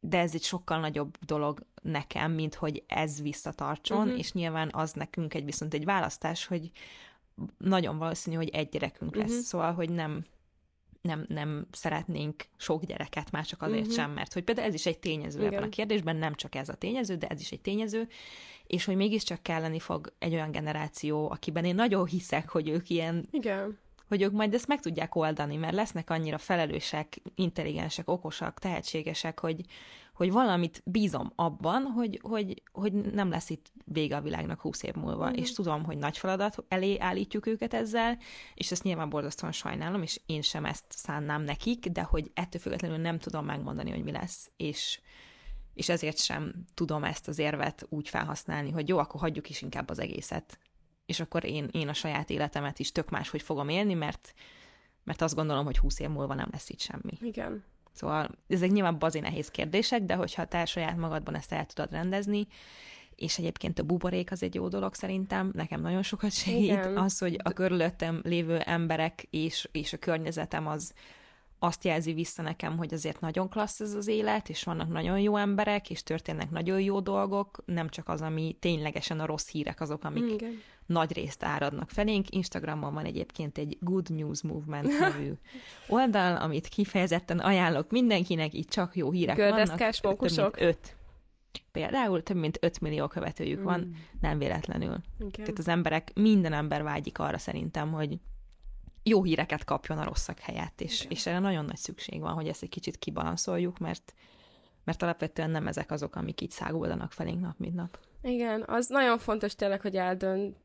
de 0.00 0.18
ez 0.18 0.34
egy 0.34 0.42
sokkal 0.42 0.80
nagyobb 0.80 1.16
dolog 1.26 1.66
nekem, 1.82 2.32
mint 2.32 2.54
hogy 2.54 2.82
ez 2.86 3.22
visszatartson, 3.22 4.02
uh-huh. 4.02 4.18
és 4.18 4.32
nyilván 4.32 4.68
az 4.72 4.92
nekünk 4.92 5.34
egy 5.34 5.44
viszont 5.44 5.74
egy 5.74 5.84
választás, 5.84 6.46
hogy 6.46 6.70
nagyon 7.58 7.98
valószínű, 7.98 8.36
hogy 8.36 8.48
egy 8.48 8.68
gyerekünk 8.68 9.16
lesz. 9.16 9.28
Uh-huh. 9.28 9.44
Szóval, 9.44 9.72
hogy 9.72 9.90
nem, 9.90 10.24
nem, 11.00 11.24
nem 11.28 11.66
szeretnénk 11.72 12.44
sok 12.56 12.84
gyereket, 12.84 13.30
már 13.30 13.44
csak 13.44 13.62
azért 13.62 13.80
uh-huh. 13.80 13.96
sem, 13.96 14.10
mert 14.10 14.32
hogy 14.32 14.44
például 14.44 14.68
ez 14.68 14.74
is 14.74 14.86
egy 14.86 14.98
tényező 14.98 15.40
Igen. 15.40 15.52
ebben 15.52 15.62
a 15.62 15.68
kérdésben, 15.68 16.16
nem 16.16 16.34
csak 16.34 16.54
ez 16.54 16.68
a 16.68 16.74
tényező, 16.74 17.16
de 17.16 17.26
ez 17.26 17.40
is 17.40 17.52
egy 17.52 17.60
tényező, 17.60 18.08
és 18.66 18.84
hogy 18.84 18.96
mégiscsak 18.96 19.42
kelleni 19.42 19.78
fog 19.78 20.12
egy 20.18 20.32
olyan 20.32 20.50
generáció, 20.50 21.30
akiben 21.30 21.64
én 21.64 21.74
nagyon 21.74 22.06
hiszek, 22.06 22.48
hogy 22.48 22.68
ők 22.68 22.90
ilyen 22.90 23.28
Igen. 23.30 23.78
Hogy 24.10 24.22
ők 24.22 24.32
majd 24.32 24.54
ezt 24.54 24.66
meg 24.66 24.80
tudják 24.80 25.14
oldani, 25.14 25.56
mert 25.56 25.74
lesznek 25.74 26.10
annyira 26.10 26.38
felelősek, 26.38 27.20
intelligensek, 27.34 28.10
okosak, 28.10 28.58
tehetségesek, 28.58 29.40
hogy, 29.40 29.60
hogy 30.14 30.32
valamit 30.32 30.82
bízom 30.84 31.32
abban, 31.34 31.82
hogy, 31.82 32.20
hogy, 32.22 32.62
hogy 32.72 32.92
nem 32.92 33.30
lesz 33.30 33.50
itt 33.50 33.72
vége 33.84 34.16
a 34.16 34.20
világnak 34.20 34.60
húsz 34.60 34.82
év 34.82 34.94
múlva, 34.94 35.28
mm. 35.28 35.32
és 35.32 35.52
tudom, 35.52 35.84
hogy 35.84 35.98
nagy 35.98 36.18
feladat 36.18 36.64
elé 36.68 36.98
állítjuk 36.98 37.46
őket 37.46 37.74
ezzel, 37.74 38.18
és 38.54 38.70
ezt 38.70 38.82
nyilván 38.82 39.08
borzasztóan 39.08 39.52
sajnálom, 39.52 40.02
és 40.02 40.20
én 40.26 40.42
sem 40.42 40.64
ezt 40.64 40.84
szánnám 40.88 41.42
nekik, 41.42 41.86
de 41.86 42.02
hogy 42.02 42.30
ettől 42.34 42.60
függetlenül 42.60 42.98
nem 42.98 43.18
tudom 43.18 43.44
megmondani, 43.44 43.90
hogy 43.90 44.02
mi 44.02 44.12
lesz, 44.12 44.50
és 44.56 45.00
és 45.74 45.88
ezért 45.88 46.18
sem 46.18 46.64
tudom 46.74 47.04
ezt 47.04 47.28
az 47.28 47.38
érvet 47.38 47.86
úgy 47.88 48.08
felhasználni, 48.08 48.70
hogy 48.70 48.88
jó, 48.88 48.98
akkor 48.98 49.20
hagyjuk 49.20 49.50
is 49.50 49.62
inkább 49.62 49.90
az 49.90 49.98
egészet. 49.98 50.58
És 51.10 51.20
akkor 51.20 51.44
én, 51.44 51.68
én 51.72 51.88
a 51.88 51.92
saját 51.92 52.30
életemet 52.30 52.78
is 52.78 52.92
tök 52.92 53.10
máshogy 53.10 53.42
fogom 53.42 53.68
élni, 53.68 53.94
mert, 53.94 54.34
mert 55.04 55.22
azt 55.22 55.34
gondolom, 55.34 55.64
hogy 55.64 55.78
húsz 55.78 56.00
év 56.00 56.08
múlva 56.08 56.34
nem 56.34 56.48
lesz 56.52 56.68
itt 56.68 56.80
semmi. 56.80 57.12
Igen. 57.20 57.64
Szóval 57.92 58.30
ezek 58.48 58.70
nyilván 58.70 58.98
bazi 58.98 59.20
nehéz 59.20 59.50
kérdések, 59.50 60.02
de 60.02 60.14
hogyha 60.14 60.44
te 60.44 60.64
saját 60.64 60.96
magadban 60.96 61.34
ezt 61.34 61.52
el 61.52 61.66
tudod 61.66 61.90
rendezni, 61.90 62.46
és 63.14 63.38
egyébként 63.38 63.78
a 63.78 63.82
buborék 63.82 64.30
az 64.30 64.42
egy 64.42 64.54
jó 64.54 64.68
dolog 64.68 64.94
szerintem, 64.94 65.50
nekem 65.54 65.80
nagyon 65.80 66.02
sokat 66.02 66.32
segít. 66.32 66.62
Igen. 66.62 66.96
Az, 66.96 67.18
hogy 67.18 67.40
a 67.42 67.50
körülöttem 67.50 68.20
lévő 68.24 68.58
emberek 68.58 69.26
és, 69.30 69.68
és 69.72 69.92
a 69.92 69.98
környezetem 69.98 70.66
az 70.66 70.92
azt 71.62 71.84
jelzi 71.84 72.12
vissza 72.12 72.42
nekem, 72.42 72.76
hogy 72.76 72.94
azért 72.94 73.20
nagyon 73.20 73.48
klassz 73.48 73.80
ez 73.80 73.94
az 73.94 74.06
élet, 74.06 74.48
és 74.48 74.64
vannak 74.64 74.88
nagyon 74.88 75.20
jó 75.20 75.36
emberek, 75.36 75.90
és 75.90 76.02
történnek 76.02 76.50
nagyon 76.50 76.80
jó 76.80 77.00
dolgok, 77.00 77.62
nem 77.66 77.88
csak 77.88 78.08
az, 78.08 78.20
ami 78.20 78.56
ténylegesen 78.60 79.20
a 79.20 79.26
rossz 79.26 79.48
hírek 79.48 79.80
azok, 79.80 80.04
amik 80.04 80.32
Igen. 80.32 80.60
nagy 80.86 81.12
részt 81.12 81.44
áradnak 81.44 81.90
felénk. 81.90 82.30
Instagramon 82.30 82.94
van 82.94 83.04
egyébként 83.04 83.58
egy 83.58 83.76
Good 83.80 84.10
News 84.10 84.42
Movement 84.42 84.98
nevű 84.98 85.32
oldal, 85.88 86.36
amit 86.36 86.68
kifejezetten 86.68 87.38
ajánlok 87.38 87.90
mindenkinek, 87.90 88.54
itt 88.54 88.68
csak 88.70 88.96
jó 88.96 89.10
hírek 89.10 89.36
vannak. 89.50 89.78
mint 90.20 90.68
öt. 90.68 90.96
Például 91.72 92.22
több 92.22 92.36
mint 92.36 92.58
5 92.60 92.80
millió 92.80 93.06
követőjük 93.06 93.62
van, 93.62 93.80
Mm. 93.80 93.92
nem 94.20 94.38
véletlenül. 94.38 94.96
Igen. 95.18 95.30
Tehát 95.30 95.58
az 95.58 95.68
emberek, 95.68 96.10
minden 96.14 96.52
ember 96.52 96.82
vágyik 96.82 97.18
arra 97.18 97.38
szerintem, 97.38 97.92
hogy 97.92 98.18
jó 99.02 99.22
híreket 99.22 99.64
kapjon 99.64 99.98
a 99.98 100.04
rosszak 100.04 100.38
helyett, 100.38 100.80
és, 100.80 101.00
Igen. 101.00 101.12
és 101.12 101.26
erre 101.26 101.38
nagyon 101.38 101.64
nagy 101.64 101.76
szükség 101.76 102.20
van, 102.20 102.34
hogy 102.34 102.48
ezt 102.48 102.62
egy 102.62 102.68
kicsit 102.68 102.96
kibalanszoljuk, 102.96 103.78
mert 103.78 104.14
mert 104.84 105.02
alapvetően 105.02 105.50
nem 105.50 105.66
ezek 105.66 105.90
azok, 105.90 106.16
amik 106.16 106.40
így 106.40 106.50
száguldanak 106.50 107.12
felénk 107.12 107.40
nap, 107.40 107.58
mint 107.58 107.74
nap. 107.74 107.98
Igen, 108.22 108.64
az 108.66 108.88
nagyon 108.88 109.18
fontos 109.18 109.54
tényleg, 109.54 109.80
hogy 109.80 109.96
eldönt, 109.96 110.56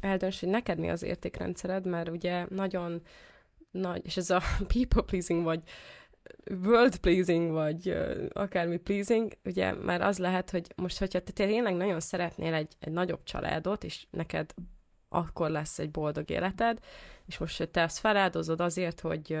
eldönts, 0.00 0.40
hogy 0.40 0.48
neked 0.48 0.78
mi 0.78 0.90
az 0.90 1.02
értékrendszered, 1.02 1.86
mert 1.86 2.08
ugye 2.08 2.46
nagyon 2.48 3.02
nagy, 3.70 4.04
és 4.04 4.16
ez 4.16 4.30
a 4.30 4.42
people 4.74 5.02
pleasing, 5.02 5.44
vagy 5.44 5.62
world 6.64 6.96
pleasing, 6.96 7.50
vagy 7.50 7.88
uh, 7.88 8.26
akármi 8.32 8.76
pleasing, 8.76 9.32
ugye 9.44 9.72
már 9.74 10.00
az 10.00 10.18
lehet, 10.18 10.50
hogy 10.50 10.66
most, 10.76 10.98
hogyha 10.98 11.20
te 11.20 11.32
tényleg 11.32 11.74
nagyon 11.74 12.00
szeretnél 12.00 12.54
egy, 12.54 12.76
egy 12.78 12.92
nagyobb 12.92 13.22
családot, 13.22 13.84
és 13.84 14.06
neked 14.10 14.54
akkor 15.08 15.50
lesz 15.50 15.78
egy 15.78 15.90
boldog 15.90 16.30
életed, 16.30 16.78
és 17.26 17.38
most 17.38 17.68
te 17.68 17.80
ezt 17.80 17.98
feláldozod 17.98 18.60
azért, 18.60 19.00
hogy 19.00 19.38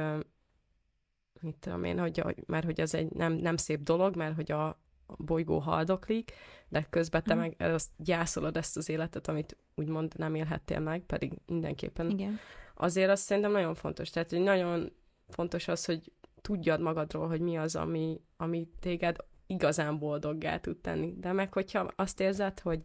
mit 1.40 1.56
tudom 1.56 1.84
én, 1.84 1.98
hogy, 1.98 2.22
mert 2.46 2.64
hogy 2.64 2.80
az 2.80 2.94
egy 2.94 3.10
nem, 3.10 3.32
nem 3.32 3.56
szép 3.56 3.82
dolog, 3.82 4.16
mert 4.16 4.34
hogy 4.34 4.52
a 4.52 4.80
bolygó 5.06 5.58
haldoklik, 5.58 6.32
de 6.68 6.86
közben 6.90 7.22
te 7.22 7.34
mm. 7.34 7.38
meg 7.38 7.54
azt 7.58 7.90
gyászolod 7.96 8.56
ezt 8.56 8.76
az 8.76 8.88
életet, 8.88 9.28
amit 9.28 9.56
úgymond 9.74 10.12
nem 10.16 10.34
élhettél 10.34 10.80
meg, 10.80 11.00
pedig 11.00 11.32
mindenképpen. 11.46 12.10
Igen. 12.10 12.38
Azért 12.74 13.10
azt 13.10 13.22
szerintem 13.22 13.52
nagyon 13.52 13.74
fontos. 13.74 14.10
Tehát, 14.10 14.30
hogy 14.30 14.40
nagyon 14.40 14.92
fontos 15.28 15.68
az, 15.68 15.84
hogy 15.84 16.12
tudjad 16.40 16.80
magadról, 16.80 17.28
hogy 17.28 17.40
mi 17.40 17.56
az, 17.56 17.76
ami, 17.76 18.20
ami 18.36 18.68
téged 18.80 19.16
igazán 19.46 19.98
boldoggá 19.98 20.58
tud 20.58 20.76
tenni. 20.76 21.14
De 21.18 21.32
meg, 21.32 21.52
hogyha 21.52 21.92
azt 21.96 22.20
érzed, 22.20 22.60
hogy 22.60 22.84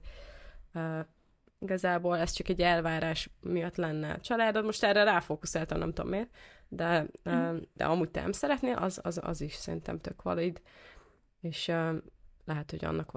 uh, 0.74 1.00
igazából 1.62 2.18
ez 2.18 2.32
csak 2.32 2.48
egy 2.48 2.62
elvárás 2.62 3.30
miatt 3.42 3.76
lenne 3.76 4.12
a 4.12 4.20
családod, 4.20 4.66
most 4.66 4.84
erre 4.84 5.04
ráfókuszáltam, 5.04 5.80
nem 5.80 5.94
tudom 5.94 6.12
miért, 6.12 6.30
de, 6.68 7.06
uh, 7.26 7.58
de 7.74 7.86
amúgy 7.86 8.10
te 8.10 8.22
nem 8.22 8.32
szeretnél, 8.32 8.76
az, 8.76 9.00
az, 9.04 9.20
az 9.24 9.42
is 9.42 9.54
szerintem 9.54 10.00
tök 10.00 10.22
valid, 10.22 10.62
és 11.42 11.68
uh, 11.68 11.96
lehet, 12.46 12.72
hogy 12.72 12.86
annak 12.86 13.12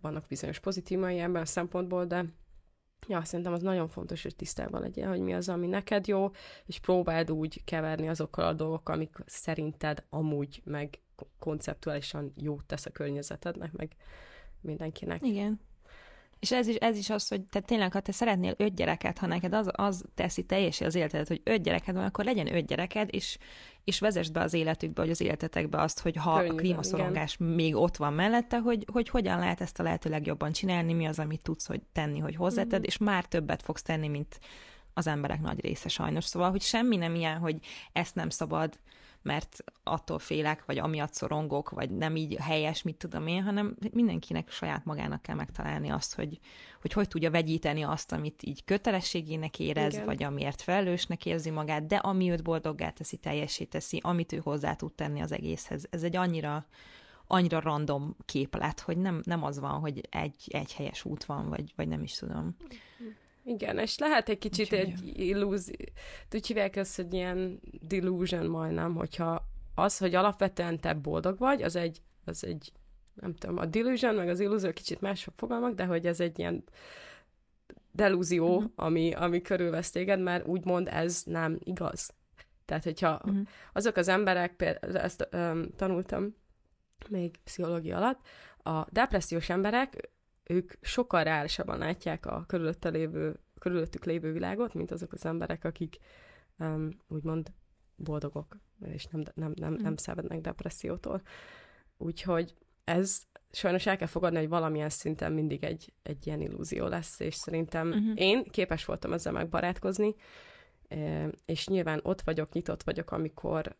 vannak 0.00 0.26
bizonyos 0.26 0.58
pozitívai 0.58 1.18
ebben 1.18 1.42
a 1.42 1.44
szempontból, 1.44 2.04
de 2.04 2.24
ja, 3.08 3.24
szerintem 3.24 3.54
az 3.54 3.62
nagyon 3.62 3.88
fontos, 3.88 4.22
hogy 4.22 4.36
tisztában 4.36 4.80
legyen, 4.80 5.08
hogy 5.08 5.20
mi 5.20 5.34
az, 5.34 5.48
ami 5.48 5.66
neked 5.66 6.06
jó, 6.06 6.30
és 6.66 6.78
próbáld 6.78 7.30
úgy 7.30 7.64
keverni 7.64 8.08
azokkal 8.08 8.46
a 8.46 8.52
dolgokkal, 8.52 8.94
amik 8.94 9.16
szerinted 9.26 10.04
amúgy 10.10 10.62
meg 10.64 10.98
konceptuálisan 11.38 12.32
jót 12.36 12.64
tesz 12.64 12.86
a 12.86 12.90
környezetednek, 12.90 13.72
meg 13.72 13.96
mindenkinek. 14.60 15.22
Igen. 15.22 15.60
És 16.44 16.52
ez 16.52 16.66
is, 16.66 16.74
ez 16.74 16.96
is 16.98 17.10
az, 17.10 17.28
hogy 17.28 17.42
te 17.42 17.60
tényleg, 17.60 17.92
ha 17.92 18.00
te 18.00 18.12
szeretnél 18.12 18.54
öt 18.56 18.74
gyereket, 18.74 19.18
ha 19.18 19.26
neked 19.26 19.54
az, 19.54 19.70
az 19.72 20.04
teszi 20.14 20.42
teljesen 20.42 20.86
az 20.86 20.94
életedet, 20.94 21.28
hogy 21.28 21.40
öt 21.44 21.62
gyereked 21.62 21.94
van, 21.94 22.04
akkor 22.04 22.24
legyen 22.24 22.54
öt 22.54 22.66
gyereked, 22.66 23.08
és, 23.12 23.38
és 23.84 23.98
vezesd 24.00 24.32
be 24.32 24.40
az 24.40 24.54
életükbe, 24.54 25.00
vagy 25.00 25.10
az 25.10 25.20
életetekbe 25.20 25.80
azt, 25.80 26.00
hogy 26.00 26.16
ha 26.16 26.36
Könnyű, 26.36 26.50
a 26.50 26.54
klímaszorongás 26.54 27.36
igen. 27.40 27.52
még 27.52 27.76
ott 27.76 27.96
van 27.96 28.12
mellette, 28.12 28.58
hogy, 28.58 28.86
hogy 28.92 29.08
hogyan 29.08 29.38
lehet 29.38 29.60
ezt 29.60 29.80
a 29.80 29.82
lehető 29.82 30.10
legjobban 30.10 30.52
csinálni, 30.52 30.92
mi 30.92 31.06
az, 31.06 31.18
amit 31.18 31.42
tudsz 31.42 31.66
hogy 31.66 31.82
tenni, 31.92 32.18
hogy 32.18 32.36
hozzáted, 32.36 32.72
mm-hmm. 32.72 32.82
és 32.82 32.98
már 32.98 33.24
többet 33.24 33.62
fogsz 33.62 33.82
tenni, 33.82 34.08
mint 34.08 34.38
az 34.94 35.06
emberek 35.06 35.40
nagy 35.40 35.60
része 35.60 35.88
sajnos. 35.88 36.24
Szóval, 36.24 36.50
hogy 36.50 36.62
semmi 36.62 36.96
nem 36.96 37.14
ilyen, 37.14 37.38
hogy 37.38 37.56
ezt 37.92 38.14
nem 38.14 38.28
szabad, 38.28 38.78
mert 39.24 39.64
attól 39.82 40.18
félek, 40.18 40.64
vagy 40.64 40.78
amiatt 40.78 41.12
szorongok, 41.12 41.70
vagy 41.70 41.90
nem 41.90 42.16
így 42.16 42.36
helyes, 42.40 42.82
mit 42.82 42.96
tudom 42.96 43.26
én, 43.26 43.42
hanem 43.42 43.76
mindenkinek 43.92 44.50
saját 44.50 44.84
magának 44.84 45.22
kell 45.22 45.36
megtalálni 45.36 45.88
azt, 45.88 46.14
hogy 46.14 46.38
hogy, 46.80 46.92
hogy 46.92 47.08
tudja 47.08 47.30
vegyíteni 47.30 47.82
azt, 47.82 48.12
amit 48.12 48.42
így 48.42 48.64
kötelességének 48.64 49.58
érez, 49.58 49.92
Igen. 49.92 50.04
vagy 50.04 50.22
amiért 50.22 50.62
felelősnek 50.62 51.26
érzi 51.26 51.50
magát, 51.50 51.86
de 51.86 51.96
ami 51.96 52.30
őt 52.30 52.42
boldoggá 52.42 52.90
teszi, 52.90 53.16
teljesé 53.16 53.64
teszi, 53.64 54.00
amit 54.02 54.32
ő 54.32 54.36
hozzá 54.36 54.74
tud 54.74 54.92
tenni 54.92 55.20
az 55.20 55.32
egészhez. 55.32 55.86
Ez 55.90 56.02
egy 56.02 56.16
annyira 56.16 56.66
annyira 57.26 57.60
random 57.60 58.16
képlet, 58.24 58.80
hogy 58.80 58.98
nem, 58.98 59.20
nem 59.24 59.44
az 59.44 59.58
van, 59.58 59.80
hogy 59.80 60.00
egy, 60.10 60.48
egy 60.48 60.72
helyes 60.72 61.04
út 61.04 61.24
van, 61.24 61.48
vagy, 61.48 61.72
vagy 61.76 61.88
nem 61.88 62.02
is 62.02 62.14
tudom. 62.14 62.56
Igen, 63.44 63.78
és 63.78 63.98
lehet 63.98 64.28
egy 64.28 64.38
kicsit 64.38 64.72
Úgyhogy 64.72 64.78
egy 64.78 65.18
illúzió, 65.20 65.76
úgy 66.34 66.46
hívják 66.46 66.76
ezt, 66.76 66.96
hogy 66.96 67.14
ilyen 67.14 67.60
delusion 67.80 68.46
majdnem, 68.46 68.94
hogyha 68.94 69.48
az, 69.74 69.98
hogy 69.98 70.14
alapvetően 70.14 70.80
te 70.80 70.94
boldog 70.94 71.38
vagy, 71.38 71.62
az 71.62 71.76
egy, 71.76 72.02
az 72.24 72.44
egy 72.44 72.72
nem 73.14 73.34
tudom, 73.34 73.58
a 73.58 73.66
delusion 73.66 74.14
meg 74.14 74.28
az 74.28 74.40
illúzió 74.40 74.72
kicsit 74.72 75.00
mások 75.00 75.34
fogalmak, 75.36 75.74
de 75.74 75.84
hogy 75.84 76.06
ez 76.06 76.20
egy 76.20 76.38
ilyen 76.38 76.64
delúzió, 77.92 78.56
uh-huh. 78.56 78.70
ami, 78.74 79.12
ami 79.12 79.40
körülvesz 79.40 79.90
téged, 79.90 80.20
mert 80.20 80.46
úgymond 80.46 80.88
ez 80.88 81.22
nem 81.24 81.58
igaz. 81.64 82.14
Tehát, 82.64 82.84
hogyha 82.84 83.20
uh-huh. 83.24 83.46
azok 83.72 83.96
az 83.96 84.08
emberek, 84.08 84.56
például 84.56 84.98
ezt 84.98 85.28
um, 85.32 85.70
tanultam 85.76 86.36
még 87.08 87.36
pszichológia 87.44 87.96
alatt, 87.96 88.20
a 88.62 88.86
depressziós 88.90 89.48
emberek, 89.48 90.10
ők 90.44 90.72
sokkal 90.80 91.24
reálisabban 91.24 91.78
látják 91.78 92.26
a 92.26 92.44
körülötte 92.46 92.88
lévő, 92.88 93.40
körülöttük 93.58 94.04
lévő 94.04 94.32
világot, 94.32 94.74
mint 94.74 94.90
azok 94.90 95.12
az 95.12 95.24
emberek, 95.24 95.64
akik 95.64 95.96
um, 96.58 96.88
úgymond 97.08 97.52
boldogok, 97.96 98.56
és 98.80 99.04
nem, 99.04 99.22
nem, 99.34 99.52
nem, 99.54 99.72
nem 99.74 99.92
mm. 99.92 99.96
szenvednek 99.96 100.40
depressziótól. 100.40 101.22
Úgyhogy 101.96 102.54
ez 102.84 103.22
sajnos 103.50 103.86
el 103.86 103.96
kell 103.96 104.06
fogadni, 104.06 104.38
hogy 104.38 104.48
valamilyen 104.48 104.88
szinten 104.88 105.32
mindig 105.32 105.64
egy, 105.64 105.92
egy 106.02 106.26
ilyen 106.26 106.40
illúzió 106.40 106.86
lesz, 106.86 107.20
és 107.20 107.34
szerintem 107.34 107.88
uh-huh. 107.88 108.12
én 108.14 108.44
képes 108.44 108.84
voltam 108.84 109.12
ezzel 109.12 109.32
megbarátkozni, 109.32 110.14
és 111.44 111.66
nyilván 111.66 112.00
ott 112.02 112.20
vagyok, 112.20 112.52
nyitott 112.52 112.82
vagyok, 112.82 113.10
amikor 113.10 113.76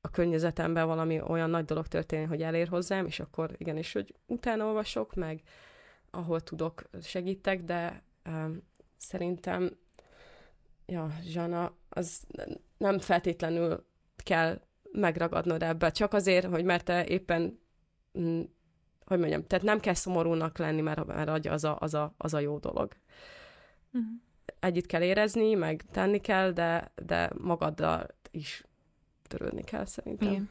a 0.00 0.10
környezetemben 0.10 0.86
valami 0.86 1.20
olyan 1.20 1.50
nagy 1.50 1.64
dolog 1.64 1.86
történik, 1.86 2.28
hogy 2.28 2.42
elér 2.42 2.68
hozzám, 2.68 3.06
és 3.06 3.20
akkor 3.20 3.54
igenis, 3.56 3.92
hogy 3.92 4.14
utána 4.26 4.64
olvasok, 4.64 5.14
meg 5.14 5.42
ahol 6.10 6.40
tudok, 6.40 6.82
segítek, 7.02 7.64
de 7.64 8.02
um, 8.26 8.62
szerintem 8.96 9.78
ja, 10.86 11.10
Zsana, 11.22 11.76
az 11.88 12.26
nem 12.76 12.98
feltétlenül 12.98 13.86
kell 14.16 14.60
megragadnod 14.92 15.62
ebbe, 15.62 15.90
csak 15.90 16.12
azért, 16.12 16.46
hogy 16.46 16.64
mert 16.64 16.84
te 16.84 17.06
éppen, 17.06 17.60
mm, 18.18 18.40
hogy 19.04 19.18
mondjam, 19.18 19.46
tehát 19.46 19.64
nem 19.64 19.80
kell 19.80 19.94
szomorúnak 19.94 20.58
lenni, 20.58 20.80
mert, 20.80 21.06
mert 21.06 21.46
az 21.46 21.64
a, 21.64 21.76
az, 21.80 21.94
a, 21.94 22.14
az 22.16 22.34
a 22.34 22.38
jó 22.38 22.58
dolog. 22.58 22.92
Uh-huh. 23.92 24.10
Együtt 24.60 24.86
kell 24.86 25.02
érezni, 25.02 25.54
meg 25.54 25.84
tenni 25.90 26.18
kell, 26.18 26.50
de, 26.50 26.92
de 27.04 27.30
magaddal 27.38 28.06
is 28.30 28.64
törődni 29.30 29.64
kell 29.64 29.84
szerintem. 29.84 30.28
Igen. 30.28 30.50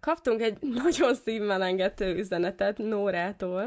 Kaptunk 0.00 0.40
egy 0.40 0.58
nagyon 0.84 1.14
szívmelengető 1.14 2.16
üzenetet 2.16 2.78
Nórától. 2.78 3.66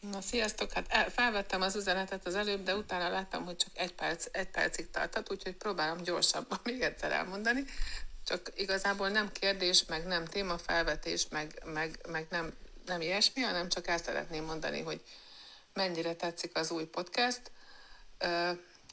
Na, 0.00 0.20
sziasztok! 0.20 0.72
Hát 0.72 0.86
el, 0.88 1.10
felvettem 1.10 1.62
az 1.62 1.76
üzenetet 1.76 2.26
az 2.26 2.34
előbb, 2.34 2.62
de 2.62 2.76
utána 2.76 3.08
láttam, 3.08 3.44
hogy 3.44 3.56
csak 3.56 3.70
egy, 3.74 3.94
perc, 3.94 4.26
egy 4.32 4.48
percig 4.48 4.90
tartott, 4.90 5.30
úgyhogy 5.30 5.54
próbálom 5.56 6.02
gyorsabban 6.02 6.58
még 6.68 6.80
egyszer 6.80 7.12
elmondani. 7.12 7.64
Csak 8.26 8.52
igazából 8.56 9.08
nem 9.08 9.32
kérdés, 9.32 9.84
meg 9.84 10.06
nem 10.06 10.24
témafelvetés, 10.24 11.28
meg, 11.28 11.62
meg, 11.64 11.98
meg 12.08 12.26
nem, 12.30 12.52
nem 12.86 13.00
ilyesmi, 13.00 13.42
hanem 13.42 13.68
csak 13.68 13.86
el 13.86 13.98
szeretném 13.98 14.44
mondani, 14.44 14.80
hogy 14.80 15.00
mennyire 15.74 16.14
tetszik 16.14 16.56
az 16.56 16.70
új 16.70 16.84
podcast. 16.84 17.50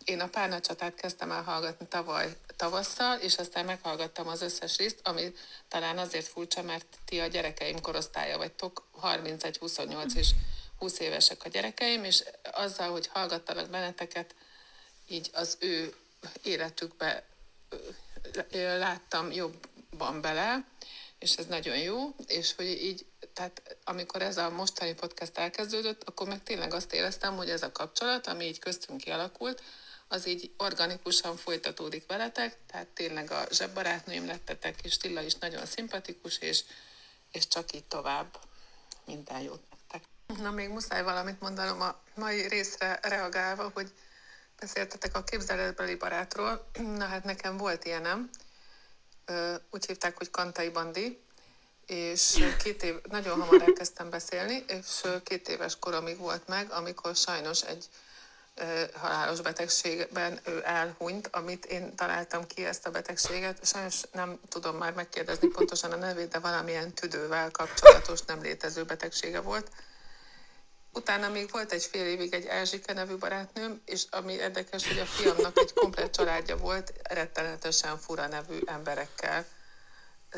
Én 0.03 0.19
a 0.19 0.27
Párnacsatát 0.27 0.95
kezdtem 0.95 1.31
el 1.31 1.43
hallgatni 1.43 1.87
tavaly 1.87 2.35
tavasszal, 2.55 3.17
és 3.19 3.35
aztán 3.35 3.65
meghallgattam 3.65 4.27
az 4.27 4.41
összes 4.41 4.77
részt, 4.77 4.99
ami 5.03 5.33
talán 5.67 5.97
azért 5.97 6.27
furcsa, 6.27 6.61
mert 6.61 6.85
ti 7.05 7.19
a 7.19 7.27
gyerekeim 7.27 7.81
korosztálya 7.81 8.37
vagytok, 8.37 8.87
31, 8.91 9.57
28 9.57 10.13
és 10.13 10.29
20 10.77 10.99
évesek 10.99 11.43
a 11.43 11.49
gyerekeim, 11.49 12.03
és 12.03 12.23
azzal, 12.51 12.91
hogy 12.91 13.07
hallgattanak 13.07 13.69
benneteket, 13.69 14.35
így 15.07 15.29
az 15.33 15.57
ő 15.59 15.95
életükbe 16.43 17.23
láttam 18.51 19.31
jobban 19.31 20.21
bele, 20.21 20.65
és 21.19 21.35
ez 21.35 21.45
nagyon 21.45 21.77
jó, 21.77 22.15
és 22.27 22.53
hogy 22.55 22.65
így, 22.65 23.05
tehát 23.33 23.77
amikor 23.83 24.21
ez 24.21 24.37
a 24.37 24.49
mostani 24.49 24.93
podcast 24.93 25.37
elkezdődött, 25.37 26.03
akkor 26.03 26.27
meg 26.27 26.43
tényleg 26.43 26.73
azt 26.73 26.93
éreztem, 26.93 27.35
hogy 27.35 27.49
ez 27.49 27.63
a 27.63 27.71
kapcsolat, 27.71 28.27
ami 28.27 28.45
így 28.45 28.59
köztünk 28.59 29.01
kialakult, 29.01 29.61
az 30.07 30.27
így 30.27 30.51
organikusan 30.57 31.37
folytatódik 31.37 32.07
veletek, 32.07 32.57
tehát 32.71 32.87
tényleg 32.87 33.31
a 33.31 33.45
zsebbarátnőim 33.51 34.25
lettetek, 34.25 34.81
és 34.81 34.97
Tilla 34.97 35.21
is 35.21 35.35
nagyon 35.35 35.65
szimpatikus, 35.65 36.37
és, 36.37 36.63
és 37.31 37.47
csak 37.47 37.73
így 37.73 37.85
tovább 37.85 38.39
minden 39.05 39.39
jót 39.39 39.63
nektek. 39.69 40.03
Na 40.41 40.51
még 40.51 40.69
muszáj 40.69 41.03
valamit 41.03 41.41
mondanom 41.41 41.81
a 41.81 41.99
mai 42.15 42.47
részre 42.47 42.99
reagálva, 43.01 43.71
hogy 43.73 43.91
beszéltetek 44.59 45.15
a 45.15 45.23
képzeletbeli 45.23 45.95
barátról. 45.95 46.69
Na 46.73 47.05
hát 47.05 47.23
nekem 47.23 47.57
volt 47.57 47.85
ilyenem, 47.85 48.29
úgy 49.69 49.85
hívták, 49.85 50.17
hogy 50.17 50.29
Kantai 50.29 50.69
Bandi, 50.69 51.19
és 51.85 52.45
két 52.63 52.83
év, 52.83 52.95
nagyon 53.09 53.39
hamar 53.39 53.61
elkezdtem 53.61 54.09
beszélni, 54.09 54.63
és 54.67 55.01
két 55.23 55.49
éves 55.49 55.79
koromig 55.79 56.17
volt 56.17 56.47
meg, 56.47 56.71
amikor 56.71 57.15
sajnos 57.15 57.61
egy 57.61 57.85
halálos 58.93 59.41
betegségben 59.41 60.39
ő 60.45 60.61
elhunyt, 60.65 61.27
amit 61.31 61.65
én 61.65 61.95
találtam 61.95 62.47
ki 62.47 62.65
ezt 62.65 62.85
a 62.85 62.91
betegséget. 62.91 63.65
Sajnos 63.65 64.01
nem 64.11 64.39
tudom 64.49 64.75
már 64.75 64.93
megkérdezni 64.93 65.47
pontosan 65.47 65.91
a 65.91 65.95
nevét, 65.95 66.29
de 66.29 66.39
valamilyen 66.39 66.93
tüdővel 66.93 67.51
kapcsolatos 67.51 68.21
nem 68.21 68.41
létező 68.41 68.83
betegsége 68.83 69.39
volt. 69.39 69.71
Utána 70.93 71.29
még 71.29 71.51
volt 71.51 71.71
egy 71.71 71.83
fél 71.83 72.05
évig 72.05 72.33
egy 72.33 72.45
Erzsike 72.45 72.93
nevű 72.93 73.15
barátnőm, 73.15 73.81
és 73.85 74.05
ami 74.09 74.33
érdekes, 74.33 74.87
hogy 74.87 74.99
a 74.99 75.05
fiamnak 75.05 75.57
egy 75.57 75.73
komplet 75.73 76.15
családja 76.15 76.57
volt, 76.57 76.93
rettenetesen 77.03 77.97
fura 77.97 78.27
nevű 78.27 78.59
emberekkel. 78.65 79.45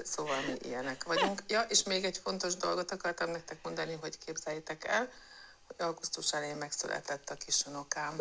Szóval 0.04 0.42
mi 0.42 0.68
ilyenek 0.68 1.04
vagyunk. 1.04 1.44
Ja, 1.48 1.62
és 1.62 1.84
még 1.84 2.04
egy 2.04 2.20
fontos 2.24 2.56
dolgot 2.56 2.92
akartam 2.92 3.30
nektek 3.30 3.58
mondani, 3.64 3.98
hogy 4.02 4.18
képzeljétek 4.26 4.88
el, 4.88 5.10
augusztus 5.78 6.34
elején 6.34 6.58
megszületett 6.58 7.30
a 7.30 7.36
kisunokám. 7.36 8.18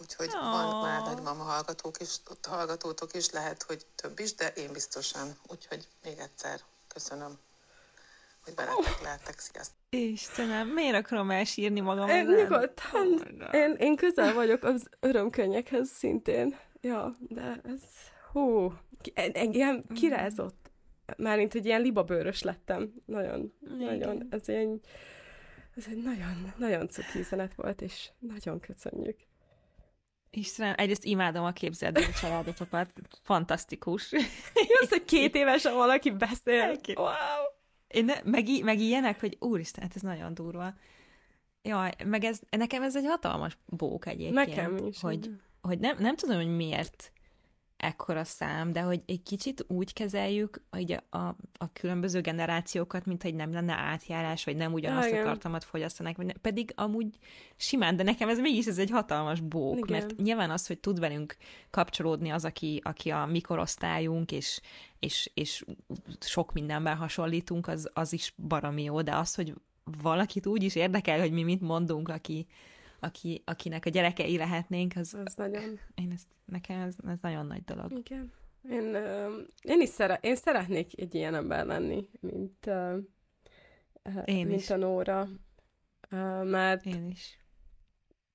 Úgyhogy 0.00 0.28
oh. 0.28 0.50
van 0.50 0.80
már 0.82 1.02
nagymama 1.02 1.42
hallgatók 1.42 2.00
is, 2.00 2.16
hallgatótok 2.48 3.14
is, 3.14 3.30
lehet, 3.30 3.62
hogy 3.62 3.86
több 3.94 4.18
is, 4.18 4.34
de 4.34 4.48
én 4.48 4.72
biztosan. 4.72 5.38
Úgyhogy 5.46 5.88
még 6.02 6.18
egyszer 6.18 6.60
köszönöm 6.88 7.38
hogy 8.48 8.66
veletek 8.66 9.02
lehetek. 9.02 9.38
Sziasztok! 9.38 9.76
Istenem, 9.90 10.68
miért 10.68 10.94
akarom 10.94 11.30
elsírni 11.30 11.80
magam? 11.80 12.08
Én 12.08 12.26
nyugodtan, 12.26 13.20
Oh, 13.40 13.54
én, 13.54 13.74
én 13.78 13.96
közel 13.96 14.34
vagyok 14.34 14.62
az 14.64 14.88
örömkönnyekhez 15.00 15.88
szintén. 15.88 16.56
Ja, 16.80 17.16
de 17.28 17.60
ez, 17.64 17.82
hú, 18.32 18.72
ki- 19.00 19.12
en- 19.14 19.36
engem 19.36 19.84
kirázott. 19.94 20.70
Mármint, 21.16 21.52
hogy 21.52 21.64
ilyen 21.64 21.80
libabőrös 21.80 22.42
lettem. 22.42 22.92
Nagyon, 23.06 23.52
Igen. 23.62 23.78
nagyon, 23.78 24.26
ez 24.30 24.48
egy, 24.48 24.80
ez 25.78 25.86
egy 25.90 26.02
nagyon, 26.02 26.52
nagyon 26.56 26.88
cuki 26.88 27.18
üzenet 27.18 27.54
volt, 27.54 27.80
és 27.80 28.10
nagyon 28.18 28.60
köszönjük. 28.60 29.16
Istenem, 30.30 30.74
egyrészt 30.76 31.04
imádom 31.04 31.44
a 31.44 31.52
képzeld 31.52 31.96
el 31.96 32.12
családotokat, 32.12 32.92
fantasztikus. 33.22 34.12
Az, 34.82 34.88
hogy 34.88 35.04
két 35.04 35.34
évesen 35.34 35.74
valaki 35.74 36.10
beszél. 36.10 36.76
Wow. 36.94 37.08
Én 37.88 38.04
ne, 38.04 38.14
meg, 38.24 38.46
meg 38.62 38.78
ilyenek, 38.78 39.20
hogy 39.20 39.36
úristen, 39.40 39.82
hát 39.82 39.96
ez 39.96 40.02
nagyon 40.02 40.34
durva. 40.34 40.74
Jaj, 41.62 41.92
meg 42.04 42.24
ez, 42.24 42.40
nekem 42.50 42.82
ez 42.82 42.96
egy 42.96 43.06
hatalmas 43.06 43.58
bók 43.66 44.06
egyébként. 44.06 44.34
Nekem 44.34 44.76
is. 44.86 45.00
Hogy, 45.00 45.30
hogy 45.60 45.78
nem, 45.78 45.96
nem 45.98 46.16
tudom, 46.16 46.36
hogy 46.36 46.56
miért 46.56 47.12
ekkora 47.78 48.24
szám, 48.24 48.72
de 48.72 48.80
hogy 48.80 49.02
egy 49.06 49.22
kicsit 49.22 49.64
úgy 49.68 49.92
kezeljük 49.92 50.62
hogy 50.70 50.92
a, 50.92 51.16
a, 51.18 51.36
a 51.58 51.72
különböző 51.72 52.20
generációkat, 52.20 53.06
mint 53.06 53.22
hogy 53.22 53.34
nem 53.34 53.52
lenne 53.52 53.72
átjárás, 53.72 54.44
vagy 54.44 54.56
nem 54.56 54.72
ugyanazt 54.72 55.08
Igen. 55.08 55.20
a 55.20 55.24
tartalmat 55.24 55.64
fogyasztanak, 55.64 56.16
vagy 56.16 56.26
ne, 56.26 56.32
pedig 56.32 56.72
amúgy 56.76 57.18
simán, 57.56 57.96
de 57.96 58.02
nekem 58.02 58.28
ez 58.28 58.38
mégis 58.38 58.66
ez 58.66 58.78
egy 58.78 58.90
hatalmas 58.90 59.40
bók, 59.40 59.76
Igen. 59.76 59.98
mert 59.98 60.16
nyilván 60.16 60.50
az, 60.50 60.66
hogy 60.66 60.78
tud 60.78 61.00
velünk 61.00 61.36
kapcsolódni 61.70 62.30
az, 62.30 62.44
aki, 62.44 62.80
aki 62.84 63.10
a 63.10 63.26
mikorosztályunk, 63.26 64.32
és, 64.32 64.60
és, 64.98 65.30
és 65.34 65.64
sok 66.20 66.52
mindenben 66.52 66.96
hasonlítunk, 66.96 67.66
az, 67.66 67.90
az 67.94 68.12
is 68.12 68.34
baromi 68.48 68.82
jó, 68.82 69.02
de 69.02 69.16
az, 69.16 69.34
hogy 69.34 69.54
valakit 70.02 70.46
úgy 70.46 70.62
is 70.62 70.74
érdekel, 70.74 71.18
hogy 71.18 71.32
mi 71.32 71.42
mit 71.42 71.60
mondunk, 71.60 72.08
aki, 72.08 72.46
aki, 73.00 73.42
akinek 73.44 73.86
a 73.86 73.90
gyerekei 73.90 74.36
lehetnénk, 74.36 74.92
az, 74.96 75.16
Az 75.24 75.34
nagyon, 75.34 75.78
én 75.94 76.10
ezt, 76.12 76.26
nekem 76.44 76.80
ez, 76.80 76.96
ez 77.06 77.18
nagyon 77.20 77.46
nagy 77.46 77.64
dolog. 77.64 77.92
igen. 77.92 78.32
Én, 78.70 78.94
én 79.62 79.80
is 79.80 79.88
szere, 79.88 80.18
én 80.22 80.36
szeretnék 80.36 81.00
egy 81.00 81.14
ilyen 81.14 81.34
ember 81.34 81.66
lenni, 81.66 82.08
mint, 82.20 82.66
Én 84.24 84.46
mint 84.46 84.60
is. 84.60 84.70
a 84.70 84.76
Nóra. 84.76 85.28
Mert 86.42 86.86
Én 86.86 87.06
is. 87.06 87.38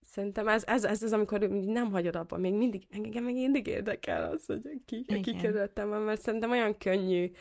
Szerintem 0.02 0.48
ez, 0.48 0.64
ez, 0.66 0.84
ez 0.84 1.04
az, 1.04 1.14
amikor 1.14 1.40
nem 1.50 1.92
hagyod 1.92 2.16
abba, 2.16 2.38
még 2.38 2.54
mindig, 2.54 2.88
engem 2.90 3.24
még 3.24 3.36
mindig 3.36 3.68
érdekel 3.68 4.32
az, 4.32 4.46
hogy 4.46 4.62
ki, 4.86 5.04
ki 5.22 5.38
van, 5.74 6.02
mert 6.02 6.22
szerintem 6.22 6.52
olyan 6.52 6.78
könnyű 6.78 7.32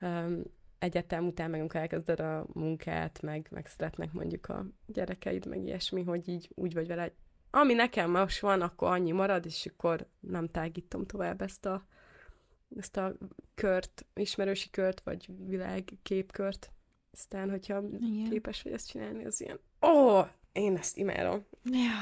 um, 0.00 0.42
egyetem 0.80 1.26
után, 1.26 1.50
meg 1.50 1.60
amikor 1.60 1.80
elkezded 1.80 2.20
a 2.20 2.46
munkát, 2.52 3.22
meg, 3.22 3.46
meg 3.50 3.66
szeretnek 3.66 4.12
mondjuk 4.12 4.48
a 4.48 4.66
gyerekeid, 4.86 5.46
meg 5.46 5.62
ilyesmi, 5.64 6.02
hogy 6.02 6.28
így 6.28 6.50
úgy 6.54 6.74
vagy 6.74 6.86
vele, 6.86 7.02
hogy 7.02 7.12
ami 7.50 7.72
nekem 7.74 8.10
most 8.10 8.40
van, 8.40 8.60
akkor 8.60 8.88
annyi 8.88 9.12
marad, 9.12 9.46
és 9.46 9.66
akkor 9.66 10.06
nem 10.20 10.48
tágítom 10.48 11.06
tovább 11.06 11.42
ezt 11.42 11.66
a, 11.66 11.86
ezt 12.76 12.96
a 12.96 13.14
kört, 13.54 14.06
ismerősi 14.14 14.70
kört, 14.70 15.00
vagy 15.04 15.28
világképkört. 15.46 16.70
Aztán, 17.12 17.50
hogyha 17.50 17.82
Igen. 18.00 18.30
képes 18.30 18.62
vagy 18.62 18.72
ezt 18.72 18.88
csinálni, 18.88 19.24
az 19.24 19.40
ilyen, 19.40 19.60
ó, 19.80 19.88
oh, 19.88 20.28
én 20.52 20.76
ezt 20.76 20.96
imádom. 20.96 21.44
Ja, 21.64 21.92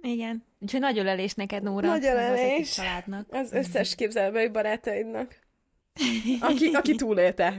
igen. 0.00 0.44
Úgyhogy 0.58 0.80
nagy 0.80 0.98
ölelés 0.98 1.34
neked, 1.34 1.62
Nóra. 1.62 1.88
Nagy 1.88 2.02
meg 2.02 2.16
az 2.16 2.38
ölelés. 2.38 2.74
családnak. 2.74 3.26
Az 3.30 3.52
összes 3.52 3.94
képzelbeli 3.94 4.48
barátaidnak. 4.48 5.38
Aki, 6.40 6.70
aki 6.74 6.94
túlélte. 7.04 7.58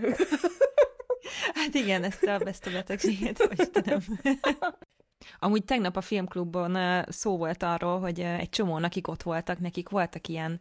Hát 1.54 1.74
igen, 1.74 2.04
ezt 2.04 2.24
a, 2.24 2.40
ezt 2.46 2.66
a 2.66 2.72
betegséget, 2.72 3.50
tudom. 3.72 4.00
Amúgy 5.40 5.66
tegnap 5.66 5.98
a 5.98 6.02
filmklubban 6.02 7.04
szó 7.10 7.38
volt 7.38 7.64
arról, 7.64 8.00
hogy 8.00 8.20
egy 8.20 8.50
csomó, 8.50 8.76
akik 8.76 9.08
ott 9.08 9.24
voltak, 9.24 9.60
nekik 9.60 9.90
voltak 9.90 10.28
ilyen 10.28 10.60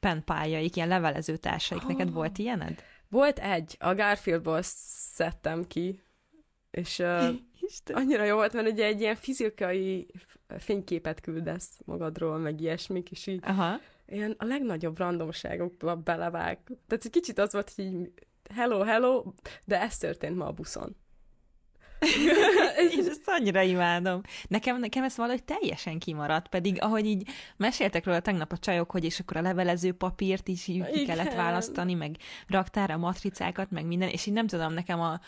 penpályaik, 0.00 0.76
ilyen 0.76 0.88
levelező 0.88 1.36
társaik. 1.36 1.86
Neked 1.86 2.12
volt 2.12 2.38
ilyened? 2.38 2.82
Volt 3.08 3.38
egy, 3.38 3.76
a 3.78 3.94
Garfieldból 3.94 4.60
szedtem 4.62 5.64
ki, 5.66 6.00
és 6.70 6.98
uh, 6.98 7.28
Isten. 7.68 7.96
annyira 7.96 8.24
jó 8.24 8.34
volt, 8.34 8.52
mert 8.52 8.70
ugye 8.70 8.84
egy 8.84 9.00
ilyen 9.00 9.16
fizikai 9.16 10.06
fényképet 10.58 11.20
küldesz 11.20 11.80
magadról, 11.84 12.38
meg 12.38 12.60
ilyesmik, 12.60 13.10
és 13.10 13.26
így 13.26 13.40
Aha. 13.42 13.80
Ilyen 14.10 14.34
a 14.38 14.44
legnagyobb 14.44 14.98
randomságokba 14.98 15.96
belevág. 15.96 16.58
Tehát 16.64 17.04
egy 17.04 17.10
kicsit 17.10 17.38
az 17.38 17.52
volt, 17.52 17.72
hogy 17.76 17.84
így 17.84 18.12
hello, 18.54 18.80
hello, 18.80 19.24
de 19.64 19.80
ez 19.80 19.98
történt 19.98 20.36
ma 20.36 20.46
a 20.46 20.52
buszon. 20.52 20.96
Én 22.96 23.06
ezt 23.08 23.22
annyira 23.26 23.62
imádom. 23.62 24.20
Nekem, 24.48 24.78
nekem 24.78 25.04
ez 25.04 25.16
valahogy 25.16 25.44
teljesen 25.44 25.98
kimaradt, 25.98 26.48
pedig 26.48 26.82
ahogy 26.82 27.06
így 27.06 27.28
meséltek 27.56 28.04
róla 28.04 28.20
tegnap 28.20 28.52
a 28.52 28.58
csajok, 28.58 28.90
hogy 28.90 29.04
és 29.04 29.20
akkor 29.20 29.36
a 29.36 29.42
levelező 29.42 29.92
papírt 29.92 30.48
is 30.48 30.66
így 30.66 30.90
ki 30.90 31.04
kellett 31.04 31.34
választani, 31.34 31.94
meg 31.94 32.16
raktár 32.46 32.90
a 32.90 32.96
matricákat, 32.96 33.70
meg 33.70 33.86
minden, 33.86 34.08
és 34.08 34.26
így 34.26 34.34
nem 34.34 34.46
tudom, 34.46 34.72
nekem 34.72 35.00
a, 35.00 35.20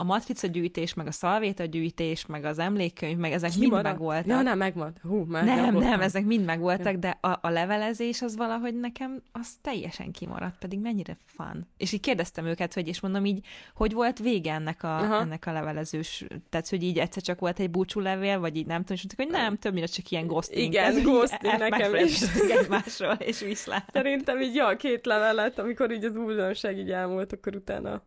a 0.00 0.04
matrica 0.04 0.46
gyűjtés, 0.46 0.94
meg 0.94 1.06
a 1.06 1.10
szalvéta 1.10 1.64
gyűjtés, 1.64 2.26
meg 2.26 2.44
az 2.44 2.58
emlékkönyv, 2.58 3.16
meg 3.16 3.32
ezek 3.32 3.50
mind 3.50 3.62
Kimaradt? 3.62 3.84
megvoltak. 3.88 4.26
Ja, 4.26 4.42
nem, 4.42 4.58
megmaradt. 4.58 4.98
Hú, 5.02 5.24
már 5.24 5.44
nem, 5.44 5.58
aggódtam. 5.58 5.88
nem, 5.90 6.00
ezek 6.00 6.24
mind 6.24 6.44
megvoltak, 6.44 6.96
de 6.96 7.18
a, 7.20 7.38
a 7.40 7.48
levelezés 7.48 8.22
az 8.22 8.36
valahogy 8.36 8.74
nekem 8.74 9.22
az 9.32 9.48
teljesen 9.62 10.10
kimaradt, 10.12 10.58
pedig 10.58 10.78
mennyire 10.78 11.16
fun. 11.24 11.66
És 11.76 11.92
így 11.92 12.00
kérdeztem 12.00 12.46
őket, 12.46 12.74
hogy 12.74 12.88
és 12.88 13.00
mondom 13.00 13.24
így, 13.24 13.46
hogy 13.74 13.92
volt 13.92 14.18
vége 14.18 14.52
ennek 14.52 14.82
a, 14.82 14.96
Aha. 14.96 15.20
ennek 15.20 15.46
a 15.46 15.52
levelezős, 15.52 16.24
tehát 16.48 16.68
hogy 16.68 16.82
így 16.82 16.98
egyszer 16.98 17.22
csak 17.22 17.40
volt 17.40 17.58
egy 17.58 17.70
búcsúlevél, 17.70 18.38
vagy 18.38 18.56
így 18.56 18.66
nem 18.66 18.80
tudom, 18.80 18.96
és 18.96 19.04
mondták, 19.04 19.26
hogy 19.26 19.46
nem, 19.46 19.58
többnyire 19.58 19.86
csak 19.86 20.10
ilyen 20.10 20.26
ghosting. 20.26 20.72
Igen, 20.72 21.02
ghosting 21.02 21.52
el- 21.52 21.68
nekem 21.68 21.94
is. 21.94 22.20
egymásról, 22.60 23.12
és 23.12 23.40
viszlát. 23.40 23.90
Szerintem 23.92 24.40
így, 24.40 24.54
ja, 24.54 24.76
két 24.76 25.06
levelet, 25.06 25.58
amikor 25.58 25.92
így 25.92 26.04
az 26.04 26.16
újdonság 26.16 26.78
így 26.78 26.90
elmúlt, 26.90 27.32
akkor 27.32 27.54
utána... 27.54 28.02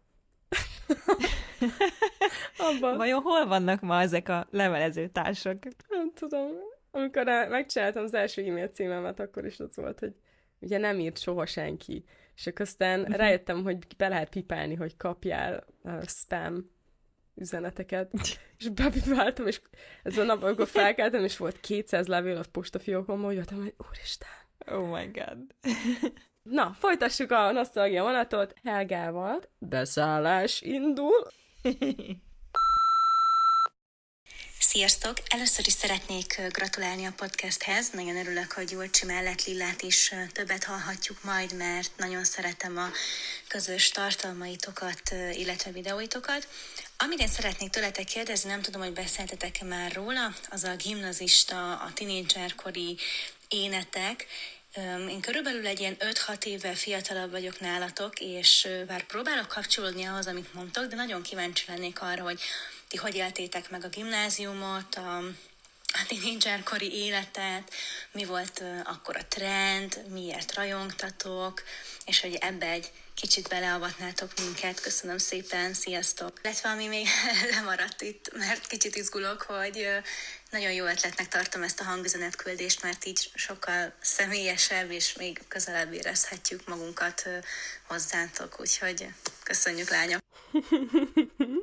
Abban. 2.58 2.98
Vajon 2.98 3.22
hol 3.22 3.46
vannak 3.48 3.82
ma 3.82 4.02
ezek 4.02 4.30
a 4.30 4.48
levelező 4.52 5.08
társak? 5.08 5.64
Nem 5.90 6.12
tudom. 6.14 6.50
Amikor 6.92 7.24
megcsináltam 7.50 8.04
az 8.04 8.14
első 8.14 8.44
e-mail 8.46 8.68
címemet, 8.68 9.20
akkor 9.20 9.46
is 9.46 9.60
az 9.60 9.76
volt, 9.76 10.00
hogy 10.00 10.14
ugye 10.60 10.78
nem 10.78 11.00
írt 11.00 11.20
soha 11.20 11.46
senki. 11.46 12.04
És 12.36 12.48
akkor 12.48 12.62
aztán 12.66 13.00
Mhm. 13.00 13.12
rájöttem, 13.12 13.64
hogy 13.64 13.78
be 13.98 14.08
lehet 14.08 14.30
pipálni, 14.30 14.76
hogy 14.76 14.98
kapjál 14.98 15.66
uh, 15.84 16.04
spam 16.08 16.70
üzeneteket, 17.36 18.12
és 18.60 18.70
bepipáltam, 18.70 19.48
és 19.48 19.62
ez 20.04 20.18
a 20.18 20.24
nap, 20.24 20.44
amikor 20.44 20.68
felkeltem, 20.68 21.24
és 21.24 21.38
volt 21.38 21.60
200 21.60 22.08
levél 22.08 22.38
a 22.38 22.44
postafiókomban, 22.52 23.26
hogy 23.26 23.36
jöttem, 23.36 23.58
hogy 23.58 23.74
úristen. 23.90 24.30
Oh 24.66 24.92
my 24.92 25.06
god. 25.14 25.38
Na, 26.44 26.76
folytassuk 26.80 27.32
a 27.32 27.52
nosztalgia 27.52 28.04
vonatot 28.04 28.54
Helgával. 28.64 29.42
Beszállás 29.58 30.62
indul. 30.62 31.28
Sziasztok! 34.60 35.18
Először 35.28 35.68
is 35.68 35.74
szeretnék 35.74 36.42
gratulálni 36.52 37.06
a 37.06 37.14
podcasthez. 37.16 37.90
Nagyon 37.90 38.18
örülök, 38.18 38.52
hogy 38.52 38.72
Julcsi 38.72 39.06
mellett 39.06 39.46
Lillát 39.46 39.82
is 39.82 40.14
többet 40.32 40.64
hallhatjuk 40.64 41.24
majd, 41.24 41.56
mert 41.58 41.92
nagyon 41.98 42.24
szeretem 42.24 42.78
a 42.78 42.90
közös 43.48 43.90
tartalmaitokat, 43.90 45.02
illetve 45.32 45.72
videóitokat. 45.72 46.48
Amit 46.98 47.20
én 47.20 47.28
szeretnék 47.28 47.70
tőletek 47.70 48.06
kérdezni, 48.06 48.50
nem 48.50 48.62
tudom, 48.62 48.82
hogy 48.82 48.94
beszéltetek-e 48.94 49.66
már 49.66 49.92
róla, 49.92 50.34
az 50.50 50.64
a 50.64 50.76
gimnazista, 50.76 51.76
a 51.76 51.94
tinédzserkori 51.94 52.98
énetek, 53.48 54.28
Én 55.10 55.22
körülbelül 55.22 55.68
egy 55.68 55.80
ilyen 55.80 55.96
5-6 56.00 56.44
évvel 56.44 56.76
fiatalabb 56.76 57.32
vagyok 57.32 57.60
nálatok, 57.60 58.20
és 58.20 58.68
bár 58.88 59.06
próbálok 59.06 59.48
kapcsolódni 59.48 60.04
ahhoz, 60.04 60.28
amit 60.28 60.54
mondtok, 60.54 60.86
de 60.86 60.96
nagyon 60.96 61.22
kíváncsi 61.22 61.66
lennék 61.68 62.02
arra, 62.02 62.24
hogy 62.24 62.40
ti 62.88 62.98
hogy 62.98 63.16
éltétek 63.16 63.70
meg 63.70 63.84
a 63.84 63.88
gimnáziumot, 63.88 64.96
a, 64.96 65.24
a 65.94 66.06
tinédzserkori 66.08 66.94
életet, 66.94 67.74
mi 68.12 68.26
volt 68.26 68.64
akkor 68.84 69.16
a 69.18 69.26
trend, 69.28 70.02
miért 70.10 70.54
rajongtatok, 70.54 71.64
és 72.06 72.22
hogy 72.22 72.36
ebbe 72.36 72.66
egy 72.66 72.92
kicsit 73.14 73.48
beleavatnátok 73.48 74.32
minket. 74.40 74.82
Köszönöm 74.82 75.18
szépen, 75.18 75.74
sziasztok! 75.74 76.40
Illetve 76.44 76.70
ami 76.70 76.88
még 76.88 77.08
lemaradt 77.56 78.02
itt, 78.02 78.32
mert 78.38 78.68
kicsit 78.68 78.96
izgulok, 78.96 79.42
hogy 79.42 79.88
nagyon 80.50 80.72
jó 80.72 80.86
ötletnek 80.86 81.28
tartom 81.28 81.64
ezt 81.64 81.80
a 81.80 81.84
hangüzenetküldést, 81.84 82.84
mert 82.84 83.06
így 83.06 83.32
sokkal 83.36 83.94
személyesebb, 84.02 84.92
és 84.92 85.14
még 85.14 85.42
közelebb 85.48 85.94
érezhetjük 85.94 86.68
magunkat 86.68 87.30
hozzátok, 87.88 88.60
úgyhogy 88.60 89.08
köszönjük, 89.44 89.90
lányok! 89.90 90.20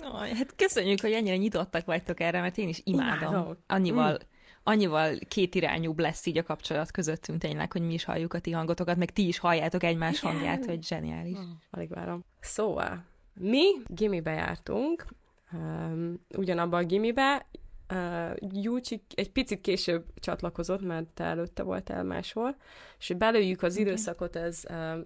Aj, 0.00 0.34
hát 0.34 0.54
köszönjük, 0.56 1.00
hogy 1.00 1.12
ennyire 1.12 1.36
nyitottak 1.36 1.84
vagytok 1.84 2.20
erre, 2.20 2.40
mert 2.40 2.58
én 2.58 2.68
is 2.68 2.80
imádom. 2.84 3.32
Imádom. 3.32 3.56
Annyival, 3.66 4.18
annyival 4.62 5.18
kétirányúbb 5.28 5.98
lesz 5.98 6.26
így 6.26 6.38
a 6.38 6.42
kapcsolat 6.42 6.90
közöttünk 6.90 7.40
tényleg, 7.40 7.72
hogy 7.72 7.82
mi 7.82 7.92
is 7.92 8.04
halljuk 8.04 8.34
a 8.34 8.38
ti 8.38 8.50
hangotokat, 8.50 8.96
meg 8.96 9.10
ti 9.10 9.26
is 9.26 9.38
halljátok 9.38 9.82
egymás 9.82 10.22
Igen. 10.22 10.32
hangját, 10.32 10.64
hogy 10.64 10.84
zseniális. 10.84 11.38
Alig 11.70 11.88
várom. 11.88 12.24
Szóval, 12.40 13.04
mi 13.34 13.64
gimibe 13.86 14.30
jártunk, 14.30 15.06
um, 15.52 16.26
ugyanabban 16.36 16.82
a 16.82 16.86
gimibe, 16.86 17.46
uh, 17.92 18.36
Júcsi 18.62 19.02
egy 19.14 19.30
picit 19.30 19.60
később 19.60 20.04
csatlakozott, 20.14 20.82
mert 20.82 21.06
te 21.06 21.24
előtte 21.24 21.62
voltál 21.62 22.04
máshol, 22.04 22.56
és 22.98 23.14
belőjük 23.18 23.62
az 23.62 23.76
időszakot, 23.76 24.36
ez 24.36 24.62
uh, 24.68 24.98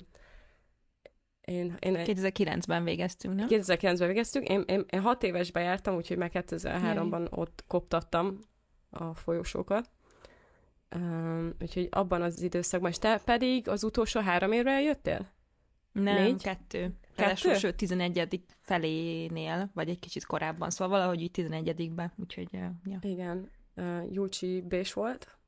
én, 1.46 1.76
én 1.78 1.96
2009-ben 1.98 2.84
végeztünk, 2.84 3.34
nem? 3.34 3.46
2009-ben 3.50 4.06
végeztünk. 4.06 4.48
Én, 4.48 4.62
én, 4.66 4.84
én 4.90 5.00
hat 5.00 5.22
évesben 5.22 5.62
jártam, 5.62 5.94
úgyhogy 5.94 6.16
meg 6.16 6.30
2003-ban 6.34 7.30
ott 7.30 7.64
koptattam 7.66 8.38
a 8.90 9.14
folyosókat. 9.14 9.90
Um, 10.96 11.54
úgyhogy 11.60 11.88
abban 11.90 12.22
az 12.22 12.42
időszakban, 12.42 12.90
és 12.90 12.98
te 12.98 13.20
pedig 13.24 13.68
az 13.68 13.84
utolsó 13.84 14.20
három 14.20 14.52
évre 14.52 14.70
eljöttél? 14.70 15.32
Nem, 15.92 16.22
Négy? 16.22 16.42
kettő. 16.42 16.94
Kettő? 17.16 17.54
Sőt, 17.54 17.76
11. 17.76 18.44
felénél, 18.60 19.70
vagy 19.74 19.88
egy 19.88 19.98
kicsit 19.98 20.26
korábban, 20.26 20.70
szóval 20.70 20.98
valahogy 20.98 21.20
így 21.20 21.30
11-ben, 21.34 22.12
úgyhogy, 22.16 22.48
ja. 22.52 22.98
Igen, 23.00 23.50
uh, 23.76 24.12
Júcsi 24.12 24.60
Bés 24.68 24.92
volt, 24.92 25.38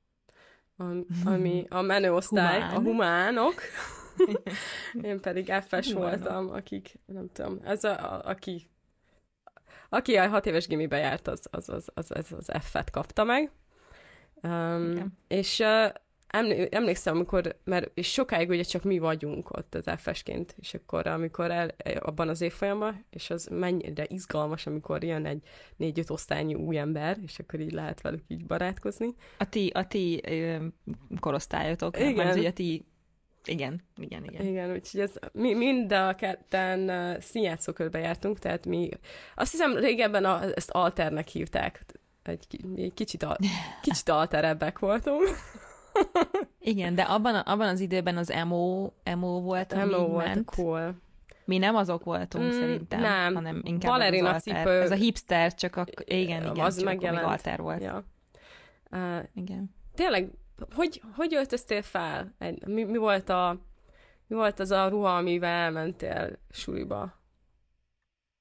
ami 1.25 1.67
a 1.69 1.81
menő 1.81 2.13
osztály, 2.13 2.61
Humán. 2.61 2.75
a 2.75 2.81
humánok. 2.81 3.55
Én 5.03 5.21
pedig 5.21 5.53
F-es 5.67 5.93
voltam, 5.93 6.51
akik, 6.51 6.99
nem 7.07 7.29
tudom, 7.33 7.61
ez 7.65 7.85
a, 7.85 8.15
a, 8.15 8.23
aki 8.25 8.69
aki 9.89 10.17
a 10.17 10.29
hat 10.29 10.47
éves 10.47 10.67
gimibe 10.67 10.97
járt, 10.97 11.29
az 11.29 11.47
az, 11.51 11.69
az, 11.69 11.91
az, 11.95 12.11
az, 12.11 12.33
az 12.33 12.51
F-et 12.61 12.91
kapta 12.91 13.25
meg. 13.25 13.51
Um, 14.43 15.17
és 15.29 15.59
uh, 15.59 15.93
emlékszem, 16.71 17.15
amikor, 17.15 17.57
mert 17.65 17.91
és 17.95 18.13
sokáig 18.13 18.49
ugye 18.49 18.63
csak 18.63 18.83
mi 18.83 18.99
vagyunk 18.99 19.51
ott 19.51 19.75
az 19.75 19.91
FS-ként, 19.97 20.55
és 20.59 20.75
akkor 20.75 21.07
amikor 21.07 21.51
el, 21.51 21.75
abban 21.99 22.29
az 22.29 22.41
évfolyamban, 22.41 23.05
és 23.11 23.31
az 23.31 23.49
mennyire 23.51 24.05
izgalmas, 24.09 24.67
amikor 24.67 25.05
jön 25.05 25.27
egy 25.27 25.43
négy-öt 25.77 26.11
osztálynyi 26.11 26.55
új 26.55 26.79
ember, 26.79 27.19
és 27.23 27.39
akkor 27.39 27.61
így 27.61 27.73
lehet 27.73 28.01
velük 28.01 28.23
így 28.27 28.47
barátkozni. 28.47 29.15
A 29.39 29.49
ti, 29.49 29.71
a 29.75 29.87
ti 29.87 30.23
korosztályotok, 31.21 31.99
igen. 31.99 32.15
mert 32.15 32.37
ugye 32.37 32.49
a 32.49 32.53
ti 32.53 32.85
igen, 33.49 33.83
igen, 33.97 34.25
igen. 34.25 34.47
Igen, 34.47 34.73
úgyhogy 34.73 35.01
ez, 35.01 35.13
mi 35.33 35.55
mind 35.55 35.93
a 35.93 36.15
ketten 36.15 36.81
uh, 36.81 37.21
színjátszókörbe 37.21 37.99
jártunk, 37.99 38.39
tehát 38.39 38.67
mi 38.67 38.89
azt 39.35 39.51
hiszem 39.51 39.77
régebben 39.77 40.25
a, 40.25 40.41
ezt 40.55 40.71
alternek 40.71 41.29
hívták, 41.29 41.85
egy, 42.23 42.47
egy 42.77 42.95
kicsit, 42.95 43.23
a, 43.23 43.37
kicsit 43.83 44.09
alterebbek 44.09 44.79
voltunk. 44.79 45.23
Igen, 46.59 46.95
de 46.95 47.03
abban, 47.03 47.35
abban 47.35 47.69
az 47.69 47.81
időben 47.81 48.17
az 48.17 48.31
emo, 48.31 48.91
emo 49.03 49.41
volt, 49.41 49.73
ami 49.73 49.83
emo 49.83 50.07
volt 50.07 50.27
ment. 50.27 50.45
cool. 50.45 50.95
Mi 51.45 51.59
nem 51.59 51.77
azok 51.77 52.05
voltunk 52.05 52.45
mm, 52.45 52.51
szerintem, 52.51 53.01
nem. 53.01 53.35
hanem 53.35 53.61
inkább 53.65 53.93
Balerina 53.93 54.35
az 54.35 54.43
cipő. 54.43 54.81
Ez 54.81 54.91
a 54.91 54.95
hipster, 54.95 55.55
csak 55.55 55.77
a, 55.77 55.85
igen, 56.05 56.43
igen, 56.43 56.65
az 56.65 56.79
csak 56.79 57.01
még 57.01 57.05
alter 57.05 57.61
volt. 57.61 57.83
Ja. 57.83 58.05
Uh, 58.91 59.19
igen. 59.35 59.75
Tényleg, 59.95 60.31
hogy, 60.75 61.03
hogy 61.15 61.35
öltöztél 61.35 61.83
fel? 61.83 62.35
Mi, 62.67 62.85
mi, 62.85 62.97
volt 62.97 63.29
a, 63.29 63.61
mi 64.27 64.37
volt 64.37 64.61
az 64.61 64.71
a 64.71 64.89
ruha, 64.89 65.17
amivel 65.17 65.51
elmentél 65.51 66.39
suliba? 66.51 67.17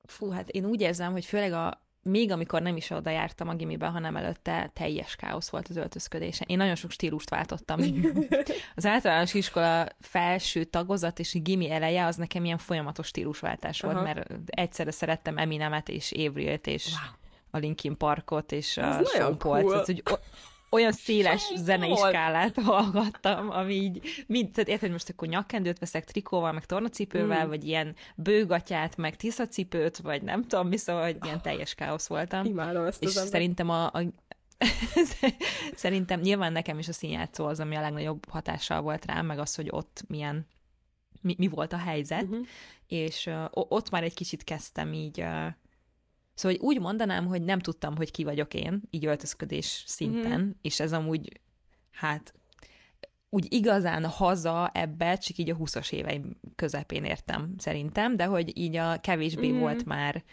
Fú, 0.04 0.30
hát 0.30 0.50
én 0.50 0.66
úgy 0.66 0.82
érzem, 0.82 1.12
hogy 1.12 1.26
főleg 1.26 1.54
a, 1.54 1.82
még 2.02 2.32
amikor 2.32 2.62
nem 2.62 2.76
is 2.76 2.90
oda 2.90 3.10
jártam 3.10 3.48
a 3.48 3.54
gimibe, 3.54 3.88
hanem 3.88 4.16
előtte 4.16 4.72
teljes 4.74 5.16
káosz 5.16 5.50
volt 5.50 5.68
az 5.68 5.76
öltözködése. 5.76 6.46
Én 6.48 6.58
nagyon 6.58 6.76
sok 6.76 6.92
stílust 6.92 7.30
váltottam. 7.30 7.80
Az 8.76 8.86
általános 8.86 9.34
iskola 9.34 9.88
felső 10.00 10.64
tagozat 10.64 11.20
és 11.20 11.42
gimi 11.42 11.72
eleje 11.72 12.06
az 12.06 12.16
nekem 12.16 12.46
ilyen 12.46 12.58
folyamatos 12.58 13.08
stílusváltás 13.08 13.82
volt, 13.82 13.96
Aha. 13.96 14.04
mert 14.04 14.32
egyszerre 14.46 14.92
szerettem 14.92 15.38
Eminemet 15.38 15.90
és 15.90 16.12
Avril-t 16.12 16.68
és 16.68 16.86
wow. 16.86 17.12
a 17.52 17.58
Linkin 17.58 17.98
Parkot 17.98 18.52
és 18.52 18.78
a 18.78 19.04
Sean 19.04 19.38
cool. 19.38 19.64
tehát, 19.64 19.86
hogy 19.86 20.04
olyan 20.70 20.92
széles 20.92 21.52
zenei 21.56 21.96
skálát 21.96 22.62
hallgattam, 22.62 23.50
ami 23.50 23.74
így, 23.74 24.26
mind, 24.28 24.52
tehát 24.52 24.70
érted, 24.70 24.92
most 24.92 25.10
akkor 25.10 25.28
nyakkendőt 25.28 25.80
veszek 25.80 26.04
trikóval, 26.04 26.52
meg 26.52 26.66
tornacipővel, 26.66 27.46
mm. 27.46 27.50
vagy 27.50 27.64
ilyen 27.64 27.96
bőgatyát, 28.16 28.98
meg 28.98 29.16
tiszacipőt, 29.16 29.98
vagy 29.98 30.22
nem 30.22 30.42
tudom 30.42 30.68
mi, 30.68 30.78
szóval, 30.78 31.04
hogy 31.04 31.18
ilyen 31.22 31.42
teljes 31.42 31.76
káosz 31.76 32.08
voltam. 32.08 32.46
Imádom 32.46 32.86
ezt 32.86 33.04
És 33.04 33.16
az 33.16 33.30
szerintem 33.30 33.70
a, 33.70 33.86
a 33.86 34.02
Szerintem 35.76 36.20
nyilván 36.20 36.52
nekem 36.52 36.80
is 36.80 36.88
a 36.88 36.94
színjátszó 36.94 37.46
az, 37.46 37.60
ami 37.60 37.76
a 37.76 37.82
legnagyobb 37.82 38.30
hatással 38.30 38.82
volt 38.82 39.06
rám, 39.06 39.26
meg 39.26 39.40
az, 39.40 39.56
hogy 39.56 39.68
ott 39.72 40.04
milyen, 40.08 40.48
mi, 41.22 41.36
mi 41.38 41.48
volt 41.48 41.74
a 41.74 41.78
helyzet, 41.78 42.24
uh-huh. 42.24 42.48
és 42.88 43.26
uh, 43.26 43.46
ott 43.52 43.90
már 43.90 44.04
egy 44.04 44.14
kicsit 44.14 44.44
kezdtem 44.44 44.94
így 44.94 45.22
uh, 45.22 45.48
Szóval 46.38 46.58
hogy 46.58 46.68
úgy 46.68 46.80
mondanám, 46.82 47.26
hogy 47.26 47.42
nem 47.42 47.60
tudtam, 47.60 47.96
hogy 47.96 48.12
ki 48.12 48.24
vagyok 48.24 48.54
én, 48.54 48.82
így 48.90 49.06
öltözködés 49.06 49.84
szinten, 49.86 50.40
mm-hmm. 50.40 50.50
és 50.62 50.80
ez 50.80 50.94
amúgy, 50.94 51.40
hát 51.92 52.34
úgy 53.30 53.54
igazán 53.54 54.06
haza 54.06 54.70
ebbe, 54.74 55.16
csak 55.16 55.38
így 55.38 55.50
a 55.50 55.56
20-as 55.56 55.92
éveim 55.92 56.40
közepén 56.56 57.04
értem 57.04 57.54
szerintem, 57.58 58.16
de 58.16 58.26
hogy 58.26 58.58
így 58.58 58.76
a 58.76 59.00
kevésbé 59.00 59.48
mm-hmm. 59.48 59.60
volt 59.60 59.86
már 59.86 60.24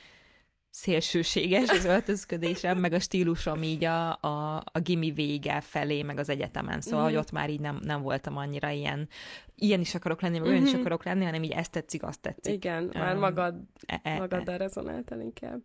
szélsőséges 0.71 1.69
az 1.69 1.85
öltözködésem, 1.85 2.79
meg 2.79 2.93
a 2.93 2.99
stílusom 2.99 3.63
így 3.63 3.85
a, 3.85 4.11
a, 4.21 4.57
a 4.73 4.79
gimi 4.83 5.11
vége 5.11 5.61
felé, 5.61 6.03
meg 6.03 6.19
az 6.19 6.29
egyetemen, 6.29 6.81
szóval, 6.81 7.01
mm-hmm. 7.01 7.09
hogy 7.09 7.19
ott 7.19 7.33
már 7.33 7.51
így 7.51 7.61
nem, 7.61 7.81
nem 7.83 8.03
voltam 8.03 8.37
annyira 8.37 8.71
ilyen, 8.71 9.09
ilyen 9.55 9.81
is 9.81 9.95
akarok 9.95 10.21
lenni, 10.21 10.39
meg 10.39 10.49
mm-hmm. 10.49 10.57
olyan 10.57 10.67
is 10.67 10.75
akarok 10.75 11.05
lenni, 11.05 11.25
hanem 11.25 11.43
így 11.43 11.51
ezt 11.51 11.71
tetszik, 11.71 12.03
azt 12.03 12.21
tetszik. 12.21 12.55
Igen, 12.55 12.91
már 12.93 13.17
magad, 13.17 13.55
e, 13.87 14.01
e, 14.03 14.19
magaddal 14.19 14.57
rezonáltál 14.57 15.21
inkább. 15.21 15.61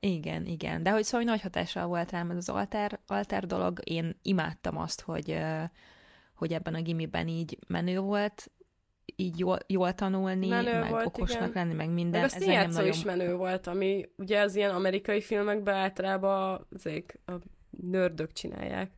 Igen, 0.00 0.46
igen. 0.46 0.82
De 0.82 0.90
hogy 0.90 1.04
szóval 1.04 1.26
nagy 1.26 1.40
hatással 1.40 1.86
volt 1.86 2.10
rám 2.10 2.30
ez 2.30 2.36
az 2.36 2.48
alter, 2.48 3.00
alter 3.06 3.46
dolog. 3.46 3.80
Én 3.84 4.18
imádtam 4.22 4.78
azt, 4.78 5.00
hogy, 5.00 5.38
hogy 6.34 6.52
ebben 6.52 6.74
a 6.74 6.82
gimiben 6.82 7.28
így 7.28 7.58
menő 7.66 7.98
volt, 7.98 8.50
így 9.16 9.38
jól, 9.38 9.58
jól 9.66 9.94
tanulni, 9.94 10.48
menő 10.48 10.78
meg 10.78 10.90
volt, 10.90 11.06
okosnak 11.06 11.50
igen. 11.50 11.62
lenni, 11.62 11.74
meg 11.74 11.90
minden. 11.90 12.20
Meg 12.20 12.30
a 12.30 12.38
színjátszó 12.38 12.76
nagyon... 12.76 12.92
is 12.92 13.04
menő 13.04 13.34
volt, 13.34 13.66
ami 13.66 14.08
ugye 14.16 14.40
az 14.40 14.54
ilyen 14.54 14.74
amerikai 14.74 15.20
filmekben 15.20 15.74
általában 15.74 16.66
azért 16.74 17.18
a 17.26 17.32
nördök 17.70 18.32
csinálják. 18.32 18.90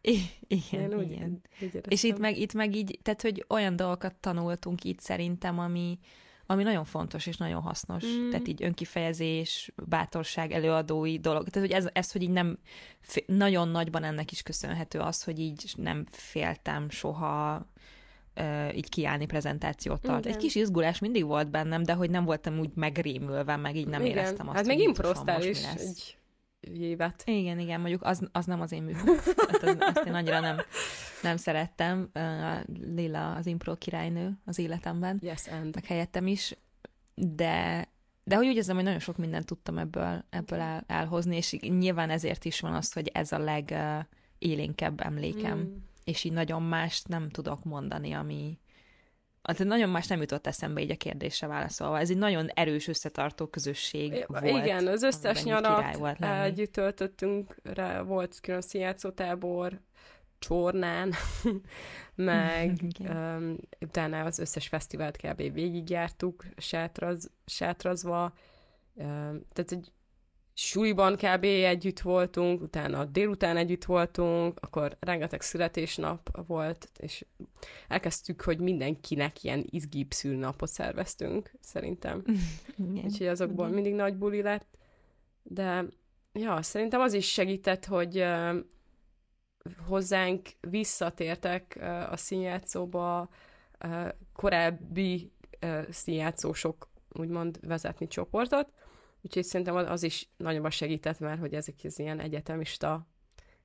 I- 0.00 0.30
igen, 0.46 0.94
úgy, 0.94 1.10
igen. 1.10 1.42
Úgy 1.62 1.80
És 1.88 2.02
itt 2.02 2.18
meg, 2.18 2.36
itt 2.36 2.54
meg 2.54 2.74
így, 2.74 2.98
tehát 3.02 3.22
hogy 3.22 3.44
olyan 3.48 3.76
dolgokat 3.76 4.14
tanultunk 4.14 4.84
itt 4.84 5.00
szerintem, 5.00 5.58
ami, 5.58 5.98
ami 6.50 6.62
nagyon 6.62 6.84
fontos 6.84 7.26
és 7.26 7.36
nagyon 7.36 7.60
hasznos. 7.60 8.04
Mm. 8.06 8.30
Tehát 8.30 8.48
így 8.48 8.62
önkifejezés, 8.62 9.72
bátorság, 9.88 10.52
előadói 10.52 11.18
dolog. 11.18 11.48
Tehát, 11.48 11.68
hogy 11.68 11.78
ez, 11.78 11.88
ez 11.92 12.12
hogy 12.12 12.22
így 12.22 12.30
nem, 12.30 12.58
nagyon 13.26 13.68
nagyban 13.68 14.04
ennek 14.04 14.32
is 14.32 14.42
köszönhető 14.42 14.98
az, 14.98 15.22
hogy 15.22 15.38
így 15.38 15.72
nem 15.76 16.04
féltem 16.10 16.90
soha 16.90 17.66
uh, 18.36 18.76
így 18.76 18.88
kiállni 18.88 19.26
prezentációt 19.26 20.00
tart. 20.00 20.24
Igen. 20.24 20.36
Egy 20.36 20.42
kis 20.42 20.54
izgulás 20.54 20.98
mindig 20.98 21.24
volt 21.24 21.50
bennem, 21.50 21.82
de 21.82 21.92
hogy 21.92 22.10
nem 22.10 22.24
voltam 22.24 22.58
úgy 22.58 22.70
megrémülve, 22.74 23.56
meg 23.56 23.76
így 23.76 23.88
nem 23.88 24.00
Igen. 24.04 24.16
éreztem 24.16 24.48
azt, 24.48 24.56
Hát 24.56 24.66
még 24.66 24.78
improztál 24.80 25.42
is 25.42 25.64
egy 25.64 26.19
évet. 26.60 27.22
Igen, 27.26 27.58
igen, 27.58 27.80
mondjuk 27.80 28.02
az, 28.04 28.28
az 28.32 28.46
nem 28.46 28.60
az 28.60 28.72
én 28.72 28.82
műfaj. 28.82 29.16
Hát 29.36 29.62
az, 29.62 29.76
azt 29.78 30.06
én 30.06 30.14
annyira 30.14 30.40
nem, 30.40 30.56
nem 31.22 31.36
szerettem. 31.36 32.10
Lila 32.94 33.34
az 33.34 33.46
impro 33.46 33.76
királynő 33.76 34.38
az 34.44 34.58
életemben. 34.58 35.18
Yes, 35.22 35.46
and. 35.46 35.74
Meg 35.74 35.84
helyettem 35.84 36.26
is. 36.26 36.56
De, 37.14 37.88
de 38.24 38.36
hogy 38.36 38.46
úgy 38.46 38.56
érzem, 38.56 38.74
hogy 38.74 38.84
nagyon 38.84 38.98
sok 38.98 39.16
mindent 39.16 39.46
tudtam 39.46 39.78
ebből, 39.78 40.24
ebből 40.30 40.58
el, 40.60 40.84
elhozni, 40.86 41.36
és 41.36 41.56
nyilván 41.60 42.10
ezért 42.10 42.44
is 42.44 42.60
van 42.60 42.74
az, 42.74 42.92
hogy 42.92 43.10
ez 43.14 43.32
a 43.32 43.38
legélénkebb 43.38 45.00
emlékem. 45.00 45.58
Mm. 45.58 45.76
És 46.04 46.24
így 46.24 46.32
nagyon 46.32 46.62
mást 46.62 47.08
nem 47.08 47.28
tudok 47.28 47.64
mondani, 47.64 48.12
ami, 48.12 48.58
tehát 49.42 49.64
nagyon 49.64 49.88
más 49.88 50.06
nem 50.06 50.20
jutott 50.20 50.46
eszembe 50.46 50.80
így 50.80 50.90
a 50.90 50.96
kérdésre 50.96 51.46
válaszolva. 51.46 51.98
Ez 51.98 52.10
egy 52.10 52.16
nagyon 52.16 52.48
erős 52.48 52.88
összetartó 52.88 53.46
közösség 53.46 54.24
volt. 54.26 54.44
Igen, 54.44 54.86
az 54.86 55.02
összes 55.02 55.42
nyarat 55.42 56.20
együtt 56.42 56.72
töltöttünk, 56.72 57.56
rá 57.62 58.02
volt 58.02 58.40
külön 58.40 58.60
színjátszótábor, 58.60 59.80
Csornán, 60.40 61.12
meg 62.14 62.80
um, 63.08 63.56
utána 63.80 64.24
az 64.24 64.38
összes 64.38 64.68
fesztivált 64.68 65.16
kb. 65.16 65.36
végigjártuk, 65.36 66.44
sátraz, 66.56 67.30
sátrazva, 67.46 68.22
um, 68.94 69.46
tehát 69.52 69.72
egy 69.72 69.92
suliban 70.62 71.16
kb. 71.16 71.44
együtt 71.44 72.00
voltunk, 72.00 72.62
utána 72.62 73.04
délután 73.04 73.56
együtt 73.56 73.84
voltunk, 73.84 74.58
akkor 74.60 74.96
rengeteg 75.00 75.40
születésnap 75.40 76.46
volt, 76.46 76.90
és 76.98 77.24
elkezdtük, 77.88 78.40
hogy 78.40 78.58
mindenkinek 78.58 79.42
ilyen 79.42 79.64
izgibb 79.70 80.12
szülnapot 80.12 80.68
szerveztünk, 80.68 81.50
szerintem. 81.60 82.22
Igen. 82.90 83.04
Úgyhogy 83.04 83.26
azokból 83.26 83.64
Igen. 83.64 83.74
mindig 83.74 83.94
nagy 83.94 84.16
buli 84.16 84.42
lett. 84.42 84.78
De 85.42 85.84
ja, 86.32 86.62
szerintem 86.62 87.00
az 87.00 87.12
is 87.12 87.32
segített, 87.32 87.84
hogy 87.84 88.18
uh, 88.18 88.56
hozzánk 89.86 90.48
visszatértek 90.60 91.76
uh, 91.80 92.12
a 92.12 92.16
színjátszóba 92.16 93.28
uh, 93.84 94.08
korábbi 94.32 95.32
uh, 95.62 95.90
színjátszósok 95.90 96.88
úgymond 97.12 97.58
vezetni 97.66 98.06
csoportot, 98.06 98.68
úgyhogy 99.22 99.44
szerintem 99.44 99.76
az, 99.76 100.02
is 100.02 100.28
nagyobb 100.36 100.70
segített, 100.70 101.18
mert 101.18 101.40
hogy 101.40 101.54
ezek 101.54 101.74
az 101.84 101.98
ilyen 101.98 102.20
egyetemista 102.20 103.06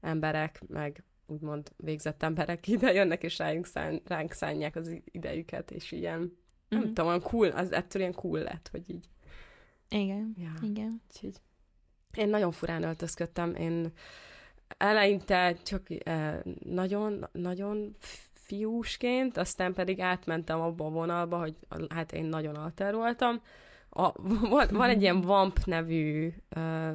emberek, 0.02 0.62
meg 0.68 1.04
úgymond 1.28 1.72
végzett 1.78 2.24
emberek 2.24 2.68
ide 2.76 2.94
jönnek, 2.94 3.24
és 3.24 3.38
ránk, 3.38 3.66
szán, 3.66 4.02
ránk 4.06 4.32
szánják 4.32 4.76
az 4.76 5.02
idejüket, 5.06 5.72
és 5.72 5.92
ilyen, 5.92 6.20
mm-hmm. 6.20 6.30
nem 6.70 6.80
mhm. 6.80 6.88
tudom, 6.88 7.08
olyan 7.08 7.22
cool, 7.22 7.48
az 7.48 7.72
ettől 7.72 8.02
ilyen 8.02 8.14
cool 8.14 8.40
lett, 8.40 8.68
hogy 8.72 8.90
így. 8.90 9.10
Igen, 9.90 10.36
ja. 10.38 10.54
igen. 10.62 11.02
Úgyhogy 11.08 11.42
én 12.14 12.30
nagyon 12.30 12.52
furán 12.52 12.84
öltözködtem, 12.84 13.56
én 13.56 13.92
eleinte 14.78 15.54
csak 15.64 16.08
eh, 16.08 16.40
nagyon, 16.64 17.28
nagyon 17.32 17.96
fiúsként, 18.34 19.38
aztán 19.38 19.74
pedig 19.74 20.00
átmentem 20.00 20.62
abba 20.62 20.86
a 20.86 20.90
vonalba, 20.90 21.38
hogy 21.38 21.58
hát 21.90 22.12
én 22.12 22.26
nagyon 22.26 22.56
alter 22.56 22.94
voltam. 22.96 23.42
A, 23.98 24.12
van, 24.50 24.68
van 24.72 24.90
egy 24.90 25.02
ilyen 25.02 25.22
Vamp 25.28 25.60
nevű 25.66 26.34
uh, 26.56 26.92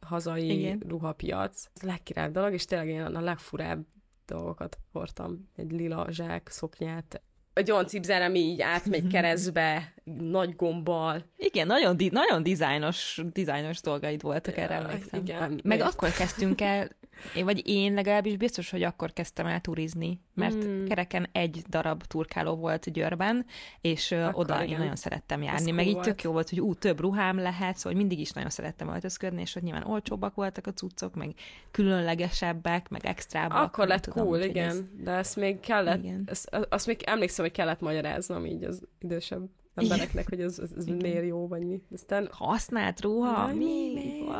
hazai 0.00 0.58
Igen. 0.58 0.82
ruhapiac. 0.88 1.68
Ez 1.74 1.82
a 1.82 1.86
legkirálybb 1.86 2.32
dolog, 2.32 2.52
és 2.52 2.64
tényleg 2.64 2.88
én 2.88 3.02
a 3.02 3.20
legfurább 3.20 3.86
dolgokat 4.26 4.78
hordtam. 4.92 5.48
Egy 5.56 5.72
lila 5.72 6.06
zsák, 6.10 6.48
szoknyát, 6.50 7.22
egy 7.52 7.70
olyan 7.70 7.86
cipzár, 7.86 8.22
ami 8.22 8.38
így 8.38 8.60
átmegy 8.60 9.06
keresztbe, 9.12 9.94
nagy 10.04 10.56
gombbal. 10.56 11.24
Igen, 11.36 11.66
nagyon, 11.66 11.96
di- 11.96 12.10
nagyon 12.10 12.42
dizájnos, 12.42 13.20
dizájnos 13.32 13.80
dolgaid 13.80 14.22
voltak 14.22 14.56
erre, 14.56 14.74
emlékszem. 14.74 15.20
Igen. 15.20 15.60
Meg 15.64 15.80
akkor 15.80 16.10
kezdtünk 16.10 16.60
el 16.60 16.90
én, 17.34 17.44
vagy 17.44 17.68
én 17.68 17.94
legalábbis 17.94 18.36
biztos, 18.36 18.70
hogy 18.70 18.82
akkor 18.82 19.12
kezdtem 19.12 19.46
el 19.46 19.60
turizni, 19.60 20.20
mert 20.34 20.64
mm. 20.64 20.84
kereken 20.84 21.28
egy 21.32 21.64
darab 21.68 22.02
turkáló 22.02 22.54
volt 22.54 22.92
Győrben, 22.92 23.46
és 23.80 24.12
akkor 24.12 24.44
oda 24.44 24.54
igen. 24.54 24.68
én 24.68 24.78
nagyon 24.78 24.96
szerettem 24.96 25.42
járni, 25.42 25.70
Ez 25.70 25.76
meg 25.76 25.86
így 25.86 26.00
tök 26.00 26.22
jó 26.22 26.32
volt, 26.32 26.48
hogy 26.48 26.60
ú, 26.60 26.74
több 26.74 27.00
ruhám 27.00 27.38
lehet, 27.38 27.76
szóval 27.76 27.98
mindig 27.98 28.18
is 28.18 28.30
nagyon 28.30 28.50
szerettem 28.50 28.88
öltözködni, 28.88 29.40
és 29.40 29.52
hogy 29.52 29.62
nyilván 29.62 29.84
olcsóbbak 29.84 30.34
voltak 30.34 30.66
a 30.66 30.72
cuccok, 30.72 31.14
meg 31.14 31.34
különlegesebbek, 31.70 32.88
meg 32.88 33.06
extrábbak. 33.06 33.62
Akkor 33.62 33.86
lett 33.86 34.02
tudom, 34.02 34.26
cool, 34.26 34.40
igen, 34.40 34.68
ez... 34.68 34.82
de 35.02 35.10
ezt 35.10 35.36
még 35.36 35.60
kellett, 35.60 36.02
igen. 36.02 36.22
Ezt, 36.26 36.56
azt 36.68 36.86
még 36.86 37.02
emlékszem, 37.02 37.44
hogy 37.44 37.54
kellett 37.54 37.80
magyaráznom 37.80 38.46
így 38.46 38.64
az 38.64 38.82
idősebb 38.98 39.48
embereknek, 39.74 40.28
hogy 40.28 40.40
ez, 40.40 40.58
ez, 40.58 40.70
ez 40.76 40.84
miért 40.84 41.26
jó, 41.26 41.48
vagy 41.48 41.66
mi. 41.66 41.82
Aztán... 41.92 42.28
Használt 42.32 43.00
ruha? 43.00 43.46
Mi? 43.46 43.54
mi? 43.54 43.92
mi? 43.94 44.26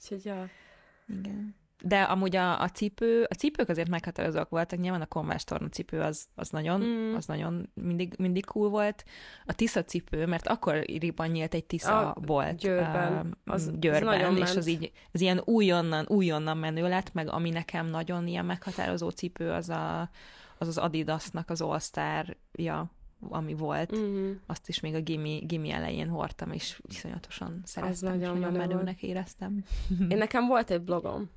Úgyhogy, 0.00 0.24
ja. 0.24 0.48
Igen. 1.08 1.56
De 1.82 2.02
amúgy 2.02 2.36
a, 2.36 2.60
a 2.60 2.68
cipő, 2.68 3.26
a 3.28 3.34
cipők 3.34 3.68
azért 3.68 3.88
meghatározóak 3.88 4.48
voltak, 4.48 4.78
nyilván 4.78 5.00
a 5.00 5.06
konvás 5.06 5.44
torna 5.44 5.68
cipő 5.68 6.00
az, 6.00 6.26
az 6.34 6.50
nagyon, 6.50 6.80
mm. 6.80 7.14
az 7.14 7.26
nagyon 7.26 7.70
mindig, 7.74 8.14
mindig 8.18 8.44
cool 8.44 8.68
volt. 8.68 9.04
A 9.46 9.52
Tisza 9.52 9.84
cipő, 9.84 10.26
mert 10.26 10.48
akkor 10.48 10.90
iriban 10.90 11.28
nyílt 11.28 11.54
egy 11.54 11.64
Tisza 11.64 12.10
a, 12.10 12.16
volt 12.26 12.56
Győrben, 12.56 13.26
uh, 13.26 13.54
az, 13.54 13.70
Győrben 13.78 14.24
az 14.24 14.32
és 14.32 14.38
ment. 14.38 14.56
az 14.56 14.66
így, 14.66 14.92
az 15.12 15.20
ilyen 15.20 15.42
újonnan, 15.44 16.04
újonnan 16.08 16.58
menő 16.58 16.88
lett, 16.88 17.12
meg 17.12 17.28
ami 17.28 17.50
nekem 17.50 17.86
nagyon 17.86 18.26
ilyen 18.26 18.44
meghatározó 18.44 19.08
cipő, 19.08 19.50
az 19.50 19.68
a, 19.68 20.10
az, 20.58 20.68
az 20.68 20.78
Adidasnak 20.78 21.50
az 21.50 21.60
All-Star-ja, 21.60 22.90
ami 23.20 23.54
volt, 23.54 23.96
mm-hmm. 23.98 24.32
azt 24.46 24.68
is 24.68 24.80
még 24.80 24.94
a 24.94 25.00
gimi, 25.00 25.42
gimi 25.46 25.70
elején 25.70 26.08
hordtam, 26.08 26.52
és 26.52 26.80
iszonyatosan 26.88 27.60
szerettem, 27.64 27.92
Ez 27.92 28.00
nagyon, 28.00 28.38
nagyon 28.38 28.58
menőnek 28.58 29.02
éreztem. 29.02 29.64
Én 30.08 30.16
nekem 30.16 30.46
volt 30.46 30.70
egy 30.70 30.82
blogom. 30.82 31.30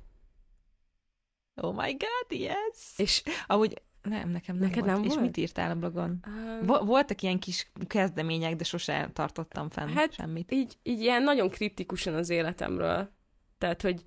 Oh 1.54 1.74
my 1.74 1.92
god, 1.92 2.40
yes! 2.40 2.92
És 2.96 3.22
amúgy 3.46 3.82
nem, 4.02 4.28
nekem 4.28 4.56
nem 4.56 4.68
Neked 4.68 4.84
volt. 4.84 4.96
nem 4.96 5.04
És 5.04 5.10
volt? 5.12 5.20
mit 5.24 5.36
írtál 5.36 5.70
a 5.70 5.74
blogon? 5.74 6.24
Um, 6.26 6.86
Voltak 6.86 7.22
ilyen 7.22 7.38
kis 7.38 7.70
kezdemények, 7.86 8.56
de 8.56 8.64
sose 8.64 9.10
tartottam 9.12 9.70
fenn 9.70 9.88
hát 9.88 10.12
semmit. 10.12 10.52
Így, 10.52 10.78
így 10.82 11.00
ilyen 11.00 11.22
nagyon 11.22 11.48
kriptikusan 11.48 12.14
az 12.14 12.30
életemről. 12.30 13.10
Tehát, 13.58 13.82
hogy... 13.82 14.02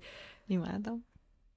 Imádom. 0.46 1.06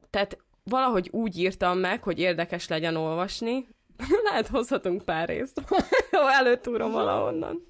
Tehát 0.09 0.37
valahogy 0.63 1.09
úgy 1.11 1.37
írtam 1.37 1.77
meg, 1.77 2.03
hogy 2.03 2.19
érdekes 2.19 2.67
legyen 2.67 2.95
olvasni, 2.95 3.67
Lehet 4.29 4.47
hozhatunk 4.47 5.05
pár 5.05 5.27
részt, 5.27 5.61
ha 6.11 6.31
előtúrom 6.31 6.91
valahonnan. 6.91 7.67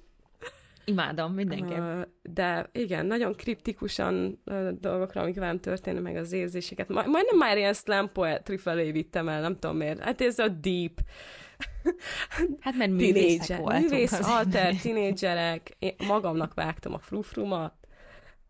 Imádom, 0.90 1.32
mindenképp. 1.32 2.08
De 2.22 2.68
igen, 2.72 3.06
nagyon 3.06 3.34
kriptikusan 3.34 4.42
dolgokra, 4.80 5.20
amik 5.20 5.34
velem 5.34 5.60
történnek, 5.60 6.02
meg 6.02 6.16
az 6.16 6.32
érzéseket. 6.32 6.88
Majdnem 6.88 7.36
már 7.38 7.56
ilyen 7.56 7.74
slam 7.74 8.12
poetry 8.12 8.56
felé 8.56 8.90
vittem 8.90 9.28
el, 9.28 9.40
nem 9.40 9.58
tudom 9.58 9.76
miért. 9.76 10.00
Hát 10.00 10.20
ez 10.20 10.38
a 10.38 10.48
deep. 10.48 11.00
Hát 12.60 12.74
mert 12.76 12.90
művészek 12.90 13.58
voltunk. 13.58 13.90
Művész, 13.90 14.28
alter, 14.36 14.74
tinédzserek. 14.74 15.76
Én 15.78 15.94
magamnak 16.06 16.54
vágtam 16.54 16.94
a 16.94 16.98
frufrumat, 16.98 17.74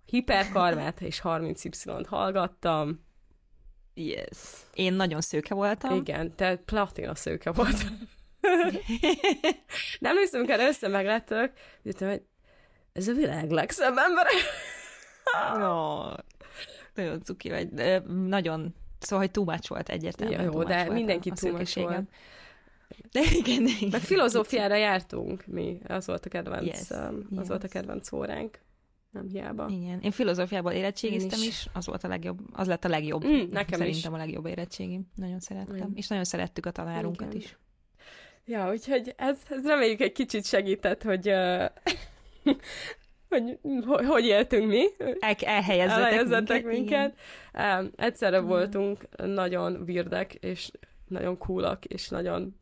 hiperkarmát 0.05 1.01
és 1.01 1.21
30Y-t 1.25 2.07
hallgattam 2.09 3.09
Yes. 3.95 4.39
Én 4.75 4.93
nagyon 4.93 5.21
szőke 5.21 5.55
voltam. 5.55 5.97
Igen, 5.97 6.35
te 6.37 6.57
platina 6.57 7.15
szőke 7.15 7.53
voltam. 7.61 8.09
Nem 9.99 10.13
emlékszem, 10.13 10.41
amikor 10.41 10.61
először 10.61 10.91
meglettök, 10.91 11.53
hogy 11.83 12.23
ez 13.01 13.09
a 13.09 13.13
világ 13.13 13.51
legszebb 13.51 13.95
ember. 13.97 14.27
oh, 15.63 16.15
nagyon 16.95 17.23
cuki 17.23 17.51
vagy. 17.51 17.69
De 17.69 17.99
nagyon, 18.29 18.75
szóval, 18.99 19.19
hogy 19.19 19.31
túmács 19.31 19.69
volt 19.69 19.89
egyértelműen. 19.89 20.43
Jó, 20.43 20.63
de 20.63 20.91
mindenki 20.91 21.31
túmács 21.31 21.75
volt. 21.75 22.09
De 23.13 23.21
igen, 23.33 23.65
de 23.65 23.71
igen. 23.77 23.89
Meg 23.91 24.01
filozófiára 24.01 24.77
jártunk 24.77 25.47
mi, 25.47 25.81
az 25.87 26.07
volt 26.07 26.27
a 26.27 26.29
kedvenc, 26.29 26.67
yes, 26.67 26.91
um, 26.91 27.27
az 27.31 27.37
yes. 27.37 27.49
volt 27.49 27.65
a 27.65 27.69
kedvenc 27.69 28.13
óránk 28.13 28.59
nem 29.11 29.27
hiába. 29.27 29.67
Igen. 29.69 30.01
Én 30.01 30.11
filozófiából 30.11 30.73
érettségiztem 30.73 31.39
is. 31.41 31.47
is, 31.47 31.67
az 31.73 31.87
volt 31.87 32.05
a 32.05 32.09
legjobb, 32.09 32.39
az 32.53 32.67
lett 32.67 32.85
a 32.85 32.89
legjobb. 32.89 33.27
Mm, 33.27 33.51
nekem 33.51 33.79
Szerintem 33.79 34.13
is. 34.13 34.19
a 34.19 34.23
legjobb 34.23 34.47
érettségim. 34.47 35.11
Nagyon 35.15 35.41
szerettem. 35.41 35.89
Mm. 35.89 35.95
És 35.95 36.09
nagyon 36.09 36.25
szerettük 36.25 36.67
a 36.67 36.71
tanárunkat 36.71 37.35
Igen. 37.35 37.37
is. 37.37 37.57
Ja, 38.45 38.71
úgyhogy 38.71 39.15
ez, 39.17 39.39
ez 39.49 39.67
reméljük 39.67 40.01
egy 40.01 40.13
kicsit 40.13 40.45
segített, 40.45 41.03
hogy 41.03 41.29
uh, 41.29 41.65
hogy, 43.29 43.59
hogy 43.87 44.07
hogy 44.07 44.25
éltünk 44.25 44.69
mi. 44.69 44.85
El, 44.99 45.35
elhelyezzetek, 45.41 46.05
elhelyezzetek 46.05 46.65
minket. 46.65 47.15
minket. 47.53 47.81
Um, 47.81 47.91
egyszerre 47.97 48.37
Igen. 48.37 48.49
voltunk 48.49 49.09
nagyon 49.17 49.85
virdek, 49.85 50.35
és 50.35 50.71
nagyon 51.07 51.39
coolak, 51.39 51.85
és 51.85 52.09
nagyon 52.09 52.61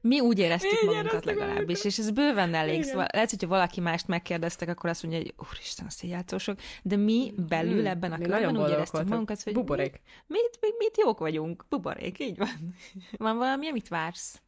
mi 0.00 0.20
úgy 0.20 0.38
éreztük 0.38 0.82
Így 0.82 0.88
magunkat 0.88 1.24
legalábbis, 1.24 1.84
és 1.84 1.98
ez 1.98 2.10
bőven 2.10 2.54
elég. 2.54 2.74
Igen. 2.74 2.88
Szóval 2.88 3.06
lehet, 3.12 3.30
hogyha 3.30 3.48
valaki 3.48 3.80
mást 3.80 4.06
megkérdeztek, 4.06 4.68
akkor 4.68 4.90
azt 4.90 5.02
mondja, 5.02 5.20
hogy 5.20 5.34
úristen, 5.48 5.86
a 5.86 5.90
széljátszósok, 5.90 6.58
de 6.82 6.96
mi 6.96 7.32
belül 7.48 7.78
hmm. 7.78 7.86
ebben 7.86 8.12
a 8.12 8.18
körben 8.18 8.56
úgy 8.56 8.70
éreztük 8.70 8.92
voltak. 8.92 9.08
magunkat, 9.08 9.42
hogy 9.42 9.52
buborék. 9.52 10.00
Mit, 10.26 10.58
mit, 10.60 10.74
mit 10.78 10.96
jók 10.96 11.18
vagyunk, 11.18 11.64
buborék, 11.68 12.18
így 12.18 12.36
van. 12.36 12.74
Van 13.18 13.36
valami, 13.36 13.68
amit 13.68 13.88
vársz? 13.88 14.40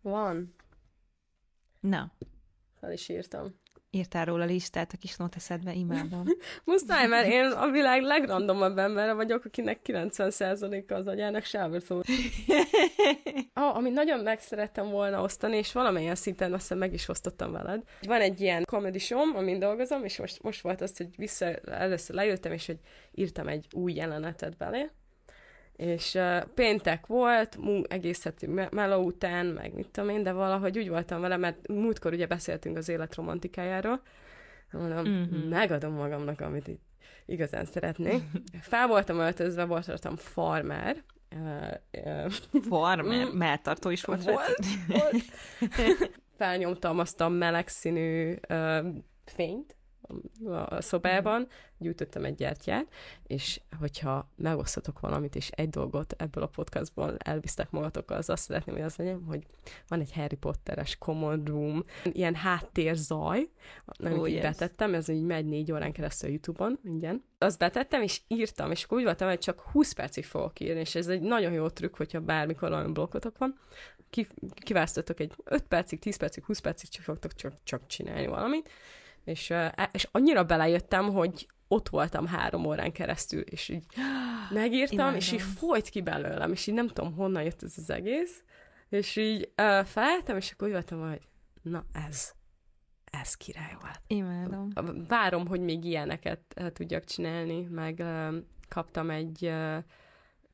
Van. 0.00 0.54
Na. 1.80 2.12
Fel 2.80 2.92
is 2.92 3.08
írtam 3.08 3.54
írtál 3.90 4.24
róla 4.24 4.44
listát 4.44 4.92
a 4.92 4.96
kis 4.96 5.16
noteszedbe, 5.16 5.72
imádom. 5.74 6.24
Muszáj, 6.64 7.06
mert 7.06 7.28
én 7.28 7.44
a 7.44 7.70
világ 7.70 8.02
legrandomabb 8.02 8.78
embere 8.78 9.12
vagyok, 9.12 9.44
akinek 9.44 9.80
90%-a 9.84 10.94
az 10.94 11.06
agyának 11.06 11.44
sávot 11.44 11.82
szól. 11.82 12.02
ah, 13.52 13.76
amit 13.76 13.92
nagyon 13.92 14.20
meg 14.20 14.40
szerettem 14.40 14.90
volna 14.90 15.22
osztani, 15.22 15.56
és 15.56 15.72
valamilyen 15.72 16.14
szinten 16.14 16.52
azt 16.52 16.74
meg 16.74 16.92
is 16.92 17.08
osztottam 17.08 17.52
veled. 17.52 17.82
Van 18.02 18.20
egy 18.20 18.40
ilyen 18.40 18.64
comedy 18.64 18.98
show, 18.98 19.36
amin 19.36 19.58
dolgozom, 19.58 20.04
és 20.04 20.18
most, 20.18 20.42
most 20.42 20.60
volt 20.60 20.80
az, 20.80 20.96
hogy 20.96 21.16
vissza, 21.16 21.54
először 21.54 22.16
lejöttem, 22.16 22.52
és 22.52 22.66
hogy 22.66 22.78
írtam 23.12 23.48
egy 23.48 23.66
új 23.72 23.92
jelenetet 23.92 24.56
belé, 24.56 24.90
és 25.80 26.14
uh, 26.14 26.42
péntek 26.54 27.06
volt, 27.06 27.58
egész 27.88 28.24
hetű 28.24 28.46
meló 28.70 29.04
után, 29.04 29.46
meg 29.46 29.74
mit 29.74 29.88
tudom 29.88 30.10
én, 30.10 30.22
de 30.22 30.32
valahogy 30.32 30.78
úgy 30.78 30.88
voltam 30.88 31.20
vele, 31.20 31.36
mert 31.36 31.68
múltkor 31.68 32.12
ugye 32.12 32.26
beszéltünk 32.26 32.76
az 32.76 32.88
élet 32.88 33.14
romantikájáról, 33.14 34.02
mondom, 34.70 35.08
mm-hmm. 35.08 35.48
megadom 35.48 35.92
magamnak, 35.92 36.40
amit 36.40 36.68
itt 36.68 36.82
igazán 37.26 37.64
szeretnék. 37.64 38.22
Fel 38.60 38.86
voltam 38.86 39.18
öltözve, 39.18 39.64
voltam 39.64 40.16
farmer, 40.16 41.04
Farmer, 42.68 43.26
mm, 43.26 43.36
melltartó 43.36 43.90
is 43.90 44.04
volt. 44.04 44.24
Volt, 44.24 44.58
volt. 44.88 45.24
Felnyomtam 46.38 46.98
azt 46.98 47.20
a 47.20 47.28
meleg 47.28 47.68
színű 47.68 48.34
uh, 48.48 48.86
fényt, 49.24 49.76
a 50.46 50.80
szobában, 50.80 51.48
gyújtottam 51.78 52.24
egy 52.24 52.34
gyertyát, 52.34 52.86
és 53.26 53.60
hogyha 53.78 54.28
megosztatok 54.36 55.00
valamit, 55.00 55.36
és 55.36 55.50
egy 55.50 55.68
dolgot 55.68 56.14
ebből 56.18 56.42
a 56.42 56.46
podcastból 56.46 57.16
elvisztek 57.18 57.70
magatokkal, 57.70 58.16
az 58.16 58.30
azt 58.30 58.42
szeretném, 58.42 58.74
hogy 58.74 58.84
az 58.84 58.96
legyen, 58.96 59.22
hogy 59.26 59.46
van 59.88 60.00
egy 60.00 60.12
Harry 60.12 60.36
Potteres 60.36 60.98
common 60.98 61.44
room, 61.44 61.84
ilyen 62.04 62.34
háttérzaj, 62.34 63.48
amit 63.84 64.18
oh, 64.18 64.28
így 64.28 64.34
yes. 64.34 64.42
betettem, 64.42 64.94
ez 64.94 65.08
így 65.08 65.22
megy 65.22 65.46
négy 65.46 65.72
órán 65.72 65.92
keresztül 65.92 66.28
a 66.28 66.32
Youtube-on, 66.32 66.78
ingyen. 66.84 67.24
Azt 67.38 67.58
betettem, 67.58 68.02
és 68.02 68.20
írtam, 68.28 68.70
és 68.70 68.84
akkor 68.84 68.98
úgy 68.98 69.04
voltam, 69.04 69.28
hogy 69.28 69.38
csak 69.38 69.60
20 69.60 69.92
percig 69.92 70.24
fogok 70.24 70.60
írni, 70.60 70.80
és 70.80 70.94
ez 70.94 71.08
egy 71.08 71.20
nagyon 71.20 71.52
jó 71.52 71.68
trükk, 71.68 71.96
hogyha 71.96 72.20
bármikor 72.20 72.72
olyan 72.72 72.92
blokkotok 72.92 73.38
van, 73.38 73.58
ki, 74.10 74.26
egy 75.16 75.32
5 75.44 75.62
percig, 75.62 75.98
10 75.98 76.16
percig, 76.16 76.44
20 76.44 76.58
percig, 76.58 76.88
csak 76.88 77.04
fogtok 77.04 77.34
csak, 77.34 77.52
csak 77.64 77.86
csinálni 77.86 78.26
valamit, 78.26 78.68
és, 79.24 79.54
és 79.92 80.08
annyira 80.12 80.44
belejöttem, 80.44 81.08
hogy 81.08 81.46
ott 81.68 81.88
voltam 81.88 82.26
három 82.26 82.64
órán 82.64 82.92
keresztül, 82.92 83.40
és 83.40 83.68
így 83.68 83.84
megírtam, 84.50 84.98
Imádom. 84.98 85.14
és 85.14 85.32
így 85.32 85.42
folyt 85.42 85.88
ki 85.88 86.00
belőlem, 86.00 86.52
és 86.52 86.66
így 86.66 86.74
nem 86.74 86.88
tudom, 86.88 87.14
honnan 87.14 87.42
jött 87.42 87.62
ez 87.62 87.74
az 87.76 87.90
egész, 87.90 88.42
és 88.88 89.16
így 89.16 89.52
uh, 89.56 89.84
felálltam, 89.84 90.36
és 90.36 90.50
akkor 90.50 90.66
úgy 90.66 90.72
voltam, 90.72 91.08
hogy 91.08 91.20
na 91.62 91.84
ez, 92.08 92.32
ez 93.04 93.34
király 93.34 93.76
volt. 93.80 94.00
Imádom. 94.06 94.68
Várom, 95.08 95.46
hogy 95.46 95.60
még 95.60 95.84
ilyeneket 95.84 96.72
tudjak 96.72 97.04
csinálni, 97.04 97.62
meg 97.62 97.98
uh, 97.98 98.34
kaptam 98.68 99.10
egy 99.10 99.44
uh, 99.44 99.76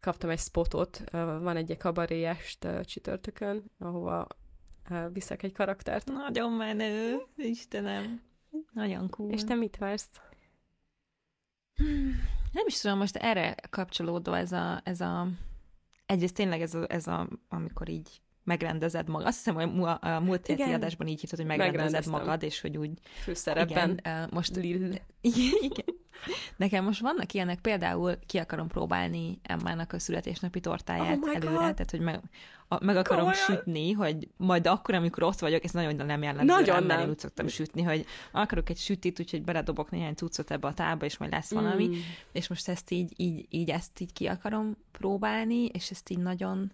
kaptam 0.01 0.31
egy 0.31 0.39
spotot, 0.39 1.05
uh, 1.13 1.21
van 1.43 1.57
egy 1.57 1.77
kabaréest 1.77 2.65
uh, 2.65 2.81
csütörtökön, 2.81 3.65
ahova 3.79 4.27
uh, 4.91 5.13
viszek 5.13 5.43
egy 5.43 5.53
karaktert. 5.53 6.07
Nagyon 6.07 6.53
menő, 6.53 7.17
Istenem. 7.37 8.21
Nagyon 8.73 9.09
cool. 9.09 9.33
És 9.33 9.45
te 9.45 9.55
mit 9.55 9.77
vársz? 9.77 10.09
Nem 12.53 12.67
is 12.67 12.81
tudom, 12.81 12.99
most 12.99 13.17
erre 13.17 13.55
kapcsolódó 13.71 14.33
ez 14.33 14.53
a, 14.53 14.81
ez 14.85 15.01
a 15.01 15.29
egyrészt 16.07 16.35
tényleg 16.35 16.61
ez 16.61 16.75
a, 16.75 16.85
ez 16.89 17.07
a 17.07 17.29
amikor 17.49 17.89
így 17.89 18.21
megrendezed 18.45 19.09
magad. 19.09 19.27
Azt 19.27 19.37
hiszem, 19.37 19.55
hogy 19.55 19.85
a, 19.85 20.09
a 20.09 20.21
múlt 20.21 20.47
heti 20.47 20.63
adásban 20.63 21.07
így 21.07 21.21
hívtad, 21.21 21.39
hogy 21.39 21.49
megrendezed 21.49 22.07
magad, 22.07 22.43
és 22.43 22.61
hogy 22.61 22.77
úgy... 22.77 22.91
Főszerepben. 23.23 23.91
Igen, 23.91 24.29
most... 24.33 24.57
Lill. 24.57 24.93
Igen, 25.21 25.53
igen. 25.71 25.96
Nekem 26.57 26.85
most 26.85 27.01
vannak 27.01 27.33
ilyenek, 27.33 27.61
például 27.61 28.19
ki 28.27 28.39
akarom 28.39 28.69
próbálni 28.69 29.39
Emmának 29.43 29.93
a 29.93 29.99
születésnapi 29.99 30.61
tortáját 30.61 31.19
oh 31.23 31.35
előre, 31.35 31.51
God. 31.51 31.59
tehát 31.59 31.91
hogy 31.91 32.01
meg, 32.01 32.21
a, 32.69 32.85
meg 32.85 32.97
akarom 32.97 33.25
Komolyan? 33.25 33.45
sütni, 33.45 33.93
hogy 33.93 34.29
majd 34.37 34.67
akkor, 34.67 34.95
amikor 34.95 35.23
ott 35.23 35.39
vagyok, 35.39 35.65
ez 35.65 35.71
nagyon 35.71 36.07
nem 36.07 36.23
jellemző 36.23 36.53
nagyon 36.53 36.83
nem. 36.83 37.01
én 37.01 37.09
úgy 37.09 37.19
szoktam 37.19 37.47
sütni, 37.47 37.83
hogy 37.83 38.07
akarok 38.33 38.71
egy 38.71 38.79
sütit, 38.79 39.21
úgyhogy 39.21 39.43
beledobok 39.43 39.91
néhány 39.91 40.15
cuccot 40.15 40.51
ebbe 40.51 40.69
a 40.69 40.75
tába, 40.75 41.05
és 41.05 41.19
majd 41.19 41.31
lesz 41.33 41.51
valami, 41.51 41.87
mm. 41.87 41.93
és 42.33 42.49
most 42.49 42.69
ezt 42.69 42.91
így, 42.91 43.13
így, 43.17 43.47
így, 43.51 43.71
ezt 43.71 44.01
így 44.01 44.13
ki 44.13 44.27
akarom 44.27 44.77
próbálni, 44.93 45.65
és 45.65 45.91
ezt 45.91 46.11
így 46.11 46.19
nagyon 46.19 46.73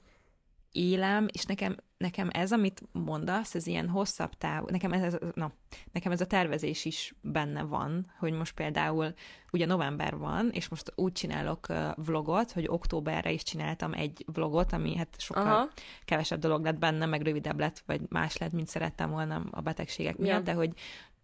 élem, 0.73 1.27
és 1.33 1.45
nekem, 1.45 1.77
nekem 1.97 2.29
ez, 2.33 2.53
amit 2.53 2.83
mondasz, 2.93 3.55
ez 3.55 3.67
ilyen 3.67 3.89
hosszabb 3.89 4.35
táv, 4.35 4.65
nekem 4.65 4.93
ez, 4.93 5.17
na, 5.35 5.53
nekem 5.93 6.13
ez 6.13 6.21
a 6.21 6.27
tervezés 6.27 6.85
is 6.85 7.15
benne 7.21 7.63
van, 7.63 8.13
hogy 8.19 8.33
most 8.33 8.55
például 8.55 9.15
ugye 9.53 9.67
november 9.67 10.17
van, 10.17 10.51
és 10.51 10.69
most 10.69 10.93
úgy 10.95 11.13
csinálok 11.13 11.67
vlogot, 11.95 12.53
hogy 12.53 12.65
októberre 12.69 13.33
is 13.33 13.43
csináltam 13.43 13.93
egy 13.93 14.25
vlogot, 14.33 14.73
ami 14.73 14.97
hát 14.97 15.17
sokkal 15.19 15.47
Aha. 15.47 15.69
kevesebb 16.05 16.39
dolog 16.39 16.65
lett 16.65 16.79
benne, 16.79 17.07
meg 17.07 17.23
rövidebb 17.23 17.59
lett, 17.59 17.83
vagy 17.87 18.01
más 18.09 18.37
lett, 18.37 18.53
mint 18.53 18.69
szerettem 18.69 19.11
volna 19.11 19.43
a 19.51 19.61
betegségek 19.61 20.17
miatt, 20.17 20.37
ja. 20.37 20.41
de 20.41 20.53
hogy 20.53 20.73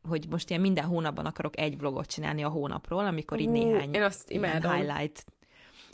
hogy 0.08 0.26
most 0.30 0.50
ilyen 0.50 0.60
minden 0.60 0.84
hónapban 0.84 1.26
akarok 1.26 1.58
egy 1.58 1.78
vlogot 1.78 2.06
csinálni 2.06 2.42
a 2.42 2.48
hónapról, 2.48 3.06
amikor 3.06 3.40
így 3.40 3.48
néhány 3.48 3.94
én 3.94 4.02
azt 4.02 4.28
highlight 4.28 5.24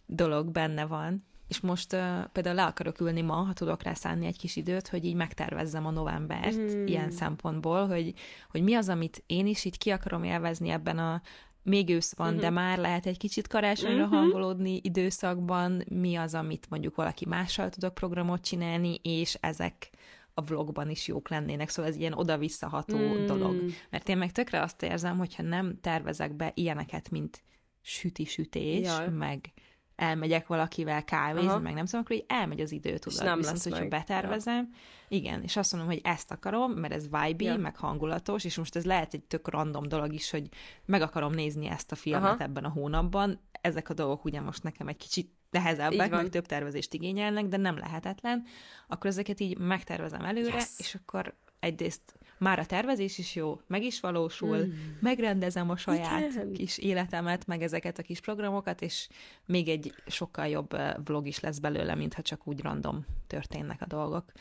dolog 0.07 0.51
benne 0.51 0.87
van. 0.87 1.23
És 1.49 1.61
most 1.61 1.93
uh, 1.93 2.25
például 2.33 2.55
le 2.55 2.65
akarok 2.65 3.01
ülni 3.01 3.21
ma, 3.21 3.35
ha 3.35 3.53
tudok 3.53 3.83
rá 3.83 3.95
szánni 3.95 4.27
egy 4.27 4.39
kis 4.39 4.57
időt, 4.57 4.89
hogy 4.89 5.05
így 5.05 5.15
megtervezzem 5.15 5.87
a 5.87 5.91
novembert 5.91 6.57
mm. 6.57 6.87
ilyen 6.87 7.11
szempontból, 7.11 7.87
hogy, 7.87 8.15
hogy 8.51 8.63
mi 8.63 8.75
az, 8.75 8.89
amit 8.89 9.23
én 9.27 9.47
is 9.47 9.65
így 9.65 9.79
ki 9.79 9.91
akarom 9.91 10.25
élvezni 10.25 10.69
ebben 10.69 10.99
a 10.99 11.23
még 11.63 11.91
ősz 11.91 12.15
van, 12.15 12.31
mm-hmm. 12.31 12.41
de 12.41 12.51
már 12.51 12.79
lehet 12.79 13.07
egy 13.07 13.19
kicsit 13.19 13.47
karácsonyra 13.47 14.07
mm-hmm. 14.07 14.15
hangolódni 14.15 14.81
időszakban, 14.83 15.85
mi 15.89 16.17
az, 16.17 16.35
amit 16.35 16.67
mondjuk 16.71 16.95
valaki 16.95 17.27
mással 17.27 17.69
tudok 17.71 17.95
programot 17.95 18.45
csinálni, 18.45 18.99
és 19.03 19.35
ezek 19.41 19.91
a 20.35 20.43
vlogban 20.43 20.91
is 20.91 21.07
jók 21.07 21.29
lennének, 21.29 21.69
szóval 21.69 21.91
ez 21.91 21.97
ilyen 21.97 22.13
oda-visszaható 22.13 22.97
mm. 22.97 23.27
dolog. 23.27 23.65
Mert 23.91 24.09
én 24.09 24.17
meg 24.17 24.33
tökre 24.33 24.63
azt 24.63 24.83
érzem, 24.83 25.19
hogyha 25.19 25.43
nem 25.43 25.79
tervezek 25.81 26.35
be 26.35 26.53
ilyeneket, 26.55 27.11
mint 27.11 27.43
süti-sütés, 27.81 28.89
meg 29.19 29.53
elmegyek 29.97 30.47
valakivel 30.47 31.05
kávézni, 31.05 31.49
Aha. 31.49 31.59
meg 31.59 31.75
nem 31.75 31.85
tudom, 31.85 32.01
akkor 32.01 32.17
így 32.17 32.25
elmegy 32.29 32.61
az 32.61 32.73
idő, 32.73 32.99
tudod. 32.99 33.19
És 33.19 33.25
nem 33.25 33.37
Viszont, 33.37 33.55
lesz 33.57 33.65
hogyha 33.65 33.81
meg. 33.81 33.89
betervezem, 33.89 34.69
ja. 34.73 35.17
igen, 35.17 35.43
és 35.43 35.57
azt 35.57 35.73
mondom, 35.73 35.91
hogy 35.91 36.01
ezt 36.05 36.31
akarom, 36.31 36.73
mert 36.73 36.93
ez 36.93 37.03
vibe 37.03 37.45
ja. 37.45 37.57
meg 37.57 37.77
hangulatos, 37.77 38.45
és 38.45 38.57
most 38.57 38.77
ez 38.77 38.85
lehet 38.85 39.15
egy 39.15 39.23
tök 39.23 39.49
random 39.49 39.89
dolog 39.89 40.13
is, 40.13 40.31
hogy 40.31 40.49
meg 40.85 41.03
akarom 41.03 41.33
nézni 41.33 41.69
ezt 41.69 41.93
a 41.93 41.95
filmet 41.95 42.23
Aha. 42.25 42.43
ebben 42.43 42.65
a 42.65 42.69
hónapban. 42.69 43.41
Ezek 43.61 43.89
a 43.89 43.95
dolgok 43.95 44.25
ugye 44.25 44.41
most 44.41 44.63
nekem 44.63 44.89
egy 44.89 44.97
kicsit 44.97 45.33
nehezebbek, 45.51 46.11
meg 46.11 46.29
több 46.29 46.47
tervezést 46.47 46.95
igényelnek, 46.95 47.47
de 47.47 47.57
nem 47.57 47.79
lehetetlen. 47.79 48.45
Akkor 48.89 49.11
ezeket 49.11 49.41
így 49.41 49.59
megtervezem 49.59 50.25
előre, 50.25 50.55
yes. 50.55 50.69
és 50.77 50.95
akkor 50.95 51.35
egyrészt 51.65 52.19
már 52.39 52.59
a 52.59 52.67
tervezés 52.67 53.19
is 53.19 53.35
jó, 53.35 53.61
meg 53.67 53.83
is 53.83 54.01
valósul, 54.01 54.65
mm. 54.65 54.73
megrendezem 55.01 55.71
a 55.71 55.77
saját 55.77 56.31
Igen. 56.31 56.53
kis 56.53 56.79
életemet, 56.79 57.47
meg 57.47 57.62
ezeket 57.62 57.99
a 57.99 58.03
kis 58.03 58.21
programokat, 58.21 58.83
és 58.83 59.09
még 59.47 59.69
egy 59.69 59.95
sokkal 60.07 60.47
jobb 60.47 60.77
vlog 61.05 61.27
is 61.27 61.41
lesz 61.41 61.59
belőle, 61.59 61.95
mintha 61.95 62.23
csak 62.23 62.47
úgy 62.47 62.61
random 62.61 63.05
történnek 63.27 63.83
a 63.83 63.87
dolgok. 63.87 64.33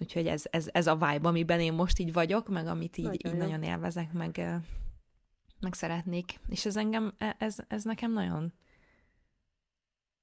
Úgyhogy 0.00 0.26
ez, 0.26 0.42
ez, 0.50 0.68
ez 0.72 0.86
a 0.86 0.94
vibe, 0.94 1.28
amiben 1.28 1.60
én 1.60 1.72
most 1.72 1.98
így 1.98 2.12
vagyok, 2.12 2.48
meg 2.48 2.66
amit 2.66 2.96
így 2.96 3.04
nagyon, 3.04 3.32
így 3.32 3.38
nagyon 3.38 3.62
élvezek, 3.62 4.12
meg, 4.12 4.60
meg 5.60 5.74
szeretnék. 5.74 6.40
És 6.48 6.66
ez 6.66 6.76
engem, 6.76 7.14
e, 7.18 7.36
ez, 7.38 7.56
ez 7.68 7.84
nekem 7.84 8.12
nagyon 8.12 8.52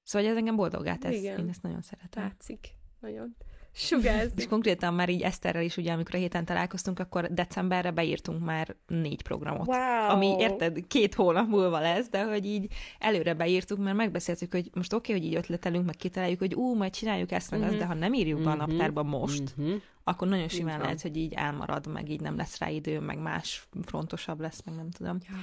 Szóval 0.02 0.28
ez 0.28 0.36
engem 0.36 0.56
boldogát 0.56 1.00
tesz. 1.00 1.14
Igen. 1.14 1.38
Én 1.38 1.48
ezt 1.48 1.62
nagyon 1.62 1.82
szeretem. 1.82 2.22
Látszik. 2.22 2.68
Nagyon 3.00 3.36
sugázni. 3.72 4.32
És 4.36 4.46
konkrétan 4.46 4.94
már 4.94 5.08
így 5.08 5.20
Eszterrel 5.20 5.62
is, 5.62 5.76
ugye, 5.76 5.92
amikor 5.92 6.14
a 6.14 6.18
héten 6.18 6.44
találkoztunk, 6.44 6.98
akkor 6.98 7.32
decemberre 7.32 7.90
beírtunk 7.90 8.44
már 8.44 8.76
négy 8.86 9.22
programot. 9.22 9.66
Wow. 9.66 10.08
Ami, 10.08 10.36
érted, 10.38 10.86
két 10.86 11.14
hónap 11.14 11.48
múlva 11.48 11.80
lesz, 11.80 12.08
de 12.08 12.24
hogy 12.24 12.46
így 12.46 12.72
előre 12.98 13.34
beírtuk, 13.34 13.78
mert 13.78 13.96
megbeszéltük, 13.96 14.52
hogy 14.52 14.70
most 14.74 14.92
oké, 14.92 15.12
okay, 15.12 15.24
hogy 15.24 15.32
így 15.32 15.38
ötletelünk, 15.38 15.86
meg 15.86 15.96
kitaláljuk, 15.96 16.38
hogy 16.38 16.54
ú, 16.54 16.74
majd 16.74 16.92
csináljuk 16.92 17.32
ezt, 17.32 17.50
meg 17.50 17.60
uh-huh. 17.60 17.74
azt, 17.74 17.84
de 17.84 17.92
ha 17.92 17.98
nem 17.98 18.14
írjuk 18.14 18.38
uh-huh. 18.38 18.56
be 18.56 18.62
a 18.62 18.66
mhm. 18.66 18.70
naptárba 18.70 19.02
most, 19.02 19.54
uh-huh. 19.56 19.80
akkor 20.04 20.28
nagyon 20.28 20.48
simán 20.48 20.80
lehet, 20.80 21.02
hogy 21.02 21.16
így 21.16 21.32
elmarad, 21.32 21.86
meg 21.86 22.10
így 22.10 22.20
nem 22.20 22.36
lesz 22.36 22.58
rá 22.58 22.68
idő, 22.68 23.00
meg 23.00 23.18
más 23.18 23.68
frontosabb 23.84 24.40
lesz, 24.40 24.62
meg 24.64 24.74
nem 24.74 24.90
tudom. 24.90 25.18
Yeah. 25.28 25.40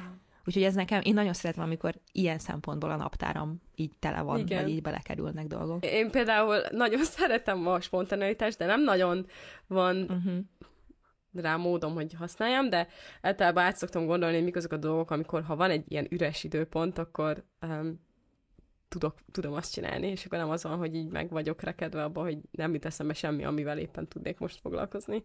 Úgyhogy 0.49 0.63
ez 0.63 0.73
nekem, 0.73 1.01
én 1.03 1.13
nagyon 1.13 1.33
szeretem, 1.33 1.63
amikor 1.63 1.95
ilyen 2.11 2.39
szempontból 2.39 2.91
a 2.91 2.95
naptáram 2.95 3.61
így 3.75 3.91
tele 3.99 4.21
van, 4.21 4.39
Igen. 4.39 4.61
vagy 4.61 4.71
így 4.71 4.81
belekerülnek 4.81 5.47
dolgok. 5.47 5.85
Én 5.85 6.11
például 6.11 6.61
nagyon 6.71 7.03
szeretem 7.17 7.67
a 7.67 7.81
spontaneitást, 7.81 8.57
de 8.57 8.65
nem 8.65 8.83
nagyon 8.83 9.25
van 9.67 10.01
uh-huh. 10.01 10.37
rá 11.33 11.55
módom, 11.55 11.93
hogy 11.93 12.13
használjam, 12.13 12.69
de 12.69 12.87
általában 13.21 13.63
át 13.63 13.75
szoktam 13.75 14.05
gondolni, 14.05 14.35
hogy 14.35 14.43
mik 14.43 14.55
azok 14.55 14.71
a 14.71 14.77
dolgok, 14.77 15.11
amikor 15.11 15.43
ha 15.43 15.55
van 15.55 15.69
egy 15.69 15.83
ilyen 15.87 16.07
üres 16.09 16.43
időpont, 16.43 16.97
akkor 16.97 17.43
um, 17.61 17.99
tudok, 18.87 19.15
tudom 19.31 19.53
azt 19.53 19.73
csinálni, 19.73 20.07
és 20.07 20.25
akkor 20.25 20.37
nem 20.37 20.49
az 20.49 20.63
van, 20.63 20.77
hogy 20.77 20.95
így 20.95 21.09
meg 21.09 21.29
vagyok 21.29 21.61
rekedve 21.61 22.03
abban, 22.03 22.23
hogy 22.23 22.37
nem 22.51 22.73
jut 22.73 22.85
eszembe 22.85 23.13
semmi, 23.13 23.43
amivel 23.43 23.77
éppen 23.77 24.07
tudnék 24.07 24.37
most 24.37 24.59
foglalkozni 24.59 25.23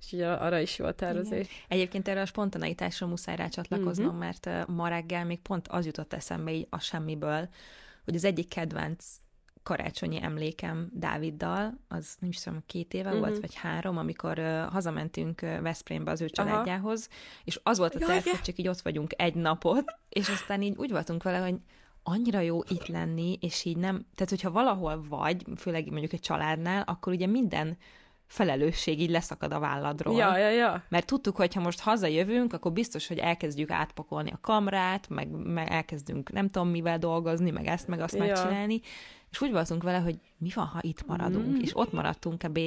és 0.00 0.12
ugye 0.12 0.32
arra 0.32 0.58
is 0.58 0.78
jó 0.78 0.84
a 0.84 0.92
tervezés. 0.92 1.46
Igen. 1.46 1.64
Egyébként 1.68 2.08
erre 2.08 2.20
a 2.20 2.26
spontaneitásra 2.26 3.06
muszáj 3.06 3.36
rácsatlakoznom, 3.36 4.06
uh-huh. 4.06 4.20
mert 4.20 4.66
ma 4.68 4.88
reggel 4.88 5.24
még 5.24 5.38
pont 5.38 5.68
az 5.68 5.86
jutott 5.86 6.12
eszembe 6.12 6.52
így 6.52 6.66
a 6.70 6.78
semmiből, 6.78 7.48
hogy 8.04 8.14
az 8.14 8.24
egyik 8.24 8.48
kedvenc 8.48 9.04
karácsonyi 9.62 10.22
emlékem 10.22 10.90
Dáviddal, 10.92 11.78
az 11.88 12.16
nem 12.18 12.30
is 12.30 12.40
tudom, 12.40 12.62
két 12.66 12.94
éve 12.94 13.08
uh-huh. 13.08 13.26
volt, 13.26 13.40
vagy 13.40 13.54
három, 13.54 13.98
amikor 13.98 14.38
uh, 14.38 14.62
hazamentünk 14.62 15.42
uh, 15.42 15.60
Veszprémbe 15.60 16.10
az 16.10 16.20
ő 16.20 16.28
családjához, 16.28 17.08
Aha. 17.10 17.40
és 17.44 17.60
az 17.62 17.78
volt 17.78 17.94
a 17.94 17.98
terv, 17.98 18.24
hogy 18.24 18.40
csak 18.40 18.58
így 18.58 18.68
ott 18.68 18.80
vagyunk 18.80 19.12
egy 19.16 19.34
napot, 19.34 19.84
és 20.08 20.28
aztán 20.28 20.62
így 20.62 20.76
úgy 20.76 20.90
voltunk 20.90 21.22
vele, 21.22 21.38
hogy 21.38 21.56
annyira 22.02 22.40
jó 22.40 22.62
itt 22.68 22.86
lenni, 22.86 23.38
és 23.40 23.64
így 23.64 23.76
nem, 23.76 24.06
tehát 24.14 24.30
hogyha 24.30 24.50
valahol 24.50 25.04
vagy, 25.08 25.44
főleg 25.56 25.90
mondjuk 25.90 26.12
egy 26.12 26.20
családnál, 26.20 26.82
akkor 26.86 27.12
ugye 27.12 27.26
minden 27.26 27.76
felelősség 28.30 29.00
így 29.00 29.10
leszakad 29.10 29.52
a 29.52 29.58
válladról. 29.58 30.16
Ja, 30.16 30.36
ja, 30.36 30.50
ja. 30.50 30.84
Mert 30.88 31.06
tudtuk, 31.06 31.36
hogy 31.36 31.54
ha 31.54 31.60
most 31.60 31.80
hazajövünk, 31.80 32.52
akkor 32.52 32.72
biztos, 32.72 33.08
hogy 33.08 33.18
elkezdjük 33.18 33.70
átpakolni 33.70 34.30
a 34.30 34.38
kamrát, 34.40 35.08
meg, 35.08 35.28
meg 35.30 35.70
elkezdünk 35.70 36.32
nem 36.32 36.48
tudom 36.48 36.68
mivel 36.68 36.98
dolgozni, 36.98 37.50
meg 37.50 37.66
ezt, 37.66 37.88
meg 37.88 38.00
azt 38.00 38.14
ja. 38.14 38.24
megcsinálni, 38.24 38.80
és 39.30 39.40
úgy 39.40 39.52
voltunk 39.52 39.82
vele, 39.82 39.98
hogy 39.98 40.18
mi 40.38 40.50
van, 40.54 40.66
ha 40.66 40.78
itt 40.82 41.06
maradunk, 41.06 41.46
mm. 41.46 41.60
és 41.60 41.76
ott 41.76 41.92
maradtunk 41.92 42.38
kb. 42.38 42.58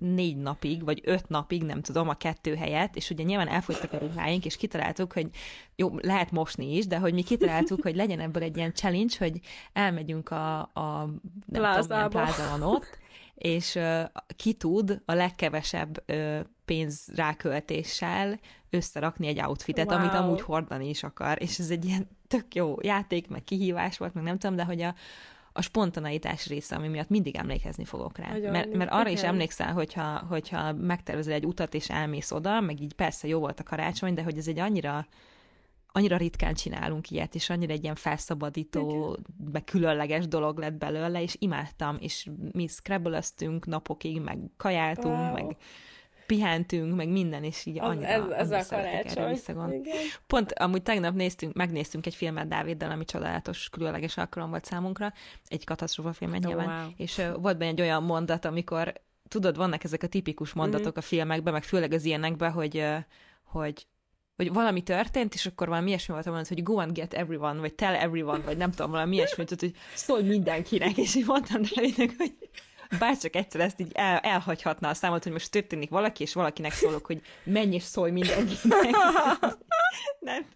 négy 0.00 0.36
napig, 0.36 0.84
vagy 0.84 1.00
öt 1.04 1.28
napig, 1.28 1.62
nem 1.62 1.80
tudom, 1.80 2.08
a 2.08 2.14
kettő 2.14 2.54
helyet, 2.54 2.96
és 2.96 3.10
ugye 3.10 3.22
nyilván 3.22 3.48
elfogytak 3.48 3.92
a 3.92 3.98
ruháink, 3.98 4.44
és 4.44 4.56
kitaláltuk, 4.56 5.12
hogy 5.12 5.28
jó, 5.76 5.98
lehet 6.02 6.30
mosni 6.30 6.76
is, 6.76 6.86
de 6.86 6.98
hogy 6.98 7.14
mi 7.14 7.22
kitaláltuk, 7.22 7.82
hogy 7.82 7.96
legyen 7.96 8.20
ebből 8.20 8.42
egy 8.42 8.56
ilyen 8.56 8.74
challenge, 8.74 9.14
hogy 9.18 9.40
elmegyünk 9.72 10.30
a, 10.30 10.58
a 10.60 11.06
nem 11.46 11.60
Plázába. 11.60 12.08
tudom, 12.08 12.24
pláza 12.24 12.58
van 12.58 12.62
ott, 12.62 13.02
és 13.34 13.74
uh, 13.74 14.02
ki 14.36 14.52
tud 14.52 15.02
a 15.04 15.12
legkevesebb 15.12 16.02
uh, 16.08 16.40
pénz 16.64 17.08
ráköltéssel 17.14 18.38
összerakni 18.70 19.26
egy 19.26 19.40
outfitet, 19.40 19.90
wow. 19.90 19.98
amit 19.98 20.14
amúgy 20.14 20.40
hordani 20.40 20.88
is 20.88 21.02
akar, 21.02 21.42
és 21.42 21.58
ez 21.58 21.70
egy 21.70 21.84
ilyen 21.84 22.08
tök 22.28 22.54
jó 22.54 22.76
játék, 22.80 23.28
meg 23.28 23.44
kihívás 23.44 23.98
volt, 23.98 24.14
meg 24.14 24.24
nem 24.24 24.38
tudom, 24.38 24.56
de 24.56 24.64
hogy 24.64 24.80
a, 24.80 24.94
a 25.52 25.62
spontaneitás 25.62 26.46
része, 26.46 26.76
ami 26.76 26.88
miatt 26.88 27.08
mindig 27.08 27.36
emlékezni 27.36 27.84
fogok 27.84 28.18
rá. 28.18 28.28
Nagyon 28.28 28.50
Mert, 28.50 28.74
mert 28.74 28.90
arra 28.90 29.08
is 29.08 29.18
igen. 29.18 29.30
emlékszel, 29.30 29.72
hogyha, 29.72 30.18
hogyha 30.28 30.72
megtervezel 30.72 31.32
egy 31.32 31.46
utat, 31.46 31.74
és 31.74 31.90
elmész 31.90 32.30
oda, 32.30 32.60
meg 32.60 32.80
így 32.80 32.94
persze 32.94 33.28
jó 33.28 33.38
volt 33.38 33.60
a 33.60 33.62
karácsony, 33.62 34.14
de 34.14 34.22
hogy 34.22 34.38
ez 34.38 34.48
egy 34.48 34.58
annyira 34.58 35.06
annyira 35.96 36.16
ritkán 36.16 36.54
csinálunk 36.54 37.10
ilyet, 37.10 37.34
és 37.34 37.50
annyira 37.50 37.72
egy 37.72 37.82
ilyen 37.82 37.94
felszabadító, 37.94 39.16
meg 39.52 39.64
különleges 39.64 40.28
dolog 40.28 40.58
lett 40.58 40.72
belőle, 40.72 41.22
és 41.22 41.36
imádtam, 41.38 41.96
és 42.00 42.30
mi 42.52 42.66
scrabble 42.66 43.22
napokig, 43.66 44.20
meg 44.20 44.38
kajáltunk, 44.56 45.16
Wow. 45.16 45.32
meg 45.32 45.56
pihentünk, 46.26 46.94
meg 46.94 47.08
minden, 47.08 47.44
és 47.44 47.66
így 47.66 47.78
annyira, 47.80 48.06
ez, 48.08 48.50
ez 48.50 48.50
annyira 48.50 48.58
a 48.58 48.64
karácsony. 48.68 49.72
Igen. 49.72 49.96
Pont 50.26 50.52
amúgy 50.52 50.82
tegnap 50.82 51.14
néztünk, 51.14 51.54
megnéztünk 51.54 52.06
egy 52.06 52.14
filmet 52.14 52.48
Dáviddal, 52.48 52.90
ami 52.90 53.04
csodálatos, 53.04 53.68
különleges 53.68 54.16
alkalom 54.16 54.50
volt 54.50 54.64
számunkra, 54.64 55.12
egy 55.48 55.64
katasztrófa 55.64 56.12
filmet 56.12 56.44
Oh, 56.44 56.46
nyilván, 56.46 56.82
wow. 56.84 56.90
és 56.96 57.18
uh, 57.18 57.40
volt 57.40 57.58
benne 57.58 57.70
egy 57.70 57.80
olyan 57.80 58.02
mondat, 58.02 58.44
amikor 58.44 58.92
tudod, 59.28 59.56
vannak 59.56 59.84
ezek 59.84 60.02
a 60.02 60.06
tipikus 60.06 60.52
mondatok 60.52 60.86
Mhm. 60.90 60.98
a 60.98 61.02
filmekben, 61.02 61.52
meg 61.52 61.62
főleg 61.64 61.92
az 61.92 62.04
ilyenekben, 62.04 62.52
hogy, 62.52 62.76
uh, 62.76 62.96
hogy 63.44 63.86
hogy 64.36 64.52
valami 64.52 64.82
történt, 64.82 65.34
és 65.34 65.46
akkor 65.46 65.68
valami 65.68 65.88
ilyesmi 65.88 66.14
volt, 66.14 66.26
mondani, 66.26 66.46
hogy 66.48 66.62
go 66.62 66.78
and 66.78 66.92
get 66.92 67.14
everyone, 67.14 67.60
vagy 67.60 67.74
tell 67.74 67.94
everyone, 67.94 68.38
vagy 68.38 68.56
nem 68.56 68.70
tudom, 68.70 68.90
valami 68.90 69.14
ilyesmi, 69.14 69.44
tehát, 69.44 69.60
hogy 69.60 69.74
szólj 69.94 70.22
mindenkinek, 70.22 70.96
és 70.96 71.14
én 71.14 71.24
mondtam 71.26 71.62
Dávidnek, 71.74 72.14
hogy 72.16 72.34
bárcsak 72.98 73.36
egyszer 73.36 73.60
ezt 73.60 73.80
így 73.80 73.92
el, 73.92 74.18
elhagyhatna 74.18 74.88
a 74.88 74.94
számot, 74.94 75.22
hogy 75.22 75.32
most 75.32 75.50
történik 75.50 75.90
valaki, 75.90 76.22
és 76.22 76.32
valakinek 76.32 76.72
szólok, 76.72 77.06
hogy 77.06 77.22
menj 77.44 77.74
és 77.74 77.82
szólj 77.82 78.10
mindenkinek. 78.10 78.96
nem, 80.20 80.46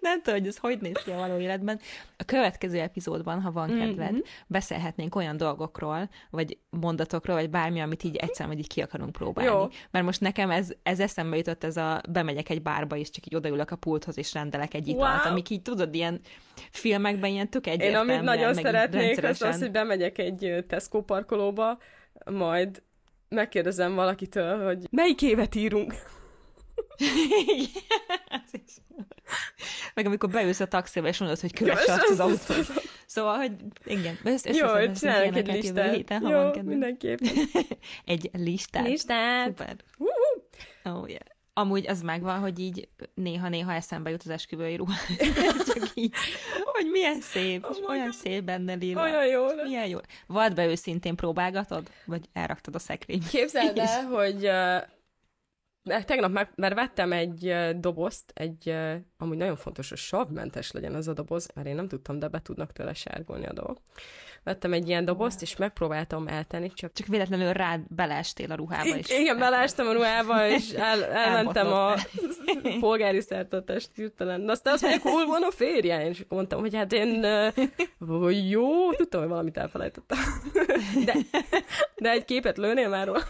nem 0.00 0.22
tudom, 0.22 0.38
hogy 0.38 0.48
ez 0.48 0.56
hogy 0.56 0.78
néz 0.80 0.96
ki 1.04 1.10
a 1.10 1.16
való 1.16 1.38
életben. 1.38 1.80
A 2.16 2.24
következő 2.24 2.78
epizódban, 2.80 3.40
ha 3.40 3.50
van 3.52 3.68
kedved, 3.78 4.10
Mhm. 4.12 4.20
beszélhetnénk 4.46 5.14
olyan 5.14 5.36
dolgokról, 5.36 6.08
vagy 6.30 6.58
mondatokról, 6.70 7.36
vagy 7.36 7.50
bármi, 7.50 7.80
amit 7.80 8.02
így 8.02 8.16
egyszer 8.16 8.46
majd 8.46 8.58
így 8.58 8.66
ki 8.66 8.80
akarunk 8.80 9.12
próbálni. 9.12 9.50
Jó. 9.50 9.66
Mert 9.90 10.04
most 10.04 10.20
nekem 10.20 10.50
ez, 10.50 10.70
ez 10.82 11.00
eszembe 11.00 11.36
jutott, 11.36 11.64
ez 11.64 11.76
a 11.76 12.00
bemegyek 12.10 12.48
egy 12.48 12.62
bárba, 12.62 12.96
és 12.96 13.10
csak 13.10 13.26
így 13.26 13.34
odaülök 13.34 13.70
a 13.70 13.76
pulthoz, 13.76 14.18
és 14.18 14.32
rendelek 14.34 14.74
egy 14.74 14.88
italt, 14.88 15.22
Wow. 15.22 15.30
amik 15.30 15.50
így 15.50 15.62
tudod, 15.62 15.94
ilyen 15.94 16.20
filmekben 16.70 17.30
ilyen 17.30 17.48
tök 17.50 17.66
Én 17.66 17.72
egyértelműen, 17.72 18.18
amit 18.18 18.28
nagyon 18.38 18.54
szeretnék, 18.54 19.00
az 19.00 19.06
rendszeresen. 19.06 19.48
az, 19.48 19.58
hogy 19.60 19.70
bemegyek 19.70 20.18
egy 20.18 20.64
Tesco 20.68 21.02
parkolóba, 21.02 21.78
majd 22.30 22.82
megkérdezem 23.28 23.94
valakitől, 23.94 24.64
hogy 24.64 24.86
melyik 24.90 25.22
évet 25.22 25.54
írunk. 25.54 25.94
Igen. 26.96 27.82
Meg 29.94 30.06
amikor 30.06 30.30
beülsz 30.30 30.60
a 30.60 30.66
taxiba, 30.66 31.08
és 31.08 31.18
mondod, 31.18 31.40
hogy 31.40 31.52
Kövess 31.52 31.86
azt 31.86 32.08
az 32.08 32.20
autót. 32.20 32.72
Szóval, 33.06 33.36
hogy 33.36 33.52
igen, 33.84 34.18
össze, 34.24 34.50
Jó, 34.52 34.92
csinálunk 34.94 35.36
egy 35.36 35.46
listát. 35.46 35.94
héten, 35.94 36.20
ha 36.20 36.30
Jó, 36.30 36.36
van 36.36 36.64
mindenképp. 36.64 37.18
Egy 38.04 38.30
listát. 38.32 38.86
Listát. 38.86 39.46
Szuper. 39.46 39.76
Oh, 40.84 41.08
yeah. 41.08 41.20
Amúgy 41.54 41.88
az 41.88 42.02
megvan, 42.02 42.38
hogy 42.38 42.58
így 42.58 42.88
néha-néha 43.14 43.72
eszembe 43.72 44.10
jut 44.10 44.22
az 44.22 44.30
esküvői 44.30 44.76
ruha. 44.76 44.94
Csak 45.66 45.90
így, 45.94 46.14
hogy 46.64 46.90
milyen 46.90 47.20
szép, 47.20 47.66
és 47.70 47.76
olyan 47.88 48.12
szép 48.12 48.44
benne 48.44 48.74
lila. 48.74 49.02
Olyan 49.02 49.26
jó 49.26 49.46
lesz. 49.46 49.66
Milyen 49.66 49.86
jó. 49.86 49.98
Vad 50.26 50.54
be 50.54 50.66
őszintén 50.66 51.16
próbálgatod? 51.16 51.90
Vagy 52.04 52.28
elraktad 52.32 52.74
a 52.74 52.78
szekrénybe? 52.78 53.26
Képzeld 53.30 53.78
el, 53.78 54.04
hogy 54.18 54.46
uh, 54.46 54.82
tegnap 55.82 56.30
meg, 56.30 56.52
mert 56.54 56.74
vettem 56.74 57.12
egy 57.12 57.56
dobozt, 57.76 58.32
egy, 58.34 58.74
amúgy 59.18 59.36
nagyon 59.36 59.56
fontos, 59.56 59.88
hogy 59.88 59.98
savmentes 59.98 60.70
legyen 60.70 60.94
ez 60.94 61.06
a 61.06 61.12
doboz, 61.12 61.48
mert 61.54 61.66
én 61.66 61.74
nem 61.74 61.88
tudtam, 61.88 62.18
de 62.18 62.28
be 62.28 62.42
tudnak 62.42 62.72
tőle 62.72 62.94
sárgulni 62.94 63.46
a 63.46 63.52
dolgok. 63.52 63.78
Vettem 64.44 64.72
egy 64.72 64.88
ilyen 64.88 65.04
dobozt, 65.04 65.42
és 65.42 65.56
megpróbáltam 65.56 66.28
eltenni, 66.28 66.72
csak 66.74 66.92
Csak 66.92 67.06
véletlenül 67.06 67.52
rád 67.52 67.80
beleestél 67.88 68.52
a 68.52 68.54
ruhába 68.54 68.96
is. 68.96 69.10
igen, 69.10 69.38
belástam 69.38 69.86
a 69.86 69.92
ruhába, 69.92 70.46
és 70.48 70.70
el, 70.70 71.04
elmentem 71.24 71.72
a 71.72 71.94
polgári 72.80 73.20
szertartást 73.20 73.90
hirtelen. 73.94 74.48
Aztán 74.48 74.72
azt 74.72 74.82
mondják, 74.82 75.02
hol 75.02 75.26
van 75.26 75.42
a 75.42 75.50
férje? 75.50 76.08
És 76.08 76.20
akkor 76.20 76.36
mondtam, 76.36 76.60
hogy 76.60 76.74
hát 76.74 76.92
én 76.92 77.24
uh, 77.98 78.48
jó, 78.48 78.92
tudtam, 78.92 79.20
hogy 79.20 79.28
valamit 79.28 79.56
elfelejtettem. 79.56 80.18
De, 81.04 81.14
de 81.96 82.10
egy 82.10 82.24
képet 82.24 82.56
lőnél 82.56 82.88
már 82.88 83.06
róla? 83.06 83.22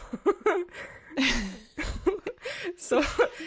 Szóval, 2.76 3.04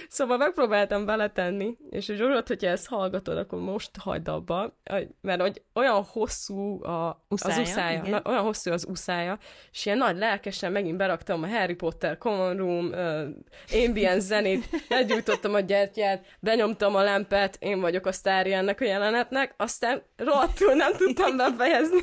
szóval 0.09 0.37
megpróbáltam 0.37 1.05
beletenni, 1.05 1.77
és 1.89 2.07
hogy 2.07 2.15
Zsuzsot, 2.17 2.47
hogyha 2.47 2.67
ezt 2.67 2.87
hallgatod, 2.87 3.37
akkor 3.37 3.59
most 3.59 3.91
hagyd 3.99 4.27
abba, 4.27 4.77
mert 5.21 5.41
hogy 5.41 5.61
olyan 5.73 6.03
hosszú 6.03 6.83
a, 6.83 7.25
Uszája, 7.29 7.61
az 7.61 7.69
uszája, 7.69 8.01
igen. 8.05 8.21
olyan 8.25 8.43
hosszú 8.43 8.71
az 8.71 8.85
uszája, 8.89 9.37
és 9.71 9.85
ilyen 9.85 9.97
nagy 9.97 10.17
lelkesen 10.17 10.71
megint 10.71 10.97
beraktam 10.97 11.43
a 11.43 11.47
Harry 11.47 11.73
Potter 11.75 12.17
Common 12.17 12.57
Room 12.57 12.85
uh, 12.85 13.83
ambient 13.85 14.21
zenét, 14.21 14.69
legyújtottam 14.89 15.53
a 15.53 15.59
gyertyát, 15.59 16.25
benyomtam 16.39 16.95
a 16.95 17.01
lempet, 17.03 17.57
én 17.59 17.79
vagyok 17.79 18.05
a 18.05 18.11
sztárja 18.11 18.57
ennek 18.57 18.81
a 18.81 18.85
jelenetnek, 18.85 19.53
aztán 19.57 20.01
rohadtul 20.17 20.73
nem 20.73 20.91
tudtam 20.93 21.37
befejezni, 21.37 22.01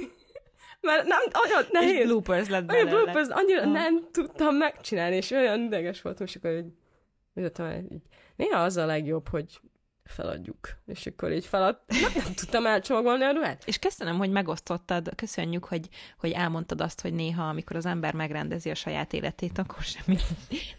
mert 0.80 1.06
nem, 1.06 1.18
olyan 1.48 1.62
És 1.62 1.68
nehéz. 1.72 2.06
bloopers 2.06 2.48
lett 2.48 2.70
Olyan 2.72 2.84
belőle. 2.84 3.02
bloopers, 3.02 3.28
annyira 3.28 3.60
Ah. 3.60 3.72
nem 3.72 4.08
tudtam 4.12 4.54
megcsinálni, 4.56 5.16
és 5.16 5.30
olyan 5.30 5.60
ideges 5.60 6.02
voltam, 6.02 6.26
és 6.26 6.36
akkor 6.36 6.50
így, 6.50 6.66
így, 7.36 8.02
néha 8.36 8.62
az 8.62 8.76
a 8.76 8.86
legjobb, 8.86 9.28
hogy 9.28 9.60
feladjuk. 10.04 10.68
És 10.86 11.06
akkor 11.06 11.32
így 11.32 11.46
felad, 11.46 11.80
nem, 12.02 12.12
nem 12.14 12.34
tudtam 12.34 12.66
elcsomagolni 12.66 13.24
a 13.24 13.32
ruhát. 13.32 13.62
És 13.66 13.78
köszönöm, 13.78 14.18
hogy 14.18 14.30
megosztottad, 14.30 15.14
köszönjük, 15.14 15.64
hogy, 15.64 15.88
hogy 16.18 16.30
elmondtad 16.30 16.80
azt, 16.80 17.00
hogy 17.00 17.12
néha, 17.12 17.48
amikor 17.48 17.76
az 17.76 17.86
ember 17.86 18.14
megrendezi 18.14 18.70
a 18.70 18.74
saját 18.74 19.12
életét, 19.12 19.58
akkor 19.58 19.82
semmi, 19.82 20.18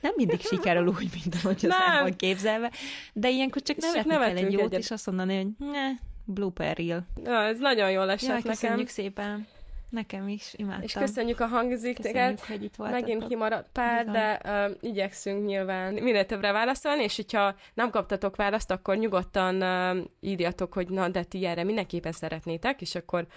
nem 0.02 0.14
mindig 0.16 0.42
sikerül 0.42 0.88
úgy, 0.88 1.10
mint 1.14 1.36
ahogy 1.36 1.56
az 1.56 1.62
Nem. 1.62 1.82
el 1.82 2.02
van 2.02 2.16
képzelve, 2.16 2.72
de 3.14 3.30
ilyenkor 3.30 3.62
csak 3.62 3.78
nevetni 3.78 4.10
kell 4.10 4.46
egy 4.46 4.52
jót, 4.52 4.62
egyet. 4.62 4.80
és 4.80 4.92
azt 4.92 5.06
mondani, 5.06 5.36
hogy 5.36 5.48
ne, 5.58 5.90
blooper 6.26 6.78
reel. 6.78 7.06
Ja, 7.24 7.44
ez 7.44 7.60
nagyon 7.60 7.92
jól 7.92 8.10
esett 8.10 8.30
Jaj, 8.30 8.38
nekem. 8.38 8.52
köszönjük 8.52 8.88
szépen. 8.88 9.48
Nekem 9.94 10.28
is, 10.28 10.54
imádtam. 10.58 10.84
És 10.84 10.94
köszönjük 10.94 11.40
a 11.40 11.46
hangzíkteket. 11.46 12.14
Köszönjük, 12.14 12.40
hogy 12.40 12.64
itt 12.64 12.76
voltatok. 12.76 13.02
Megint 13.02 13.28
kimaradt 13.28 13.70
pár, 13.72 14.06
Bizony. 14.06 14.14
de 14.14 14.42
uh, 14.46 14.76
igyekszünk 14.80 15.46
nyilván 15.46 15.94
minél 15.94 16.26
többre 16.26 16.52
válaszolni, 16.52 17.04
és 17.04 17.16
hogyha 17.16 17.56
nem 17.74 17.90
kaptatok 17.90 18.36
választ, 18.36 18.72
akkor 18.72 18.98
nyugodtan 18.98 19.62
uh, 19.62 20.06
írjatok, 20.20 20.74
hogy 20.74 20.90
na, 20.90 21.10
de 21.10 21.24
ti 21.24 21.46
erre 21.46 21.64
mindenképpen 21.64 22.12
szeretnétek, 22.12 22.82
és 22.82 22.96
akkor 22.96 23.28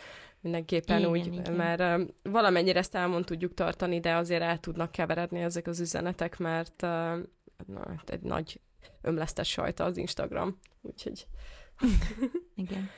mindenképpen 0.40 0.98
Igen, 0.98 1.10
úgy, 1.10 1.26
igen. 1.26 1.52
mert 1.52 1.80
uh, 1.80 2.08
valamennyire 2.22 2.82
számon 2.82 3.24
tudjuk 3.24 3.54
tartani, 3.54 4.00
de 4.00 4.14
azért 4.14 4.42
el 4.42 4.58
tudnak 4.58 4.90
keveredni 4.90 5.40
ezek 5.40 5.66
az 5.66 5.80
üzenetek, 5.80 6.38
mert 6.38 6.82
uh, 6.82 6.88
na, 7.66 7.88
hát 7.88 8.10
egy 8.10 8.22
nagy 8.22 8.60
ömlesztes 9.02 9.48
sajta 9.48 9.84
az 9.84 9.96
Instagram, 9.96 10.58
úgyhogy, 10.82 11.26
Igen. 12.54 12.90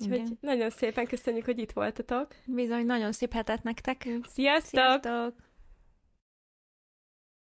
Úgyhogy 0.00 0.18
Igen. 0.18 0.38
nagyon 0.40 0.70
szépen 0.70 1.06
köszönjük, 1.06 1.44
hogy 1.44 1.58
itt 1.58 1.72
voltatok. 1.72 2.28
Bizony, 2.46 2.86
nagyon 2.86 3.12
szép 3.12 3.32
hetet 3.32 3.62
nektek. 3.62 4.08
Sziasztok! 4.32 4.80
Sziasztok! 4.80 5.47